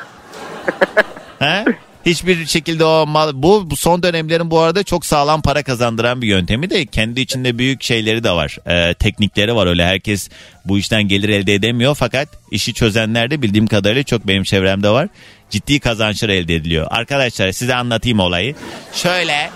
ha? 1.38 1.64
Hiçbir 2.06 2.46
şekilde 2.46 2.84
o 2.84 3.06
mal 3.06 3.30
bu, 3.34 3.70
bu 3.70 3.76
son 3.76 4.02
dönemlerin 4.02 4.50
bu 4.50 4.60
arada 4.60 4.82
çok 4.82 5.06
sağlam 5.06 5.42
para 5.42 5.62
kazandıran 5.62 6.22
bir 6.22 6.26
yöntemi 6.26 6.70
de 6.70 6.86
kendi 6.86 7.20
içinde 7.20 7.58
büyük 7.58 7.82
şeyleri 7.82 8.24
de 8.24 8.30
var. 8.30 8.58
Ee, 8.66 8.94
teknikleri 8.94 9.54
var 9.54 9.66
öyle 9.66 9.84
herkes 9.84 10.28
bu 10.64 10.78
işten 10.78 11.02
gelir 11.02 11.28
elde 11.28 11.54
edemiyor 11.54 11.94
fakat 11.94 12.28
işi 12.50 12.74
çözenler 12.74 13.30
de 13.30 13.42
bildiğim 13.42 13.66
kadarıyla 13.66 14.02
çok 14.02 14.26
benim 14.26 14.42
çevremde 14.42 14.90
var. 14.90 15.08
Ciddi 15.50 15.80
kazançlar 15.80 16.28
elde 16.28 16.54
ediliyor. 16.54 16.86
Arkadaşlar 16.90 17.52
size 17.52 17.74
anlatayım 17.74 18.20
olayı. 18.20 18.54
Şöyle 18.92 19.50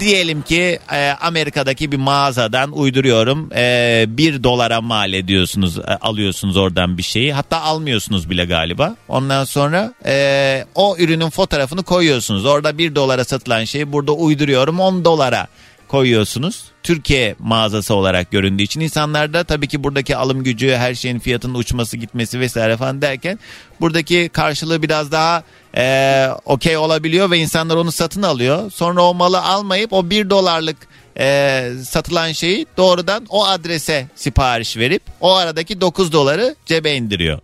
Diyelim 0.00 0.42
ki 0.42 0.78
e, 0.92 1.10
Amerika'daki 1.10 1.92
bir 1.92 1.96
mağazadan 1.96 2.72
uyduruyorum. 2.72 3.50
E, 3.54 4.04
bir 4.08 4.44
dolara 4.44 4.80
mal 4.80 5.12
ediyorsunuz 5.12 5.78
e, 5.78 5.82
alıyorsunuz 5.82 6.56
oradan 6.56 6.98
bir 6.98 7.02
şeyi. 7.02 7.32
Hatta 7.32 7.60
almıyorsunuz 7.60 8.30
bile 8.30 8.44
galiba. 8.44 8.96
Ondan 9.08 9.44
sonra 9.44 9.94
e, 10.06 10.64
o 10.74 10.96
ürünün 10.98 11.30
fotoğrafını 11.30 11.82
koyuyorsunuz. 11.82 12.44
Orada 12.44 12.78
bir 12.78 12.94
dolara 12.94 13.24
satılan 13.24 13.64
şeyi 13.64 13.92
burada 13.92 14.12
uyduruyorum. 14.12 14.80
10 14.80 15.04
dolara 15.04 15.46
koyuyorsunuz. 15.88 16.64
Türkiye 16.82 17.34
mağazası 17.38 17.94
olarak 17.94 18.30
göründüğü 18.30 18.62
için 18.62 18.80
insanlar 18.80 19.32
da 19.32 19.44
tabii 19.44 19.68
ki 19.68 19.84
buradaki 19.84 20.16
alım 20.16 20.44
gücü, 20.44 20.74
her 20.74 20.94
şeyin 20.94 21.18
fiyatının 21.18 21.54
uçması, 21.54 21.96
gitmesi 21.96 22.40
vesaire 22.40 22.76
falan 22.76 23.02
derken 23.02 23.38
buradaki 23.80 24.28
karşılığı 24.32 24.82
biraz 24.82 25.12
daha 25.12 25.42
e, 25.76 26.26
okey 26.44 26.76
olabiliyor 26.76 27.30
ve 27.30 27.38
insanlar 27.38 27.76
onu 27.76 27.92
satın 27.92 28.22
alıyor. 28.22 28.70
Sonra 28.70 29.02
o 29.02 29.14
malı 29.14 29.40
almayıp 29.42 29.92
o 29.92 30.10
bir 30.10 30.30
dolarlık 30.30 30.76
e, 31.18 31.70
satılan 31.84 32.32
şeyi 32.32 32.66
doğrudan 32.76 33.26
o 33.28 33.46
adrese 33.46 34.06
sipariş 34.14 34.76
verip 34.76 35.02
o 35.20 35.34
aradaki 35.36 35.80
9 35.80 36.12
doları 36.12 36.54
cebe 36.66 36.94
indiriyor 36.94 37.38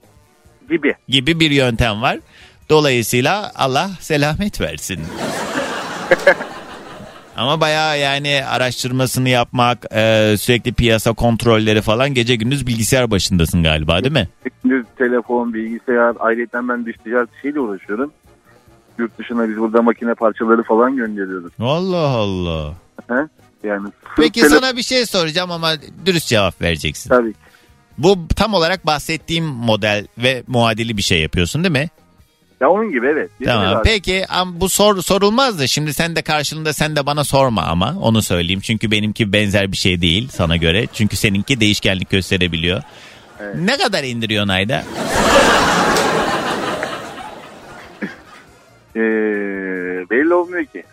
Gibi. 0.70 0.94
gibi 1.08 1.40
bir 1.40 1.50
yöntem 1.50 2.02
var. 2.02 2.18
Dolayısıyla 2.70 3.52
Allah 3.54 3.90
selamet 4.00 4.60
versin. 4.60 5.00
Ama 7.36 7.60
bayağı 7.60 7.98
yani 7.98 8.44
araştırmasını 8.44 9.28
yapmak, 9.28 9.84
e, 9.94 10.34
sürekli 10.38 10.72
piyasa 10.72 11.12
kontrolleri 11.12 11.82
falan 11.82 12.14
gece 12.14 12.36
gündüz 12.36 12.66
bilgisayar 12.66 13.10
başındasın 13.10 13.62
galiba 13.62 14.00
değil 14.04 14.12
mi? 14.12 14.28
Gündüz 14.64 14.86
telefon, 14.98 15.54
bilgisayar, 15.54 16.14
ayrıca 16.20 16.68
ben 16.68 16.86
dış 16.86 16.96
ticaret 17.04 17.28
şeyle 17.42 17.60
uğraşıyorum. 17.60 18.12
Yurt 18.98 19.18
dışına 19.18 19.48
biz 19.48 19.56
burada 19.56 19.82
makine 19.82 20.14
parçaları 20.14 20.62
falan 20.62 20.96
gönderiyoruz. 20.96 21.52
Allah 21.60 22.08
Allah. 22.08 22.74
He? 23.08 23.14
Yani 23.68 23.88
Peki 24.16 24.40
tele- 24.40 24.48
sana 24.48 24.76
bir 24.76 24.82
şey 24.82 25.06
soracağım 25.06 25.50
ama 25.50 25.72
dürüst 26.06 26.26
cevap 26.28 26.60
vereceksin. 26.62 27.10
Tabii 27.10 27.32
ki. 27.32 27.38
Bu 27.98 28.28
tam 28.36 28.54
olarak 28.54 28.86
bahsettiğim 28.86 29.44
model 29.44 30.06
ve 30.18 30.42
muadili 30.46 30.96
bir 30.96 31.02
şey 31.02 31.22
yapıyorsun 31.22 31.64
değil 31.64 31.72
mi? 31.72 31.88
Ya 32.60 32.70
onun 32.70 32.92
gibi 32.92 33.06
evet. 33.06 33.30
Tamam. 33.44 33.76
Abi. 33.76 33.82
Peki 33.84 34.22
am- 34.28 34.60
bu 34.60 34.68
sor, 34.68 35.02
sorulmaz 35.02 35.58
da 35.58 35.66
şimdi 35.66 35.94
sen 35.94 36.16
de 36.16 36.22
karşılığında 36.22 36.72
sen 36.72 36.96
de 36.96 37.06
bana 37.06 37.24
sorma 37.24 37.62
ama 37.62 37.94
onu 38.02 38.22
söyleyeyim. 38.22 38.60
Çünkü 38.60 38.90
benimki 38.90 39.32
benzer 39.32 39.72
bir 39.72 39.76
şey 39.76 40.00
değil 40.00 40.28
sana 40.32 40.56
göre. 40.56 40.86
Çünkü 40.92 41.16
seninki 41.16 41.60
değişkenlik 41.60 42.10
gösterebiliyor. 42.10 42.82
Ne 43.54 43.76
kadar 43.78 44.04
indiriyorsun 44.04 44.48
ayda? 44.48 44.82
Ee, 48.96 49.00
belli 50.10 50.34
olmuyor 50.34 50.64
ki. 50.64 50.84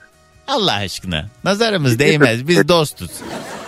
Allah 0.48 0.74
aşkına. 0.74 1.26
Nazarımız 1.44 2.00
değmez. 2.00 2.48
Biz 2.48 2.68
dostuz. 2.68 3.12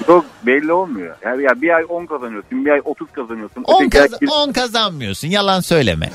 Çok 0.05 0.25
belli 0.45 0.71
olmuyor. 0.73 1.15
Yani 1.25 1.43
ya 1.43 1.61
bir 1.61 1.69
ay 1.75 1.83
10 1.89 2.05
kazanıyorsun, 2.05 2.65
bir 2.65 2.71
ay 2.71 2.81
30 2.85 3.07
kazanıyorsun. 3.11 3.63
10 3.63 3.81
öteki 3.81 4.01
ay 4.01 4.07
kaz- 4.09 4.21
bir- 4.21 4.27
10 4.27 4.51
kazanmıyorsun. 4.51 5.27
Yalan 5.27 5.59
söyleme. 5.59 6.09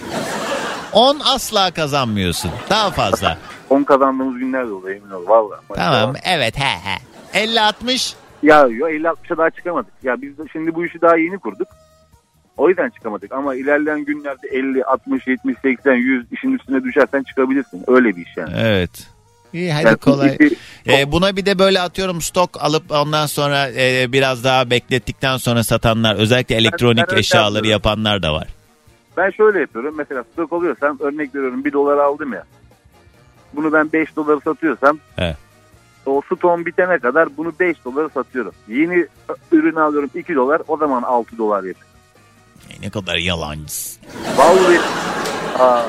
10 0.93 1.21
asla 1.35 1.71
kazanmıyorsun. 1.71 2.51
Daha 2.71 2.91
fazla. 2.91 3.39
10 3.71 3.83
kazandığımız 3.85 4.39
günler 4.39 4.69
de 4.69 4.73
oluyor 4.73 4.97
emin 4.97 5.11
ol 5.11 5.23
valla. 5.27 5.61
Tamam. 5.75 6.15
Evet 6.25 6.59
he 6.59 6.65
he. 6.91 6.99
50 7.43 7.61
60 7.61 8.15
Ya 8.43 8.67
yo 8.67 8.89
50-60'a 8.89 9.37
daha 9.37 9.51
çıkamadık. 9.51 9.93
Ya 10.03 10.23
biz 10.23 10.39
de 10.39 10.43
şimdi 10.53 10.75
bu 10.75 10.85
işi 10.87 11.01
daha 11.01 11.17
yeni 11.17 11.39
kurduk. 11.39 11.69
O 12.57 12.69
yüzden 12.69 12.91
çıkamadık 12.91 13.33
ama 13.33 13.55
ilerleyen 13.55 14.05
günlerde 14.05 14.49
50, 14.53 14.85
60, 14.85 15.27
70, 15.27 15.57
80, 15.63 15.95
100 15.95 16.33
işin 16.33 16.59
üstüne 16.59 16.85
düşersen 16.85 17.23
çıkabilirsin. 17.23 17.85
Öyle 17.87 18.17
bir 18.17 18.27
iş 18.27 18.37
yani. 18.37 18.53
Evet. 18.59 18.91
İyi 19.53 19.73
hadi 19.73 19.87
Yani 19.87 19.97
kolay. 19.97 20.37
işi- 20.41 20.57
Ee, 20.89 21.13
buna 21.13 21.37
bir 21.37 21.47
de 21.47 21.59
böyle 21.59 21.81
atıyorum 21.81 22.21
stok 22.23 22.63
alıp 22.65 22.91
ondan 22.93 23.27
sonra 23.27 23.69
e, 23.77 24.13
biraz 24.13 24.45
daha 24.45 24.71
beklettikten 24.71 25.37
sonra 25.37 25.65
satanlar 25.65 26.15
özellikle 26.17 26.55
elektronik 26.55 27.09
öyle 27.11 27.21
eşyaları 27.21 27.67
yapanlar 27.67 28.23
da 28.23 28.33
var. 28.35 28.49
Ben 29.19 29.31
şöyle 29.31 29.61
yapıyorum. 29.61 29.95
Mesela 29.99 30.25
stok 30.33 30.53
oluyorsam 30.53 30.99
örnek 31.01 31.35
veriyorum 31.35 31.65
1 31.65 31.73
dolar 31.73 31.99
aldım 31.99 32.33
ya. 32.33 32.45
Bunu 33.53 33.73
ben 33.73 33.93
5 33.93 34.17
dolara 34.17 34.41
satıyorsam 34.41 34.99
Evet. 35.19 35.37
o 36.07 36.23
stoğum 36.35 36.67
bitene 36.67 36.99
kadar 36.99 37.37
bunu 37.37 37.53
5 37.61 37.85
dolara 37.85 38.09
satıyorum. 38.09 38.53
Yeni 38.69 39.07
ürünü 39.53 39.81
alıyorum 39.81 40.11
2 40.15 40.35
dolar 40.35 40.63
o 40.69 40.77
zaman 40.77 41.03
6 41.03 41.39
dolar 41.39 41.57
yapıyor. 41.65 41.89
Ne 42.83 42.91
kadar 42.91 43.17
yalancısın. 43.17 44.03
Vallahi 44.37 44.79
Aa, 45.59 45.83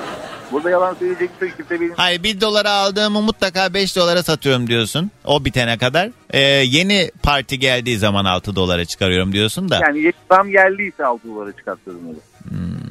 burada 0.52 0.70
yalan 0.70 0.94
söyleyecek 0.94 1.30
bir 1.42 1.48
şey 1.48 1.56
kimse 1.58 1.82
benim. 1.82 1.94
Hayır 1.98 2.24
1 2.24 2.42
dolara 2.42 2.72
aldığımı 2.72 3.22
mutlaka 3.22 3.74
5 3.74 3.96
dolara 3.96 4.24
satıyorum 4.24 4.68
diyorsun. 4.68 5.12
O 5.26 5.46
bitene 5.46 5.78
kadar. 5.78 6.10
Ee, 6.30 6.40
yeni 6.50 7.12
parti 7.24 7.60
geldiği 7.60 7.98
zaman 7.98 8.26
6 8.26 8.56
dolara 8.56 8.86
çıkarıyorum 8.86 9.32
diyorsun 9.32 9.70
da. 9.70 9.80
Yani 9.84 10.14
zam 10.32 10.50
geldiyse 10.50 11.06
6 11.06 11.28
dolara 11.28 11.52
çıkartıyorum 11.52 12.08
öyle. 12.08 12.20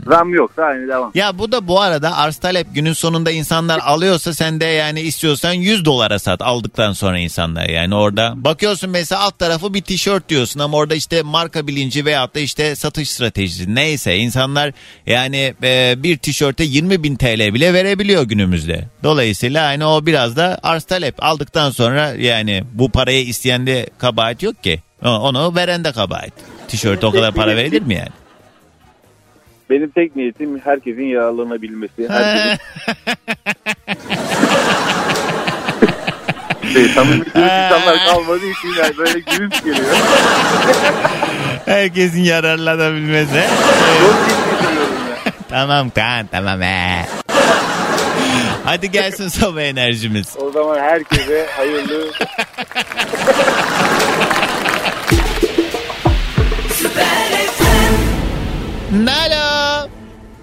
Zam 0.08 0.34
yoksa 0.34 0.62
aynı 0.62 0.88
devam. 0.88 1.10
Ya 1.14 1.38
bu 1.38 1.52
da 1.52 1.68
bu 1.68 1.80
arada 1.80 2.16
arz 2.16 2.36
talep 2.36 2.66
günün 2.74 2.92
sonunda 2.92 3.30
insanlar 3.30 3.78
alıyorsa 3.78 4.34
sen 4.34 4.60
de 4.60 4.64
yani 4.64 5.00
istiyorsan 5.00 5.52
100 5.52 5.84
dolara 5.84 6.18
sat 6.18 6.42
aldıktan 6.42 6.92
sonra 6.92 7.18
insanlar 7.18 7.68
yani 7.68 7.94
orada 7.94 8.32
bakıyorsun 8.36 8.90
mesela 8.90 9.20
alt 9.20 9.38
tarafı 9.38 9.74
bir 9.74 9.82
tişört 9.82 10.28
diyorsun 10.28 10.60
ama 10.60 10.76
orada 10.76 10.94
işte 10.94 11.22
marka 11.22 11.66
bilinci 11.66 12.04
veyahut 12.04 12.34
da 12.34 12.40
işte 12.40 12.76
satış 12.76 13.10
stratejisi 13.10 13.74
neyse 13.74 14.16
insanlar 14.16 14.72
yani 15.06 15.54
e, 15.62 15.94
bir 16.02 16.18
tişörte 16.18 16.64
20 16.64 17.02
bin 17.02 17.16
TL 17.16 17.54
bile 17.54 17.74
verebiliyor 17.74 18.22
günümüzde. 18.22 18.84
Dolayısıyla 19.02 19.66
hani 19.66 19.84
o 19.84 20.06
biraz 20.06 20.36
da 20.36 20.58
arz 20.62 20.84
talep 20.84 21.24
aldıktan 21.24 21.70
sonra 21.70 22.08
yani 22.10 22.64
bu 22.72 22.90
parayı 22.90 23.24
isteyende 23.24 23.86
kabahat 23.98 24.42
yok 24.42 24.64
ki 24.64 24.82
onu 25.02 25.54
verende 25.56 25.92
kabahat. 25.92 26.30
Tişörte 26.68 27.06
o 27.06 27.10
kadar 27.12 27.34
para 27.34 27.56
verilir 27.56 27.82
mi 27.82 27.94
yani? 27.94 28.27
Benim 29.70 29.90
tek 29.90 30.16
niyetim 30.16 30.60
herkesin 30.64 31.02
yararlanabilmesi. 31.02 32.08
Herkesin... 32.08 32.58
şey, 36.72 36.88
samimi 36.88 37.20
dürüst 37.24 37.36
insanlar 37.36 38.06
kalmadığı 38.06 38.46
için 38.46 38.68
yani 38.82 38.98
böyle 38.98 39.18
gülünç 39.18 39.64
geliyor. 39.64 39.96
Herkesin 41.66 42.22
yararlanabilmesi. 42.22 43.44
Çok 44.00 44.28
ciddi 44.28 44.64
söylüyorum 44.64 44.94
ya. 45.10 45.32
tamam 45.48 45.90
kan 45.90 46.26
tamam 46.26 46.60
he. 46.60 47.06
Hadi 48.64 48.90
gelsin 48.90 49.28
sabah 49.28 49.62
enerjimiz. 49.62 50.36
O 50.40 50.50
zaman 50.50 50.78
herkese 50.78 51.46
hayırlı 51.56 52.12
Nalo. 56.98 57.27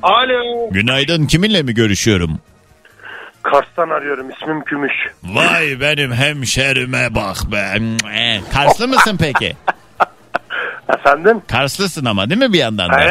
Alo. 0.01 0.69
Günaydın 0.71 1.25
kiminle 1.25 1.61
mi 1.63 1.73
görüşüyorum? 1.73 2.39
Kars'tan 3.43 3.89
arıyorum 3.89 4.29
ismim 4.29 4.63
Gümüş. 4.65 4.93
Vay 5.23 5.79
benim 5.81 6.13
hemşerime 6.13 7.15
bak 7.15 7.37
be. 7.51 7.73
Karslı 8.53 8.87
mısın 8.87 9.17
peki? 9.19 9.55
Efendim? 10.99 11.41
Karslısın 11.47 12.05
ama 12.05 12.29
değil 12.29 12.39
mi 12.41 12.53
bir 12.53 12.59
yandan 12.59 12.89
da? 12.89 12.97
He, 12.97 13.09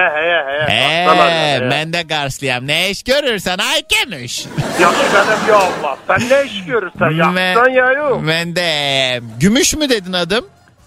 Kars'tan 0.66 1.18
arıyorum, 1.18 1.60
heye. 1.60 1.70
ben 1.70 1.92
de 1.92 2.06
Karslıyam. 2.06 2.66
Ne 2.66 2.90
iş 2.90 3.02
görürsen 3.02 3.58
ay 3.58 3.82
gümüş. 4.04 4.44
Yakşı 4.80 5.02
benim 5.14 5.48
ya 5.48 5.56
Allah. 5.56 5.96
Sen 6.06 6.28
ne 6.30 6.44
iş 6.44 6.64
görürsen 6.64 7.10
yaksan 7.10 7.68
ya 7.70 7.92
yok. 7.92 8.22
Ben 8.28 8.56
de 8.56 9.20
gümüş 9.40 9.74
mü 9.74 9.88
dedin 9.88 10.12
adım? 10.12 10.44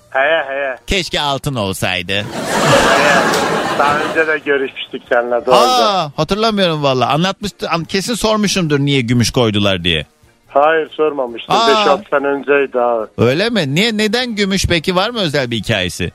Heye 0.09 0.43
heye. 0.47 0.75
Keşke 0.87 1.21
altın 1.21 1.55
olsaydı. 1.55 2.13
heye. 2.13 3.66
Daha 3.79 3.99
önce 3.99 4.27
de 4.27 4.37
görüşmüştük 4.37 5.01
seninle 5.09 5.45
doğru. 5.45 5.55
Aa, 5.55 6.11
hatırlamıyorum 6.15 6.83
valla. 6.83 7.07
Anlatmıştı. 7.09 7.69
an- 7.69 7.83
Kesin 7.83 8.13
sormuşumdur 8.13 8.79
niye 8.79 9.01
gümüş 9.01 9.31
koydular 9.31 9.83
diye. 9.83 10.05
Hayır 10.47 10.89
sormamıştım. 10.89 11.55
Aa. 11.55 11.69
5-6 11.69 12.09
sene 12.09 12.27
önceydi 12.27 12.79
abi. 12.79 13.07
Öyle 13.17 13.49
mi? 13.49 13.75
Niye 13.75 13.97
neden 13.97 14.35
gümüş 14.35 14.65
peki 14.69 14.95
var 14.95 15.09
mı 15.09 15.19
özel 15.19 15.51
bir 15.51 15.57
hikayesi? 15.57 16.11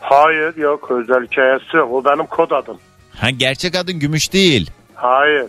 Hayır 0.00 0.56
yok 0.56 0.90
özel 0.90 1.26
hikayesi 1.26 1.76
yok. 1.76 1.92
O 1.92 2.04
benim 2.04 2.26
kod 2.26 2.50
adım. 2.50 2.78
Ha 3.20 3.30
gerçek 3.30 3.74
adın 3.74 3.98
gümüş 3.98 4.32
değil. 4.32 4.70
Hayır. 4.94 5.46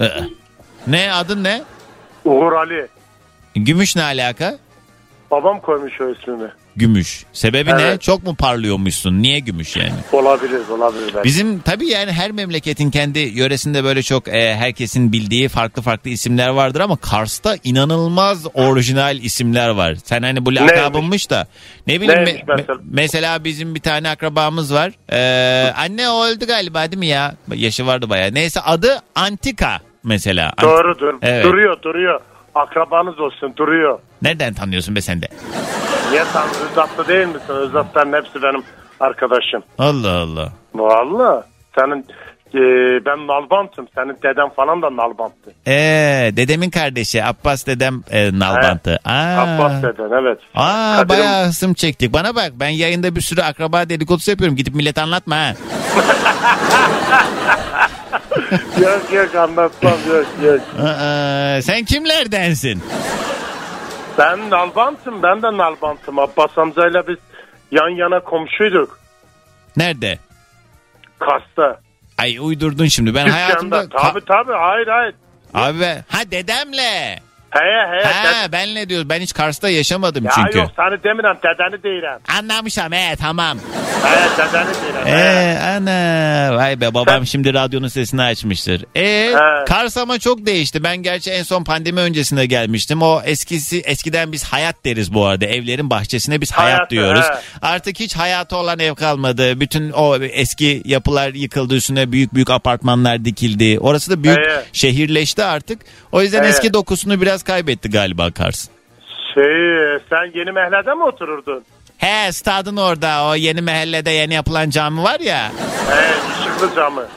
Ee, 0.00 0.08
Ne 0.86 1.12
adın 1.12 1.44
ne? 1.44 1.62
Uğur 2.24 2.52
Ali. 2.52 2.86
Gümüş 3.54 3.96
ne 3.96 4.02
alaka? 4.02 4.58
Babam 5.30 5.60
koymuş 5.60 6.00
o 6.00 6.10
ismini. 6.10 6.48
Gümüş. 6.76 7.24
Sebebi 7.32 7.70
ne? 7.70 7.82
Evet. 7.82 8.02
Çok 8.02 8.24
mu 8.24 8.34
parlıyormuşsun? 8.34 9.22
Niye 9.22 9.38
gümüş 9.38 9.76
yani? 9.76 9.92
Olabilir 10.12 10.68
olabilir. 10.68 11.12
belki. 11.14 11.24
Bizim 11.24 11.58
tabii 11.58 11.86
yani 11.86 12.12
her 12.12 12.30
memleketin 12.30 12.90
kendi 12.90 13.18
yöresinde 13.18 13.84
böyle 13.84 14.02
çok 14.02 14.28
e, 14.28 14.54
herkesin 14.56 15.12
bildiği 15.12 15.48
farklı 15.48 15.82
farklı 15.82 16.10
isimler 16.10 16.48
vardır 16.48 16.80
ama 16.80 16.96
Kars'ta 16.96 17.56
inanılmaz 17.64 18.46
orijinal 18.54 19.16
isimler 19.16 19.68
var. 19.68 19.94
Sen 20.04 20.22
hani 20.22 20.46
bu 20.46 20.54
lakabınmış 20.54 21.30
da 21.30 21.46
ne 21.86 22.00
bileyim 22.00 22.24
Neymiş 22.24 22.42
me- 22.42 22.44
mesela? 22.56 22.74
me- 22.74 22.82
mesela 22.90 23.44
bizim 23.44 23.74
bir 23.74 23.80
tane 23.80 24.08
akrabamız 24.10 24.74
var. 24.74 24.92
Ee, 25.12 25.72
anne 25.76 26.10
o 26.10 26.24
öldü 26.24 26.46
galiba 26.46 26.90
değil 26.90 26.98
mi 26.98 27.06
ya? 27.06 27.34
Yaşı 27.54 27.86
vardı 27.86 28.10
bayağı. 28.10 28.34
Neyse 28.34 28.60
adı 28.60 29.02
Antika 29.14 29.80
mesela. 30.04 30.50
Ant- 30.56 30.62
Doğrudur. 30.62 31.14
Evet. 31.22 31.44
Duruyor 31.44 31.82
duruyor. 31.82 32.20
Akrabanız 32.54 33.20
olsun 33.20 33.54
duruyor. 33.56 33.98
Nereden 34.22 34.54
tanıyorsun 34.54 34.96
be 34.96 35.00
sen 35.00 35.22
de? 35.22 35.28
Niye 36.10 36.24
sen 36.24 36.42
Özatlı 36.70 37.08
değil 37.08 37.26
misin? 37.26 37.48
Özatların 37.54 38.12
hepsi 38.12 38.42
benim 38.42 38.62
arkadaşım. 39.00 39.62
Allah 39.78 40.10
Allah. 40.18 40.52
Valla. 40.74 41.46
Senin 41.78 42.06
e, 42.54 42.60
ben 43.06 43.26
Nalbant'ım. 43.26 43.88
Senin 43.94 44.16
deden 44.22 44.48
falan 44.48 44.82
da 44.82 44.96
Nalbant'tı. 44.96 45.50
Ee, 45.66 46.30
dedemin 46.36 46.70
kardeşi 46.70 47.24
Abbas 47.24 47.66
dedem 47.66 48.02
e, 48.10 48.38
Nalbant'ı. 48.38 48.98
Aa. 49.04 49.36
Abbas 49.42 49.82
deden 49.82 50.22
evet. 50.22 50.38
Aa 50.54 50.96
Kadir'im- 50.96 51.08
bayağı 51.08 51.46
hısım 51.46 51.74
çektik. 51.74 52.12
Bana 52.12 52.34
bak 52.36 52.50
ben 52.54 52.68
yayında 52.68 53.16
bir 53.16 53.20
sürü 53.20 53.42
akraba 53.42 53.88
dedikodusu 53.88 54.30
yapıyorum. 54.30 54.56
Gidip 54.56 54.74
millete 54.74 55.02
anlatma 55.02 55.36
ha. 55.36 55.54
yok 58.82 59.12
yok 59.12 59.34
anlatmam 59.34 59.98
yok 60.08 60.26
yok. 60.42 60.60
Aa, 60.86 61.62
sen 61.62 61.84
kimlerdensin? 61.84 62.82
Ben 64.18 64.50
Nalbant'ım. 64.50 65.22
Ben 65.22 65.42
de 65.42 65.46
Nalbant'ım. 65.46 66.18
Abbas 66.18 66.58
amcayla 66.58 67.08
biz 67.08 67.16
yan 67.70 67.88
yana 67.88 68.20
komşuyduk. 68.20 68.98
Nerede? 69.76 70.18
Kars'ta. 71.18 71.80
Ay 72.18 72.38
uydurdun 72.40 72.86
şimdi. 72.86 73.14
Ben 73.14 73.26
Dükkanda. 73.26 73.44
hayatımda... 73.44 73.88
Tabii 73.88 74.20
tabii 74.28 74.52
hayır 74.52 74.86
hayır. 74.86 75.14
Abi 75.54 75.80
ben- 75.80 76.04
ha 76.08 76.18
dedemle. 76.30 77.18
Heye 77.54 77.86
heye. 77.90 78.04
Ha 78.12 78.52
ben 78.52 78.74
ne 78.74 78.88
diyorum 78.88 79.08
ben 79.08 79.20
hiç 79.20 79.32
Kars'ta 79.32 79.68
yaşamadım 79.70 80.24
ya 80.24 80.30
çünkü. 80.34 80.58
yok 80.58 80.70
seni 80.76 81.02
demirem 81.04 81.36
dedeni 81.42 81.82
değilim. 81.82 82.18
Anlamışam 82.38 82.92
he 82.92 83.16
tamam. 83.16 83.58
He 84.04 84.38
dedeni 84.38 84.66
değilim. 84.66 85.06
he. 85.06 85.10
Ee, 85.10 85.58
ana 85.62 86.56
vay 86.56 86.80
be 86.80 86.94
babam 86.94 87.26
şimdi 87.26 87.54
radyonun 87.54 87.88
sesini 87.88 88.22
açmıştır. 88.22 88.84
E 88.96 89.04
He. 89.04 89.64
Kars 89.68 89.96
ama 89.96 90.18
çok 90.18 90.46
değişti. 90.46 90.84
Ben 90.84 90.96
gerçi 90.96 91.30
en 91.30 91.42
son 91.42 91.64
pandemi 91.64 92.00
öncesinde 92.00 92.46
gelmiştim. 92.46 93.02
O 93.02 93.20
eskisi 93.24 93.80
eskiden 93.80 94.32
biz 94.32 94.44
hayat 94.44 94.84
deriz 94.84 95.14
bu 95.14 95.26
arada. 95.26 95.46
Evlerin 95.46 95.90
bahçesine 95.90 96.40
biz 96.40 96.52
hayat, 96.52 96.78
Hayat, 96.78 96.90
diyoruz. 96.90 97.24
he. 97.24 97.34
Artık 97.62 98.00
hiç 98.00 98.16
hayatı 98.16 98.56
olan 98.56 98.78
ev 98.78 98.94
kalmadı. 98.94 99.60
Bütün 99.60 99.90
o 99.90 100.16
eski 100.16 100.82
yapılar 100.84 101.34
yıkıldı. 101.34 101.74
Üstüne 101.74 102.12
büyük 102.12 102.34
büyük 102.34 102.50
apartmanlar 102.50 103.24
dikildi. 103.24 103.78
Orası 103.80 104.10
da 104.10 104.22
büyük 104.24 104.38
He. 104.38 104.62
şehirleşti 104.72 105.44
artık. 105.44 105.80
O 106.12 106.22
yüzden 106.22 106.42
He. 106.44 106.48
eski 106.48 106.74
dokusunu 106.74 107.20
biraz 107.20 107.42
kaybetti 107.44 107.90
galiba 107.90 108.30
Kars. 108.30 108.68
Şey 109.34 109.98
sen 110.10 110.38
yeni 110.38 110.52
mehlede 110.52 110.94
mi 110.94 111.04
otururdun? 111.04 111.64
He 111.98 112.32
stadın 112.32 112.76
orada 112.76 113.24
o 113.24 113.34
yeni 113.34 113.60
mahallede 113.60 114.10
yeni 114.10 114.34
yapılan 114.34 114.70
cami 114.70 115.02
var 115.02 115.20
ya. 115.20 115.50
He 115.90 116.14
ışıklı 116.40 116.76
camı. 116.76 117.06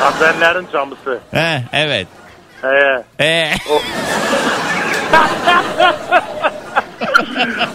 Haberlerin 0.00 0.66
camısı. 0.72 1.18
He 1.30 1.62
evet. 1.72 2.06
He. 2.62 3.02
He. 3.18 3.50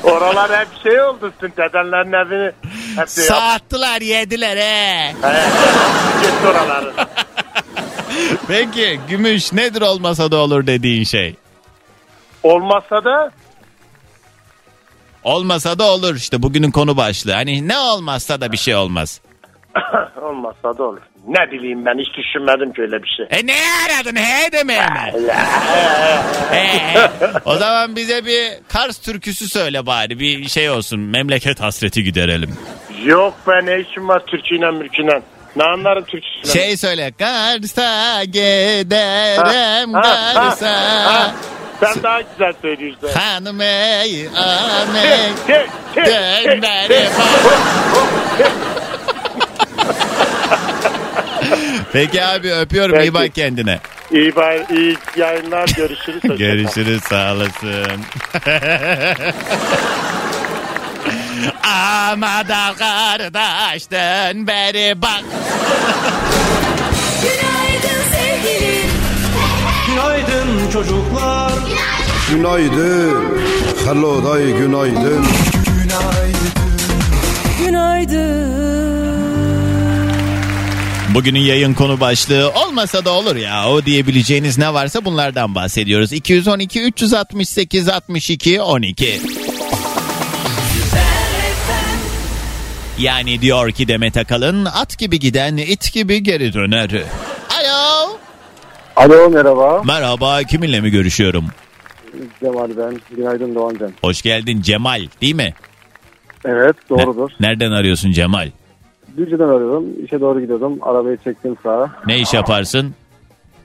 Oralar 0.03 0.59
hep 0.59 0.67
şey 0.83 1.01
oldu. 1.01 1.33
Sizin 1.39 1.53
dedenlerin 1.57 2.13
evini 2.13 2.51
hep 2.91 2.97
yap. 2.97 3.09
Saattılar 3.09 4.01
yediler 4.01 4.57
he. 4.57 5.07
He. 5.07 5.43
Git 6.21 6.45
oraları. 6.45 6.93
Peki 8.47 8.99
gümüş 9.09 9.53
nedir 9.53 9.82
olmasa 9.82 10.32
da 10.32 10.38
olur 10.38 10.68
dediğin 10.68 11.03
şey? 11.03 11.36
Olmazsa 12.43 13.03
da 13.03 13.32
Olmasa 15.24 15.80
da 15.80 15.84
olur 15.84 16.15
işte 16.15 16.43
bugünün 16.43 16.72
konu 16.72 16.97
başlığı. 16.97 17.34
Hani 17.34 17.68
ne 17.68 17.78
olmazsa 17.78 18.41
da 18.41 18.51
bir 18.51 18.57
şey 18.57 18.76
olmaz. 18.76 19.22
olmazsa 20.22 20.78
da 20.78 20.84
olur. 20.84 21.01
Ne 21.28 21.51
bileyim 21.51 21.86
ben 21.86 21.97
hiç 21.97 22.07
düşünmedim 22.18 22.74
ki 22.74 22.82
öyle 22.82 23.03
bir 23.03 23.07
şey. 23.07 23.26
E 23.30 23.47
ne 23.47 23.55
aradın 23.86 24.15
he 24.15 24.51
demeye 24.51 24.82
mi? 24.82 25.13
He, 26.51 27.09
o 27.45 27.55
zaman 27.55 27.95
bize 27.95 28.26
bir 28.26 28.51
Kars 28.68 28.97
türküsü 28.97 29.49
söyle 29.49 29.86
bari 29.86 30.20
bir 30.20 30.47
şey 30.47 30.70
olsun 30.70 30.99
memleket 30.99 31.59
hasreti 31.59 32.03
giderelim. 32.03 32.57
Yok 33.03 33.34
be 33.47 33.65
ne 33.65 33.80
işim 33.80 34.07
var 34.07 34.26
Türkçeyle 34.26 34.72
mürküyle. 34.72 35.22
Ne 35.55 35.63
anlarım 35.63 36.03
Türkçesinden. 36.03 36.53
Şey 36.53 36.77
söyle 36.77 37.13
Kars'a 37.19 38.23
giderim 38.23 39.93
Ha, 39.93 40.01
ha, 40.03 40.33
Kars'a. 40.33 40.69
ha. 41.13 41.35
Sen 41.79 42.03
daha 42.03 42.21
güzel 42.21 42.53
söylüyorsun. 42.61 43.09
Hanım 43.13 43.61
ey 43.61 44.27
hey, 44.29 44.29
dön. 46.45 47.11
Peki 51.93 52.23
abi 52.23 52.53
öpüyorum 52.53 52.95
iyi 52.95 52.99
Peki. 52.99 53.13
bak 53.13 53.35
kendine. 53.35 53.79
İyi, 54.11 54.35
bay, 54.35 54.65
iyi 54.69 54.97
yayınlar 55.17 55.69
görüşürüz. 55.77 56.21
Görüşürüz 56.37 57.03
sağ 57.03 57.33
olasın. 57.33 58.01
Ama 61.63 62.47
da 62.47 62.73
kardeş 62.77 63.91
dön 63.91 64.47
beri 64.47 65.01
bak. 65.01 65.23
Günaydın 67.21 68.01
sevgilim. 68.11 68.89
Günaydın 69.88 70.71
çocuklar. 70.71 71.53
Günaydın. 72.31 73.38
Hello 73.85 74.23
day 74.23 74.51
günaydın. 74.51 75.25
Bugünün 81.17 81.39
yayın 81.39 81.73
konu 81.73 81.99
başlığı 81.99 82.51
olmasa 82.51 83.05
da 83.05 83.11
olur 83.11 83.35
ya 83.35 83.69
o 83.69 83.85
diyebileceğiniz 83.85 84.57
ne 84.57 84.73
varsa 84.73 85.05
bunlardan 85.05 85.55
bahsediyoruz. 85.55 86.13
212 86.13 86.81
368 86.81 87.89
62 87.89 88.61
12. 88.61 89.21
Yani 92.99 93.41
diyor 93.41 93.71
ki 93.71 93.87
Demet 93.87 94.17
Akalın 94.17 94.65
at 94.65 94.97
gibi 94.97 95.19
giden 95.19 95.57
it 95.57 95.93
gibi 95.93 96.23
geri 96.23 96.53
döner. 96.53 96.89
Alo. 97.59 98.09
Alo 98.95 99.29
merhaba. 99.29 99.81
Merhaba 99.83 100.43
kiminle 100.43 100.81
mi 100.81 100.89
görüşüyorum? 100.89 101.45
Cemal 102.39 102.69
ben. 102.77 102.99
Günaydın 103.15 103.55
Doğancan. 103.55 103.91
Hoş 104.01 104.21
geldin 104.21 104.61
Cemal 104.61 105.01
değil 105.21 105.35
mi? 105.35 105.53
Evet 106.45 106.75
doğrudur. 106.89 107.29
Nereden 107.39 107.71
arıyorsun 107.71 108.11
Cemal? 108.11 108.49
Düzce'den 109.17 109.47
arıyorum. 109.47 109.85
İşe 110.05 110.21
doğru 110.21 110.41
gidiyordum. 110.41 110.77
Arabayı 110.81 111.17
çektim 111.23 111.57
sağa. 111.63 111.91
Ne 112.07 112.19
iş 112.19 112.33
yaparsın? 112.33 112.95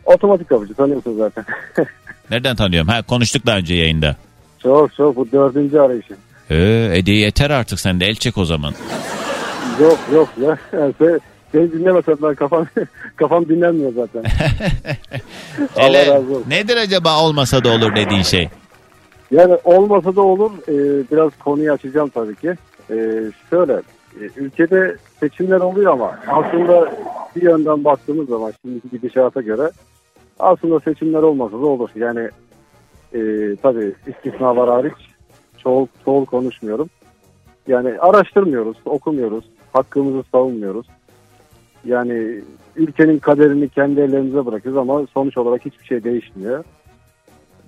Otomatik 0.05 0.49
kapıcı 0.49 0.75
tanıyorsunuz 0.75 1.19
zaten. 1.19 1.45
Nereden 2.31 2.57
tanıyorum? 2.57 2.89
Ha 2.89 3.03
konuştuk 3.03 3.47
daha 3.47 3.57
önce 3.57 3.75
yayında. 3.75 4.17
çok 4.63 4.95
çok 4.95 5.17
bu 5.17 5.33
dördüncü 5.33 5.79
arayışım. 5.79 6.17
Ee, 6.53 6.99
Ede 6.99 7.13
yeter 7.13 7.51
artık 7.51 7.81
sen 7.81 8.01
de 8.01 8.07
el 8.07 8.15
çek 8.15 8.39
o 8.39 8.45
zaman. 8.45 8.75
Yok 9.81 9.99
yok 10.13 10.29
ya. 10.41 10.59
Yani 10.73 10.95
sen, 11.53 11.73
dinlemesen 11.73 12.17
ben 12.23 12.35
kafam, 12.35 12.67
kafam 13.17 13.49
dinlenmiyor 13.49 13.93
zaten. 13.93 14.25
Allah 15.77 16.07
razı 16.07 16.31
olsun. 16.31 16.45
nedir 16.49 16.77
acaba 16.77 17.23
olmasa 17.23 17.65
da 17.65 17.69
olur 17.69 17.97
dediğin 17.97 18.23
şey? 18.23 18.49
Yani 19.31 19.59
olmasa 19.65 20.17
da 20.17 20.21
olur. 20.21 20.51
Ee, 20.69 20.73
biraz 21.13 21.31
konuyu 21.39 21.73
açacağım 21.73 22.09
tabii 22.09 22.37
ki. 22.37 22.55
Ee, 22.91 22.95
şöyle 23.51 23.73
e, 24.21 24.23
ülkede 24.37 24.97
seçimler 25.21 25.61
oluyor 25.61 25.93
ama 25.93 26.19
aslında 26.29 26.93
bir 27.37 27.43
yönden 27.43 27.85
baktığımız 27.85 28.29
zaman 28.29 28.53
şimdiki 28.63 28.91
gidişata 28.91 29.41
göre 29.41 29.71
aslında 30.39 30.81
seçimler 30.81 31.23
olmasa 31.23 31.53
da 31.53 31.67
olur. 31.67 31.91
Yani 31.95 32.29
e, 33.15 33.21
tabii 33.63 33.93
istisnalar 34.07 34.69
hariç 34.69 35.12
çoğul, 35.63 35.87
çoğul 36.05 36.25
konuşmuyorum. 36.25 36.91
Yani 37.69 37.99
araştırmıyoruz, 37.99 38.77
okumuyoruz, 38.85 39.45
hakkımızı 39.73 40.25
savunmuyoruz. 40.33 40.87
Yani 41.85 42.41
ülkenin 42.77 43.19
kaderini 43.19 43.69
kendi 43.69 44.01
ellerimize 44.01 44.47
bırakıyoruz 44.47 44.81
ama 44.81 45.07
sonuç 45.15 45.39
olarak 45.39 45.65
hiçbir 45.65 45.85
şey 45.85 46.05
değişmiyor. 46.05 46.65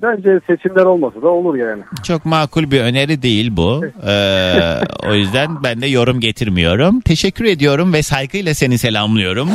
Bence 0.03 0.41
seçimler 0.47 0.85
olmasa 0.85 1.23
da 1.23 1.29
olur 1.29 1.55
yani. 1.55 1.83
Çok 2.03 2.25
makul 2.25 2.71
bir 2.71 2.81
öneri 2.81 3.23
değil 3.23 3.57
bu. 3.57 3.85
Ee, 4.07 4.81
o 5.09 5.15
yüzden 5.15 5.63
ben 5.63 5.81
de 5.81 5.87
yorum 5.87 6.21
getirmiyorum. 6.21 7.01
Teşekkür 7.01 7.45
ediyorum 7.45 7.93
ve 7.93 8.03
saygıyla 8.03 8.55
seni 8.55 8.79
selamlıyorum. 8.79 9.49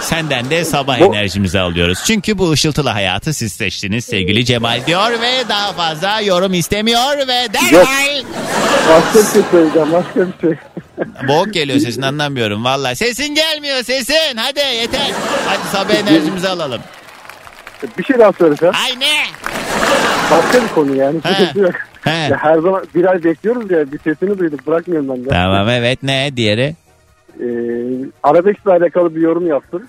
Senden 0.00 0.50
de 0.50 0.64
sabah 0.64 1.00
Bu- 1.00 1.04
enerjimizi 1.14 1.60
alıyoruz. 1.60 1.98
Çünkü 2.06 2.38
bu 2.38 2.50
ışıltılı 2.50 2.88
hayatı 2.88 3.34
siz 3.34 3.52
seçtiniz 3.52 4.04
sevgili 4.04 4.44
Cemal 4.44 4.86
diyor 4.86 5.10
ve 5.10 5.48
daha 5.48 5.72
fazla 5.72 6.20
yorum 6.20 6.54
istemiyor 6.54 7.18
ve 7.18 7.46
derhal 7.52 8.22
Başka 8.88 9.18
bir 9.18 9.32
şey 9.32 9.42
söyleyeceğim. 9.50 9.92
Başka 9.92 10.20
bir 10.20 10.40
şey. 10.40 10.58
boğuk 11.28 11.54
geliyor 11.54 11.78
sesin 11.78 12.02
anlamıyorum 12.02 12.64
vallahi. 12.64 12.96
Sesin 12.96 13.34
gelmiyor 13.34 13.82
sesin 13.82 14.36
hadi 14.36 14.60
yeter. 14.60 15.10
Hadi 15.46 15.68
sabah 15.72 15.94
enerjimizi 15.94 16.48
alalım. 16.48 16.80
Bir 17.98 18.04
şey 18.04 18.18
daha 18.18 18.32
söylesem. 18.32 18.70
Ay 18.84 19.00
ne? 19.00 19.22
Başka 20.30 20.62
bir 20.62 20.68
konu 20.68 20.96
yani. 20.96 21.20
He. 21.22 21.60
Yok. 21.60 21.74
He. 22.04 22.10
Ya 22.10 22.36
her 22.42 22.54
zaman 22.54 22.84
bir 22.94 23.04
ay 23.04 23.24
bekliyoruz 23.24 23.70
ya. 23.70 23.92
Bir 23.92 23.98
sesini 23.98 24.38
duyduk. 24.38 24.66
Bırakmıyorum 24.66 25.08
ben 25.08 25.24
de. 25.24 25.28
Tamam 25.28 25.68
evet 25.68 26.02
ne 26.02 26.30
diğeri? 26.36 26.74
Ee, 27.40 28.08
arabeskle 28.22 28.70
alakalı 28.70 29.14
bir 29.16 29.20
yorum 29.20 29.46
yaptım. 29.46 29.82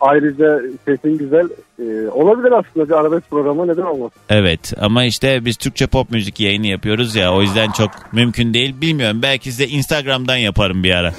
Ayrıca 0.00 0.60
sesin 0.84 1.18
güzel. 1.18 1.48
Ee, 1.78 2.08
olabilir 2.08 2.52
aslında 2.52 2.88
bir 2.88 2.94
arabesk 2.94 3.30
programı 3.30 3.68
neden 3.68 3.82
olmasın? 3.82 4.20
Evet 4.28 4.72
ama 4.80 5.04
işte 5.04 5.44
biz 5.44 5.56
Türkçe 5.56 5.86
pop 5.86 6.10
müzik 6.10 6.40
yayını 6.40 6.66
yapıyoruz 6.66 7.16
ya 7.16 7.34
o 7.34 7.42
yüzden 7.42 7.70
çok 7.70 7.90
mümkün 8.12 8.54
değil. 8.54 8.80
Bilmiyorum 8.80 9.22
belki 9.22 9.52
size 9.52 9.66
Instagram'dan 9.66 10.36
yaparım 10.36 10.84
bir 10.84 10.94
ara. 10.94 11.12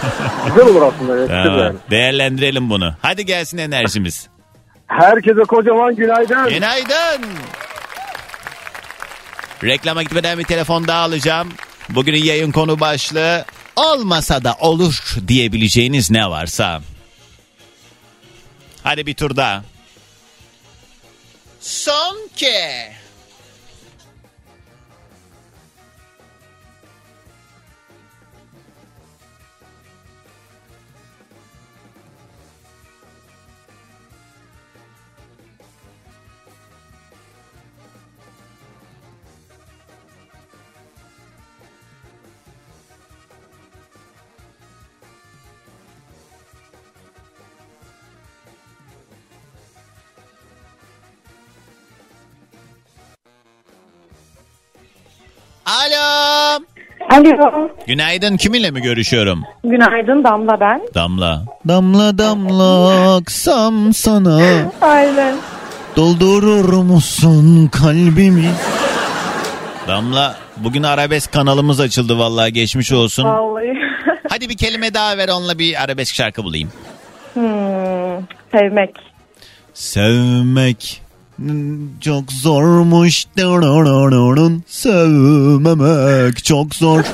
Güzel 0.46 0.68
olur 0.68 0.82
aslında. 0.82 1.16
yakışır 1.16 1.44
Tamam, 1.44 1.58
yani. 1.58 1.76
Değerlendirelim 1.90 2.70
bunu. 2.70 2.94
Hadi 3.02 3.26
gelsin 3.26 3.58
enerjimiz. 3.58 4.28
Herkese 4.86 5.42
kocaman 5.42 5.96
günaydın. 5.96 6.48
Günaydın. 6.48 7.28
Reklama 9.64 10.02
gitmeden 10.02 10.38
bir 10.38 10.44
telefon 10.44 10.88
daha 10.88 11.00
alacağım. 11.00 11.48
Bugünün 11.90 12.24
yayın 12.24 12.52
konu 12.52 12.80
başlığı 12.80 13.44
olmasa 13.76 14.44
da 14.44 14.54
olur 14.60 15.16
diyebileceğiniz 15.28 16.10
ne 16.10 16.30
varsa. 16.30 16.82
Hadi 18.82 19.06
bir 19.06 19.14
tur 19.14 19.36
daha. 19.36 19.64
Son 21.60 22.28
ke. 22.36 22.92
Alo. 55.66 56.64
Alo. 57.10 57.68
Günaydın 57.86 58.36
kiminle 58.36 58.70
mi 58.70 58.80
görüşüyorum? 58.82 59.44
Günaydın 59.64 60.24
Damla 60.24 60.60
ben. 60.60 60.80
Damla. 60.94 61.44
Damla 61.68 62.18
damla 62.18 63.14
aksam 63.16 63.92
sana 63.94 64.40
Aynen. 64.80 65.36
doldurur 65.96 66.68
musun 66.82 67.66
kalbimi? 67.68 68.50
Damla 69.88 70.36
bugün 70.56 70.82
arabesk 70.82 71.32
kanalımız 71.32 71.80
açıldı 71.80 72.18
vallahi 72.18 72.52
geçmiş 72.52 72.92
olsun. 72.92 73.24
Vallahi. 73.24 73.74
Hadi 74.28 74.48
bir 74.48 74.56
kelime 74.56 74.94
daha 74.94 75.16
ver 75.18 75.28
onunla 75.28 75.58
bir 75.58 75.82
arabesk 75.84 76.14
şarkı 76.14 76.44
bulayım. 76.44 76.72
Hmm, 77.34 78.26
sevmek. 78.52 78.90
Sevmek 79.74 81.02
çok 82.00 82.32
zormuş. 82.32 83.26
Sevmemek 84.68 86.44
çok 86.44 86.74
zor. 86.74 87.04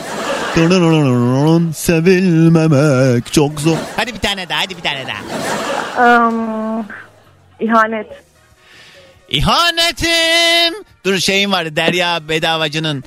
Sevilmemek 1.72 3.32
çok 3.32 3.60
zor. 3.60 3.76
Hadi 3.96 4.14
bir 4.14 4.18
tane 4.18 4.48
daha, 4.48 4.60
hadi 4.60 4.76
bir 4.76 4.82
tane 4.82 5.04
daha. 5.06 5.20
Um, 6.28 6.86
ihanet. 7.60 8.06
İhanetim. 9.28 10.84
Dur 11.04 11.18
şeyim 11.18 11.52
vardı 11.52 11.76
Derya 11.76 12.28
Bedavacı'nın. 12.28 13.04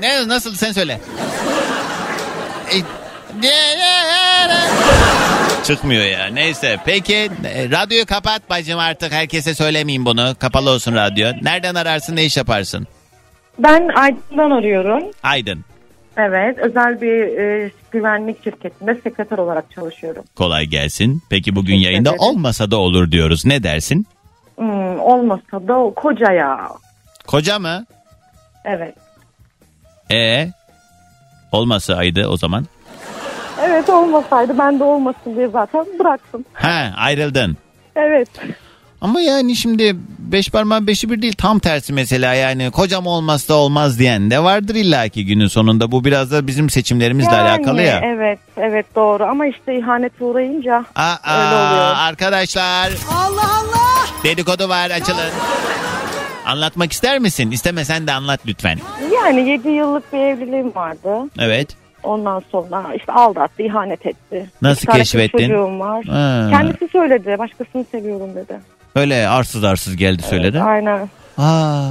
ne 0.00 0.28
nasıl 0.28 0.54
sen 0.54 0.72
söyle. 0.72 1.00
Çıkmıyor 5.64 6.04
ya. 6.04 6.26
Neyse. 6.26 6.76
Peki 6.84 7.14
e, 7.44 7.70
radyoyu 7.70 8.06
kapat 8.06 8.50
bacım 8.50 8.78
artık. 8.78 9.12
Herkese 9.12 9.54
söylemeyeyim 9.54 10.04
bunu. 10.04 10.34
Kapalı 10.38 10.70
olsun 10.70 10.94
radyo. 10.94 11.32
Nereden 11.42 11.74
ararsın 11.74 12.16
ne 12.16 12.24
iş 12.24 12.36
yaparsın? 12.36 12.86
Ben 13.58 13.88
Aydın'dan 13.96 14.50
arıyorum. 14.50 15.02
Aydın. 15.22 15.64
Evet. 16.16 16.58
Özel 16.58 17.00
bir 17.00 17.38
e, 17.38 17.70
güvenlik 17.90 18.44
şirketinde 18.44 18.94
sekreter 18.94 19.38
olarak 19.38 19.64
çalışıyorum. 19.74 20.24
Kolay 20.36 20.64
gelsin. 20.66 21.22
Peki 21.30 21.56
bugün 21.56 21.66
Teşekkür 21.72 21.84
yayında 21.90 22.08
ederim. 22.10 22.22
olmasa 22.22 22.70
da 22.70 22.76
olur 22.76 23.10
diyoruz. 23.10 23.44
Ne 23.46 23.62
dersin? 23.62 24.06
Hmm, 24.56 25.00
olmasa 25.00 25.68
da 25.68 25.78
o 25.78 25.94
koca 25.94 26.32
ya. 26.32 26.68
Koca 27.26 27.58
mı? 27.58 27.86
Evet. 28.64 28.94
E 30.12 30.48
olmasaydı 31.52 32.26
o 32.28 32.36
zaman. 32.36 32.66
Evet 33.64 33.90
olmasaydı 33.90 34.58
ben 34.58 34.80
de 34.80 34.84
olmasın 34.84 35.36
diye 35.36 35.48
zaten 35.48 35.86
bıraktım. 35.98 36.44
Ha 36.52 36.92
ayrıldın. 36.96 37.56
Evet. 37.96 38.28
Ama 39.00 39.20
yani 39.20 39.56
şimdi 39.56 39.96
beş 40.18 40.48
parmağın 40.50 40.86
beşi 40.86 41.10
bir 41.10 41.22
değil 41.22 41.34
tam 41.38 41.58
tersi 41.58 41.92
mesela 41.92 42.34
yani 42.34 42.70
kocam 42.70 43.06
olmazsa 43.06 43.54
olmaz 43.54 43.98
diyen 43.98 44.30
de 44.30 44.42
vardır 44.42 44.74
illaki 44.74 45.26
günün 45.26 45.46
sonunda 45.46 45.92
bu 45.92 46.04
biraz 46.04 46.30
da 46.32 46.46
bizim 46.46 46.70
seçimlerimizle 46.70 47.34
Yani, 47.34 47.50
alakalı 47.50 47.82
ya. 47.82 48.00
Evet, 48.04 48.38
evet 48.56 48.86
doğru 48.96 49.24
ama 49.24 49.46
işte 49.46 49.78
ihanete 49.78 50.24
uğrayınca 50.24 50.84
Aa, 50.94 51.14
öyle 51.26 51.54
oluyor. 51.56 51.94
arkadaşlar 51.96 52.90
Allah 53.14 53.50
Allah. 53.60 54.06
dedikodu 54.24 54.68
var 54.68 54.90
açılın. 54.90 55.30
Anlatmak 56.46 56.92
ister 56.92 57.18
misin? 57.18 57.50
İstemesen 57.50 58.06
de 58.06 58.12
anlat 58.12 58.40
lütfen. 58.46 58.78
Yani 59.14 59.48
7 59.50 59.68
yıllık 59.68 60.12
bir 60.12 60.18
evliliğim 60.18 60.74
vardı. 60.74 61.30
Evet. 61.38 61.76
Ondan 62.02 62.42
sonra 62.52 62.94
işte 62.96 63.12
aldattı, 63.12 63.62
ihanet 63.62 64.06
etti. 64.06 64.50
Nasıl 64.62 64.88
İki 64.88 64.98
keşfettin? 64.98 65.38
çocuğum 65.38 65.78
var. 65.78 66.04
Ha. 66.04 66.48
Kendisi 66.50 66.88
söyledi. 66.88 67.36
Başkasını 67.38 67.84
seviyorum 67.84 68.34
dedi. 68.34 68.60
Öyle 68.94 69.28
arsız 69.28 69.64
arsız 69.64 69.96
geldi 69.96 70.22
söyledi. 70.22 70.62
Aynen. 70.62 71.08
Aa. 71.38 71.90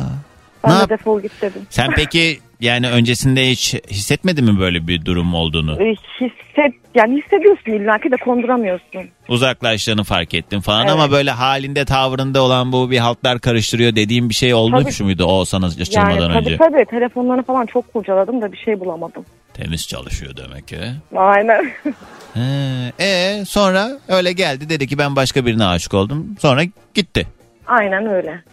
Ben 0.64 0.70
Ne 0.72 0.76
de 0.76 0.80
yap- 0.80 0.90
defol 0.90 1.22
git 1.22 1.32
dedim. 1.42 1.62
Sen 1.70 1.90
peki 1.96 2.40
yani 2.60 2.90
öncesinde 2.90 3.50
hiç 3.50 3.76
hissetmedin 3.90 4.46
mi 4.46 4.60
böyle 4.60 4.88
bir 4.88 5.06
durum 5.06 5.34
olduğunu? 5.34 5.84
Ee, 5.84 5.96
Hisset, 6.22 6.74
yani 6.96 7.22
hissediyorsun 7.22 7.72
illaki 7.72 8.12
de 8.12 8.16
konduramıyorsun. 8.18 9.02
Uzaklaştığını 9.28 10.04
fark 10.04 10.34
ettin 10.34 10.60
falan 10.60 10.82
Evet. 10.82 10.92
ama 10.92 11.12
böyle 11.12 11.32
halinde 11.32 11.86
tavrında 11.86 12.42
olan 12.42 12.72
bu 12.72 12.92
bir 12.92 12.98
haltlar 12.98 13.40
karıştırıyor 13.40 13.96
dediğim 13.96 14.30
bir 14.30 14.34
şey 14.34 14.54
olmuş 14.54 14.98
Tabii. 14.98 15.04
muydu 15.08 15.24
o 15.26 15.46
sana 15.46 15.66
açılmadan 15.66 16.12
yani 16.12 16.34
tabii 16.34 16.46
önce? 16.46 16.58
tabii 16.58 16.86
telefonlarını 16.86 17.44
falan 17.44 17.66
çok 17.66 17.94
kurcaladım 17.94 18.42
da 18.42 18.52
bir 18.52 18.58
şey 18.58 18.80
bulamadım. 18.80 19.26
Temiz 19.54 19.88
çalışıyor 19.88 20.38
demek 20.38 20.68
ki. 20.68 20.78
Aynen. 21.16 21.72
He, 22.34 22.42
e 23.06 23.46
sonra 23.46 23.90
öyle 24.08 24.32
geldi 24.34 24.70
dedi 24.70 24.88
ki 24.88 24.98
ben 24.98 25.16
başka 25.16 25.46
birine 25.46 25.66
aşık 25.66 25.94
oldum. 25.94 26.36
Sonra 26.40 26.62
gitti. 26.94 27.28
Aynen 27.68 28.06
öyle. 28.06 28.44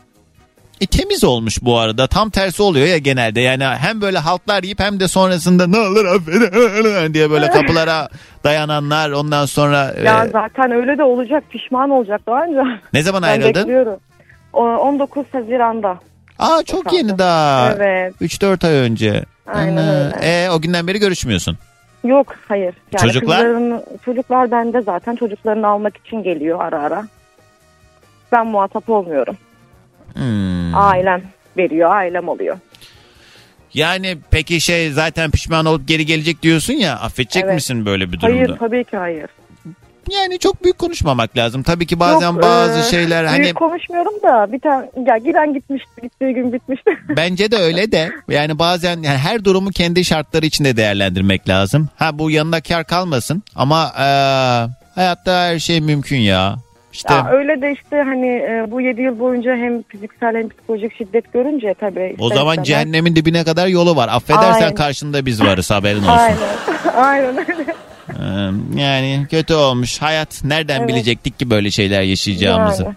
E 0.80 0.86
temiz 0.86 1.24
olmuş 1.24 1.62
bu 1.62 1.78
arada. 1.78 2.06
Tam 2.06 2.30
tersi 2.30 2.62
oluyor 2.62 2.86
ya 2.86 2.98
genelde. 2.98 3.40
Yani 3.40 3.64
hem 3.64 4.00
böyle 4.00 4.18
haltlar 4.18 4.62
yiyip 4.62 4.80
hem 4.80 5.00
de 5.00 5.08
sonrasında 5.08 5.66
ne 5.66 5.78
olur 5.78 6.04
affedin 6.04 7.14
diye 7.14 7.30
böyle 7.30 7.50
kapılara 7.50 8.08
dayananlar 8.44 9.10
ondan 9.10 9.46
sonra 9.46 9.92
e, 9.96 10.02
Ya 10.02 10.26
zaten 10.32 10.72
öyle 10.72 10.98
de 10.98 11.02
olacak. 11.02 11.44
Pişman 11.50 11.90
olacak 11.90 12.20
daha 12.26 12.44
önce. 12.44 12.60
ne 12.92 13.02
zaman 13.02 13.22
Ben 13.22 13.28
ayrıldın? 13.28 13.54
bekliyorum. 13.62 13.96
O, 14.52 14.62
19 14.64 15.24
Haziran'da. 15.32 15.98
Aa 16.38 16.62
çok 16.66 16.92
yeni 16.92 17.18
daha. 17.18 17.72
Evet. 17.72 18.14
3-4 18.20 18.66
ay 18.66 18.74
önce. 18.74 19.24
Aynen 19.46 19.76
Ana, 19.76 20.04
öyle. 20.04 20.16
E 20.44 20.50
o 20.50 20.60
günden 20.60 20.86
beri 20.86 20.98
görüşmüyorsun. 20.98 21.58
Yok 22.04 22.34
hayır. 22.48 22.74
Yani 22.92 23.02
Çocuklar? 23.02 23.46
çocuklar 24.04 24.50
bende 24.50 24.82
zaten 24.82 25.16
çocuklarını 25.16 25.66
almak 25.66 25.96
için 25.96 26.22
geliyor 26.22 26.60
ara 26.64 26.82
ara. 26.82 27.06
Ben 28.32 28.46
muhatap 28.46 28.90
olmuyorum. 28.90 29.36
Hmm. 30.14 30.74
Ailem 30.74 31.22
veriyor 31.56 31.90
ailem 31.90 32.28
oluyor. 32.28 32.58
Yani 33.74 34.18
peki 34.30 34.60
şey 34.60 34.90
zaten 34.90 35.30
pişman 35.30 35.66
olup 35.66 35.88
geri 35.88 36.06
gelecek 36.06 36.42
diyorsun 36.42 36.72
ya 36.74 36.96
affedecek 36.96 37.44
Evet. 37.44 37.54
misin 37.54 37.86
böyle 37.86 38.12
bir 38.12 38.20
durumda? 38.20 38.36
Hayır 38.36 38.56
tabii 38.58 38.84
ki 38.84 38.96
hayır. 38.96 39.26
yani 40.10 40.38
çok 40.38 40.64
büyük 40.64 40.78
konuşmamak 40.78 41.36
lazım. 41.36 41.62
Tabii 41.62 41.86
ki 41.86 42.00
bazen 42.00 42.32
Yok, 42.32 42.42
bazı 42.42 42.80
e, 42.80 42.82
şeyler 42.82 43.26
büyük 43.28 43.44
hani 43.44 43.54
konuşmuyorum 43.54 44.22
da 44.22 44.52
bir 44.52 44.60
tane 44.60 44.90
ya 45.06 45.18
giren 45.18 45.54
gitmişti 45.54 45.90
gittiği 46.02 46.34
gün 46.34 46.52
bitmişti. 46.52 46.90
bence 47.16 47.50
de 47.50 47.56
öyle 47.56 47.92
de 47.92 48.10
yani 48.28 48.58
bazen 48.58 49.02
yani 49.02 49.18
her 49.18 49.44
durumu 49.44 49.70
kendi 49.70 50.04
şartları 50.04 50.46
içinde 50.46 50.76
değerlendirmek 50.76 51.48
lazım. 51.48 51.88
Ha 51.96 52.18
bu 52.18 52.30
yanında 52.30 52.60
kar 52.60 52.84
kalmasın 52.84 53.42
ama 53.56 53.92
e, 53.98 54.06
hayatta 54.94 55.46
her 55.46 55.58
şey 55.58 55.80
mümkün 55.80 56.18
ya. 56.18 56.56
İşte 56.98 57.14
Ya 57.14 57.28
öyle 57.30 57.62
de 57.62 57.72
işte 57.72 57.96
hani 58.02 58.26
e, 58.26 58.66
bu 58.70 58.80
7 58.80 59.02
yıl 59.02 59.18
boyunca 59.18 59.56
hem 59.56 59.82
fiziksel 59.82 60.36
hem 60.36 60.48
psikolojik 60.48 60.96
şiddet 60.98 61.32
görünce 61.32 61.74
tabii. 61.80 62.16
o 62.18 62.28
zaman 62.28 62.56
istemez- 62.56 62.64
cehennemin 62.64 63.16
dibine 63.16 63.44
kadar 63.44 63.66
yolu 63.66 63.96
var. 63.96 64.08
Affedersen 64.12 64.52
Aynen. 64.62 64.74
karşında 64.74 65.26
biz 65.26 65.42
varız 65.42 65.70
haberin 65.70 65.98
olsun. 66.02 66.08
Aynen. 66.08 66.38
Aynen 66.96 67.36
öyle. 67.38 67.74
Ee, 68.76 68.80
Yani 68.80 69.26
kötü 69.30 69.54
olmuş. 69.54 70.02
Hayat 70.02 70.44
nereden 70.44 70.78
Evet. 70.80 70.88
bilecektik 70.88 71.38
ki 71.38 71.50
böyle 71.50 71.70
şeyler 71.70 72.02
yaşayacağımızı. 72.02 72.82
Yani. 72.82 72.94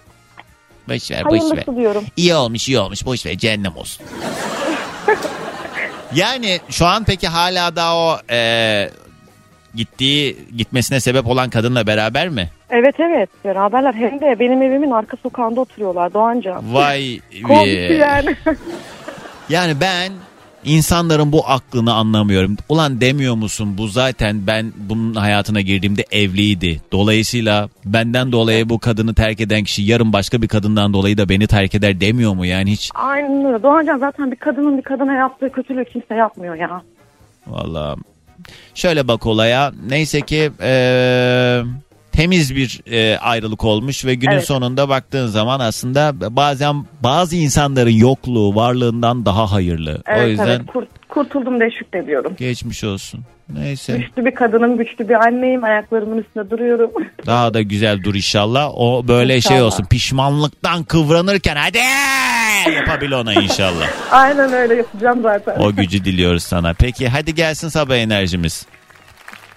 Boş 0.90 1.12
ver 1.12 1.26
boş 1.26 1.58
ver. 1.58 1.76
Diyorum. 1.78 2.04
İyi 2.18 2.36
olmuş 2.36 2.68
iyi 2.70 2.80
olmuş 2.80 3.06
boş 3.06 3.26
ver 3.26 3.38
cehennem 3.38 3.76
olsun. 3.78 4.06
yani 6.16 6.60
şu 6.70 6.86
an 6.86 7.04
peki 7.04 7.28
hala 7.28 7.76
da 7.76 7.96
o 7.96 8.18
e, 8.30 8.90
gittiği 9.76 10.38
gitmesine 10.58 11.00
sebep 11.00 11.28
olan 11.28 11.50
kadınla 11.50 11.88
beraber 11.88 12.30
mi? 12.30 12.50
Evet 12.72 13.00
evet 13.00 13.30
beraberler 13.46 13.94
hem 13.94 14.22
de 14.22 14.40
benim 14.40 14.62
evimin 14.62 14.92
arka 14.92 15.18
sokağında 15.18 15.62
oturuyorlar 15.62 16.14
Doğanca. 16.14 16.60
Vay 16.64 17.20
Komşu 17.48 17.94
yani. 17.94 18.36
Yani 19.50 19.74
ben 19.82 20.12
insanların 20.64 21.32
bu 21.32 21.48
aklını 21.48 21.94
anlamıyorum. 21.94 22.58
Ulan 22.70 23.02
demiyor 23.02 23.36
musun 23.36 23.78
bu 23.78 23.88
zaten 23.88 24.48
ben 24.48 24.74
bunun 24.78 25.14
hayatına 25.14 25.62
girdiğimde 25.62 26.06
evliydi. 26.12 26.82
Dolayısıyla 26.92 27.70
benden 27.86 28.32
dolayı 28.32 28.70
bu 28.70 28.80
kadını 28.80 29.14
terk 29.14 29.42
eden 29.42 29.64
kişi 29.64 29.82
yarın 29.82 30.14
başka 30.14 30.42
bir 30.42 30.48
kadından 30.48 30.94
dolayı 30.94 31.18
da 31.18 31.30
beni 31.30 31.48
terk 31.48 31.76
eder 31.76 32.02
demiyor 32.02 32.34
mu 32.34 32.46
yani 32.46 32.72
hiç? 32.72 32.90
Aynen 32.96 33.46
öyle. 33.46 33.64
Doğancan 33.64 33.98
zaten 33.98 34.32
bir 34.32 34.36
kadının 34.36 34.78
bir 34.78 34.84
kadına 34.84 35.14
yaptığı 35.14 35.52
kötülüğü 35.52 35.86
kimse 35.86 36.16
yapmıyor 36.16 36.56
ya. 36.56 36.82
Vallahi 37.48 38.00
şöyle 38.76 39.08
bak 39.08 39.26
olaya 39.26 39.72
neyse 39.90 40.22
ki 40.22 40.52
eee, 40.62 41.64
temiz 42.22 42.56
bir 42.56 42.82
eee, 42.86 43.18
ayrılık 43.18 43.64
olmuş 43.64 44.06
ve 44.06 44.16
günün 44.16 44.32
Evet. 44.32 44.46
sonunda 44.46 44.90
baktığın 44.90 45.28
zaman 45.28 45.60
aslında 45.60 46.36
bazen 46.36 46.86
bazı 47.04 47.36
insanların 47.36 47.90
yokluğu 47.90 48.56
varlığından 48.56 49.26
daha 49.26 49.52
hayırlı. 49.52 50.02
Evet 50.08 50.26
o 50.26 50.28
yüzden 50.28 50.48
evet 50.48 50.62
kurt, 50.68 50.88
kurtuldum 51.10 51.60
diye 51.60 51.72
şükrediyorum. 51.72 52.36
geçmiş 52.38 52.84
olsun. 52.84 53.22
Neyse 53.54 53.98
Güçlü 53.98 54.26
bir 54.26 54.36
kadınım, 54.36 54.78
güçlü 54.78 55.10
bir 55.10 55.14
anneyim. 55.28 55.64
Ayaklarımın 55.64 56.18
üstünde 56.18 56.50
duruyorum. 56.50 56.92
daha 57.26 57.54
da 57.54 57.62
güzel 57.62 58.04
dur 58.04 58.16
inşallah. 58.16 58.70
O 58.74 59.08
böyle 59.08 59.42
şey 59.42 59.56
İnşallah. 59.58 59.68
olsun 59.68 59.86
pişmanlıktan 59.86 60.84
kıvranırken 60.84 61.56
hadi 61.56 61.78
yapabil 62.76 63.12
ona 63.12 63.34
inşallah. 63.34 63.88
Aynen 64.12 64.54
öyle 64.54 64.76
yapacağım 64.76 65.20
zaten. 65.24 65.60
O 65.60 65.76
gücü 65.76 66.06
diliyoruz 66.06 66.44
sana. 66.44 66.74
Peki 66.74 67.08
hadi 67.10 67.36
gelsin 67.36 67.70
sabah 67.70 67.96
enerjimiz. 67.96 68.66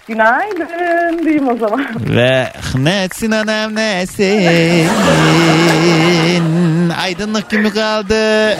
Günaydın 0.07 1.19
diyeyim 1.23 1.47
o 1.47 1.57
zaman. 1.57 1.85
Ve 1.99 2.53
nesin 2.75 3.31
anam 3.31 3.75
nesin 3.75 4.89
aydınlık 6.89 7.49
gibi 7.49 7.73
kaldı. 7.73 8.57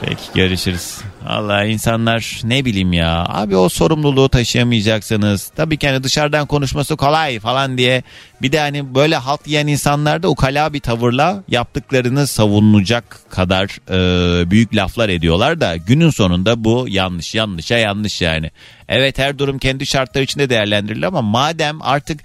Peki 0.00 0.22
görüşürüz. 0.34 0.98
Allah 1.26 1.64
insanlar 1.64 2.40
ne 2.44 2.64
bileyim 2.64 2.92
ya 2.92 3.26
abi 3.28 3.56
o 3.56 3.68
sorumluluğu 3.68 4.28
taşıyamayacaksınız. 4.28 5.48
Tabii 5.56 5.76
ki 5.76 5.88
hani 5.88 6.04
dışarıdan 6.04 6.46
konuşması 6.46 6.96
kolay 6.96 7.40
falan 7.40 7.78
diye 7.78 8.02
bir 8.42 8.52
de 8.52 8.60
hani 8.60 8.94
böyle 8.94 9.16
halt 9.16 9.46
yiyen 9.46 9.66
insanlar 9.66 10.22
da 10.22 10.28
ukala 10.28 10.72
bir 10.72 10.80
tavırla 10.80 11.42
yaptıklarını 11.48 12.26
savunulacak 12.26 13.30
kadar 13.30 13.78
e, 13.90 14.50
büyük 14.50 14.76
laflar 14.76 15.08
ediyorlar 15.08 15.60
da 15.60 15.76
günün 15.76 16.10
sonunda 16.10 16.64
bu 16.64 16.86
yanlış 16.88 17.34
yanlışa 17.34 17.78
yanlış 17.78 18.20
yani. 18.20 18.50
Evet 18.88 19.18
her 19.18 19.38
durum 19.38 19.58
kendi 19.58 19.86
şartları 19.86 20.24
içinde 20.24 20.50
değerlendirilir 20.50 21.06
ama 21.06 21.22
madem 21.22 21.82
artık 21.82 22.20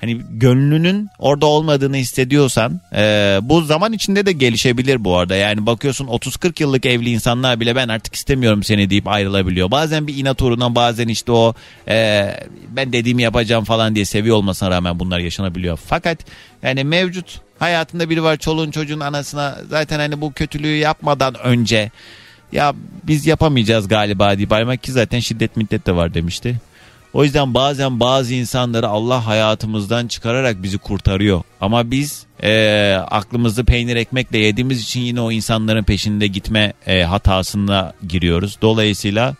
hani 0.00 0.20
gönlünün 0.30 1.08
orada 1.18 1.46
olmadığını 1.46 1.96
hissediyorsan 1.96 2.80
e, 2.94 3.38
bu 3.42 3.60
zaman 3.60 3.92
içinde 3.92 4.26
de 4.26 4.32
gelişebilir 4.32 5.04
bu 5.04 5.16
arada. 5.16 5.36
Yani 5.36 5.66
bakıyorsun 5.66 6.06
30-40 6.06 6.62
yıllık 6.62 6.86
evli 6.86 7.10
insanlar 7.10 7.60
bile 7.60 7.76
ben 7.76 7.88
artık 7.88 8.14
istemiyorum 8.14 8.62
seni 8.62 8.90
deyip 8.90 9.08
ayrılabiliyor. 9.08 9.70
Bazen 9.70 10.06
bir 10.06 10.16
inat 10.16 10.42
uğruna 10.42 10.74
bazen 10.74 11.08
işte 11.08 11.32
o 11.32 11.54
e, 11.88 12.30
ben 12.68 12.92
dediğimi 12.92 13.22
yapacağım 13.22 13.64
falan 13.64 13.94
diye 13.94 14.04
seviyor 14.04 14.36
olmasına 14.36 14.70
rağmen 14.70 14.98
bunlar 14.98 15.18
yaşanabiliyor. 15.18 15.78
Fakat 15.86 16.18
yani 16.62 16.84
mevcut 16.84 17.40
hayatında 17.58 18.10
biri 18.10 18.22
var 18.22 18.36
çoluğun 18.36 18.70
çocuğun 18.70 19.00
anasına 19.00 19.58
zaten 19.68 19.98
hani 19.98 20.20
bu 20.20 20.32
kötülüğü 20.32 20.76
yapmadan 20.76 21.34
önce 21.44 21.90
ya 22.52 22.74
biz 23.04 23.26
yapamayacağız 23.26 23.88
galiba 23.88 24.36
deyip 24.36 24.52
ayrılmak 24.52 24.82
ki 24.82 24.92
zaten 24.92 25.20
şiddet 25.20 25.56
middet 25.56 25.86
de 25.86 25.96
var 25.96 26.14
demişti. 26.14 26.60
O 27.12 27.24
yüzden 27.24 27.54
bazen 27.54 28.00
bazı 28.00 28.34
insanları 28.34 28.88
Allah 28.88 29.26
hayatımızdan 29.26 30.06
çıkararak 30.06 30.62
bizi 30.62 30.78
kurtarıyor. 30.78 31.42
Ama 31.60 31.90
biz 31.90 32.26
e, 32.42 32.92
aklımızı 33.10 33.64
peynir 33.64 33.96
ekmekle 33.96 34.38
yediğimiz 34.38 34.82
için 34.82 35.00
yine 35.00 35.20
o 35.20 35.32
insanların 35.32 35.82
peşinde 35.84 36.26
gitme 36.26 36.72
e, 36.86 37.02
hatasına 37.02 37.92
giriyoruz. 38.08 38.58
Dolayısıyla 38.62 39.34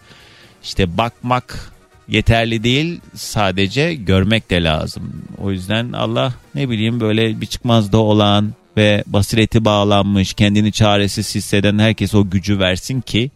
işte 0.62 0.99
bakmak 0.99 1.73
yeterli 2.09 2.64
değil 2.64 3.01
sadece 3.14 3.95
görmek 3.95 4.51
de 4.51 4.62
lazım. 4.62 5.23
O 5.39 5.51
yüzden 5.51 5.93
Allah 5.93 6.35
ne 6.55 6.71
bileyim 6.71 7.01
böyle 7.01 7.41
bir 7.41 7.47
çıkmazda 7.47 7.99
olan 7.99 8.53
ve 8.77 9.05
basireti 9.07 9.64
bağlanmış 9.64 10.35
kendini 10.35 10.73
çaresiz 10.73 11.35
hisseden 11.35 11.79
herkese 11.79 12.16
o 12.16 12.31
gücü 12.31 12.59
versin 12.59 13.01
ki 13.01 13.31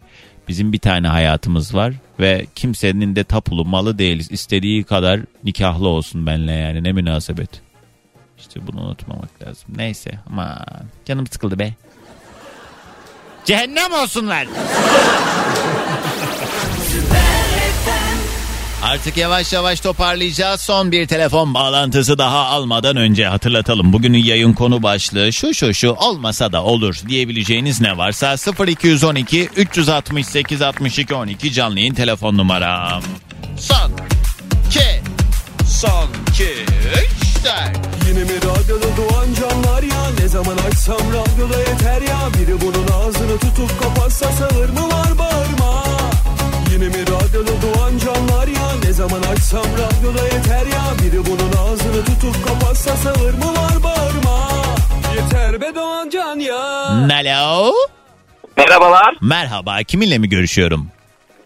bizim 0.49 0.72
bir 0.72 0.78
tane 0.78 1.09
hayatımız 1.09 1.74
var 1.74 1.95
ve 2.20 2.47
kimsenin 2.55 3.16
de 3.16 3.24
tapulu 3.24 3.64
malı 3.64 3.99
değiliz. 3.99 4.30
İstediği 4.30 4.84
kadar 4.84 5.20
nikahlı 5.45 5.88
olsun 5.88 6.26
benle 6.26 6.53
yani 6.53 6.84
ne 6.84 6.92
münasebet. 6.92 7.51
İşte 8.38 8.66
bunu 8.66 8.80
unutmamak 8.80 9.42
lazım. 9.42 9.68
Neyse 9.76 10.11
ama 10.30 10.66
canım 11.05 11.26
sıkıldı 11.26 11.59
be. 11.59 11.74
Cehennem 13.45 13.92
olsunlar. 13.92 14.47
Artık 18.85 19.16
yavaş 19.16 19.53
yavaş 19.53 19.80
toparlayacağız. 19.80 20.61
Son 20.61 20.93
bir 20.93 21.07
telefon 21.07 21.55
bağlantısı 21.55 22.18
daha 22.18 22.39
almadan 22.39 22.97
önce 22.97 23.26
hatırlatalım. 23.26 23.93
Bugünün 23.93 24.18
yayın 24.18 24.53
konu 24.53 24.82
başlığı 24.82 25.32
şu 25.32 25.55
şu 25.55 25.74
şu 25.74 25.91
olmasa 25.91 26.53
da 26.53 26.64
olur 26.64 27.01
diyebileceğiniz 27.09 27.80
ne 27.80 27.99
varsa 27.99 28.37
0212 28.66 29.49
368 29.57 30.62
62 30.62 31.14
12 31.14 31.53
canlı 31.53 31.95
telefon 31.95 32.37
numaram. 32.37 33.03
Son 33.59 33.93
2 34.68 34.80
son 35.68 36.09
2 36.30 36.45
3 36.45 36.49
4 37.45 38.09
Yine 38.09 38.24
mi 38.24 38.37
radyoda 38.37 38.97
doğan 38.97 39.26
canlar 39.41 39.82
ya 39.82 40.11
Ne 40.20 40.28
zaman 40.28 40.57
açsam 40.57 40.97
radyoda 40.97 41.59
yeter 41.59 42.03
ya 42.03 42.18
Biri 42.39 42.61
bunun 42.61 42.87
ağzını 42.89 43.39
tutup 43.39 43.82
kapatsa 43.82 44.32
sağır 44.32 44.68
mı 44.68 44.89
var 44.89 45.18
bağırma 45.18 46.03
Yine 46.75 46.89
mi 46.89 47.03
radyoda 47.03 47.51
doğan 47.62 47.99
canlar 47.99 48.47
ya 48.49 48.68
Ne 48.85 48.93
zaman 48.93 49.22
açsam 49.22 49.64
radyoda 49.64 50.25
yeter 50.25 50.66
ya 50.66 50.83
Biri 51.03 51.27
bunun 51.27 51.53
ağzını 51.53 52.05
tutup 52.05 52.49
kapatsa 52.49 52.97
sağır 52.97 53.35
mı 53.35 53.47
var 53.47 53.83
bağırma 53.83 54.49
Yeter 55.14 55.61
be 55.61 55.75
doğan 55.75 56.11
can 56.11 56.39
ya 56.39 56.59
Alo. 56.59 57.72
Merhabalar. 58.57 59.16
Merhaba 59.20 59.83
kiminle 59.83 60.18
mi 60.18 60.29
görüşüyorum? 60.29 60.89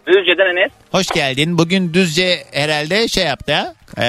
Düzce'den 0.07 0.57
Enes. 0.57 0.71
Hoş 0.91 1.07
geldin. 1.07 1.57
Bugün 1.57 1.93
Düzce 1.93 2.43
herhalde 2.51 3.07
şey 3.07 3.25
yaptı 3.25 3.53
ha? 3.53 3.73
Ee, 3.97 4.05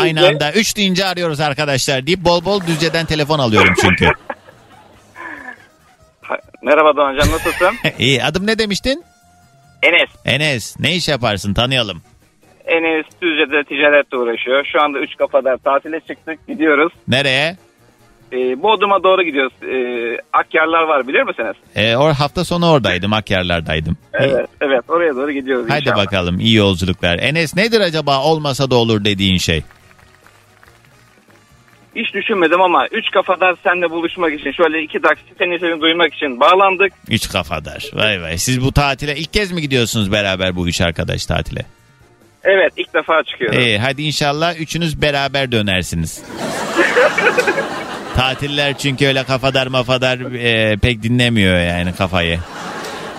aynı 0.00 0.26
anda 0.26 0.52
3 0.52 0.76
deyince 0.76 1.04
arıyoruz 1.04 1.40
arkadaşlar 1.40 2.06
deyip 2.06 2.20
bol 2.20 2.44
bol 2.44 2.60
Düzce'den 2.66 3.06
telefon 3.06 3.38
alıyorum 3.38 3.74
çünkü. 3.80 4.04
Merhaba 6.62 6.96
Doğancan 6.96 7.30
nasılsın? 7.30 7.74
İyi 7.98 8.24
adım 8.24 8.46
ne 8.46 8.58
demiştin? 8.58 9.04
Enes. 9.84 10.10
Enes 10.24 10.80
ne 10.80 10.94
iş 10.94 11.08
yaparsın 11.08 11.54
tanıyalım. 11.54 12.02
Enes 12.66 13.06
Düzce'de 13.22 13.64
ticaretle 13.64 14.16
uğraşıyor. 14.16 14.64
Şu 14.72 14.82
anda 14.82 14.98
üç 14.98 15.16
kafada 15.16 15.56
tatile 15.56 16.00
çıktık 16.00 16.46
gidiyoruz. 16.48 16.92
Nereye? 17.08 17.56
Ee, 18.32 18.62
Bodrum'a 18.62 19.02
doğru 19.02 19.22
gidiyoruz. 19.22 19.52
Ee, 19.62 20.18
Akyarlar 20.32 20.82
var 20.82 21.08
bilir 21.08 21.22
misiniz? 21.22 21.54
Ee, 21.76 21.96
or 21.96 22.12
hafta 22.12 22.44
sonu 22.44 22.70
oradaydım 22.70 23.12
Akyarlar'daydım. 23.12 23.96
Evet. 24.14 24.46
Evet 24.60 24.80
oraya 24.88 25.16
doğru 25.16 25.32
gidiyoruz 25.32 25.66
Hadi 25.68 25.80
inşallah. 25.80 25.96
bakalım 26.06 26.40
iyi 26.40 26.54
yolculuklar. 26.54 27.18
Enes 27.18 27.56
nedir 27.56 27.80
acaba 27.80 28.22
olmasa 28.22 28.70
da 28.70 28.74
olur 28.74 29.04
dediğin 29.04 29.36
şey? 29.38 29.62
Hiç 31.96 32.14
düşünmedim 32.14 32.60
ama 32.60 32.86
üç 32.86 33.10
kafadar 33.10 33.54
seninle 33.64 33.90
buluşmak 33.90 34.32
için 34.32 34.52
şöyle 34.52 34.82
iki 34.82 35.02
dakika 35.02 35.34
senin 35.38 35.58
sesini 35.58 35.80
duymak 35.80 36.14
için 36.14 36.40
bağlandık. 36.40 36.92
Üç 37.10 37.28
kafadar. 37.28 37.90
Vay 37.94 38.22
vay. 38.22 38.38
Siz 38.38 38.64
bu 38.64 38.72
tatile 38.72 39.16
ilk 39.16 39.32
kez 39.32 39.52
mi 39.52 39.60
gidiyorsunuz 39.60 40.12
beraber 40.12 40.56
bu 40.56 40.68
üç 40.68 40.80
arkadaş 40.80 41.26
tatile? 41.26 41.64
Evet 42.44 42.72
ilk 42.76 42.94
defa 42.94 43.22
çıkıyorum. 43.22 43.60
İyi 43.60 43.78
hadi 43.78 44.02
inşallah 44.02 44.60
üçünüz 44.60 45.02
beraber 45.02 45.52
dönersiniz. 45.52 46.22
Tatiller 48.16 48.78
çünkü 48.78 49.06
öyle 49.06 49.24
kafadar 49.24 49.66
mafadar 49.66 50.18
e, 50.34 50.76
pek 50.76 51.02
dinlemiyor 51.02 51.58
yani 51.58 51.94
kafayı. 51.94 52.38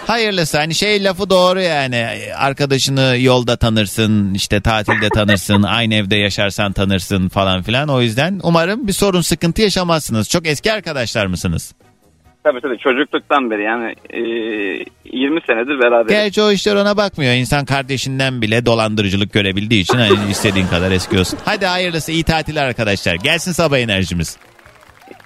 Hayırlısı 0.07 0.57
hani 0.57 0.75
şey 0.75 1.03
lafı 1.03 1.29
doğru 1.29 1.61
yani 1.61 2.07
arkadaşını 2.37 3.15
yolda 3.19 3.57
tanırsın 3.57 4.33
işte 4.33 4.61
tatilde 4.61 5.09
tanırsın 5.09 5.63
aynı 5.67 5.95
evde 5.95 6.15
yaşarsan 6.15 6.71
tanırsın 6.71 7.29
falan 7.29 7.61
filan 7.61 7.89
o 7.89 8.01
yüzden 8.01 8.39
umarım 8.43 8.87
bir 8.87 8.93
sorun 8.93 9.21
sıkıntı 9.21 9.61
yaşamazsınız. 9.61 10.29
Çok 10.29 10.47
eski 10.47 10.73
arkadaşlar 10.73 11.25
mısınız? 11.25 11.73
Tabii 12.43 12.61
tabii 12.61 12.77
çocukluktan 12.77 13.51
beri 13.51 13.63
yani 13.63 13.95
e, 14.09 14.19
20 15.05 15.41
senedir 15.41 15.79
beraber. 15.79 16.09
Gerçi 16.09 16.41
o 16.41 16.51
işler 16.51 16.75
ona 16.75 16.97
bakmıyor. 16.97 17.33
İnsan 17.33 17.65
kardeşinden 17.65 18.41
bile 18.41 18.65
dolandırıcılık 18.65 19.33
görebildiği 19.33 19.81
için 19.81 19.97
hani 19.97 20.13
istediğin 20.31 20.67
kadar 20.67 20.91
eski 20.91 21.19
olsun. 21.19 21.39
Hadi 21.45 21.65
hayırlısı 21.65 22.11
iyi 22.11 22.23
tatiller 22.23 22.65
arkadaşlar. 22.65 23.15
Gelsin 23.15 23.51
sabah 23.51 23.77
enerjimiz. 23.77 24.37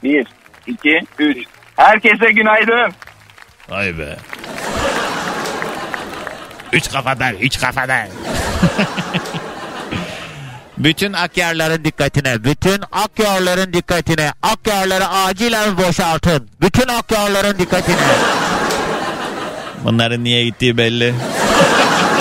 1, 0.03 0.27
2, 0.67 0.99
3. 1.19 1.37
Herkese 1.75 2.31
günaydın. 2.31 2.91
Vay 3.69 3.97
be. 3.97 4.17
Üç 6.73 6.91
kafadan, 6.91 7.35
üç 7.35 7.59
kafadan. 7.59 8.07
bütün 10.77 11.13
akyarların 11.13 11.85
dikkatine, 11.85 12.43
bütün 12.43 12.83
akyarların 12.91 13.73
dikkatine, 13.73 14.33
akyarları 14.43 15.07
acilen 15.07 15.77
boşaltın. 15.77 16.49
Bütün 16.61 16.87
akyarların 16.87 17.57
dikkatine. 17.57 17.95
Bunların 19.83 20.23
niye 20.23 20.45
gittiği 20.45 20.77
belli. 20.77 21.13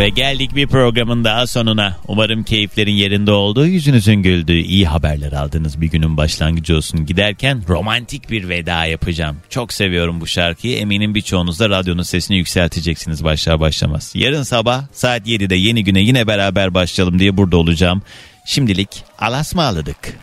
Ve 0.00 0.08
geldik 0.08 0.54
bir 0.54 0.66
programın 0.66 1.24
daha 1.24 1.46
sonuna. 1.46 1.96
Umarım 2.08 2.42
keyiflerin 2.42 2.92
yerinde 2.92 3.32
olduğu, 3.32 3.66
yüzünüzün 3.66 4.14
güldüğü, 4.14 4.60
iyi 4.60 4.86
haberler 4.86 5.32
aldığınız 5.32 5.80
bir 5.80 5.86
günün 5.86 6.16
başlangıcı 6.16 6.76
olsun. 6.76 7.06
Giderken 7.06 7.62
romantik 7.68 8.30
bir 8.30 8.48
veda 8.48 8.84
yapacağım. 8.84 9.36
Çok 9.50 9.72
seviyorum 9.72 10.20
bu 10.20 10.26
şarkıyı. 10.26 10.76
Eminim 10.76 11.14
birçoğunuz 11.14 11.60
da 11.60 11.70
radyonun 11.70 12.02
sesini 12.02 12.36
yükselteceksiniz 12.36 13.24
başlar 13.24 13.60
başlamaz. 13.60 14.12
Yarın 14.14 14.42
sabah 14.42 14.82
saat 14.92 15.26
7'de 15.26 15.54
yeni 15.54 15.84
güne 15.84 16.00
yine 16.00 16.26
beraber 16.26 16.74
başlayalım 16.74 17.18
diye 17.18 17.36
burada 17.36 17.56
olacağım. 17.56 18.02
Şimdilik 18.46 19.04
alasmaladık. 19.18 20.18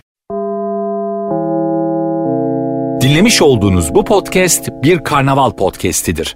Dinlemiş 3.01 3.41
olduğunuz 3.41 3.95
bu 3.95 4.05
podcast 4.05 4.69
bir 4.84 5.03
karnaval 5.03 5.51
podcastidir. 5.51 6.36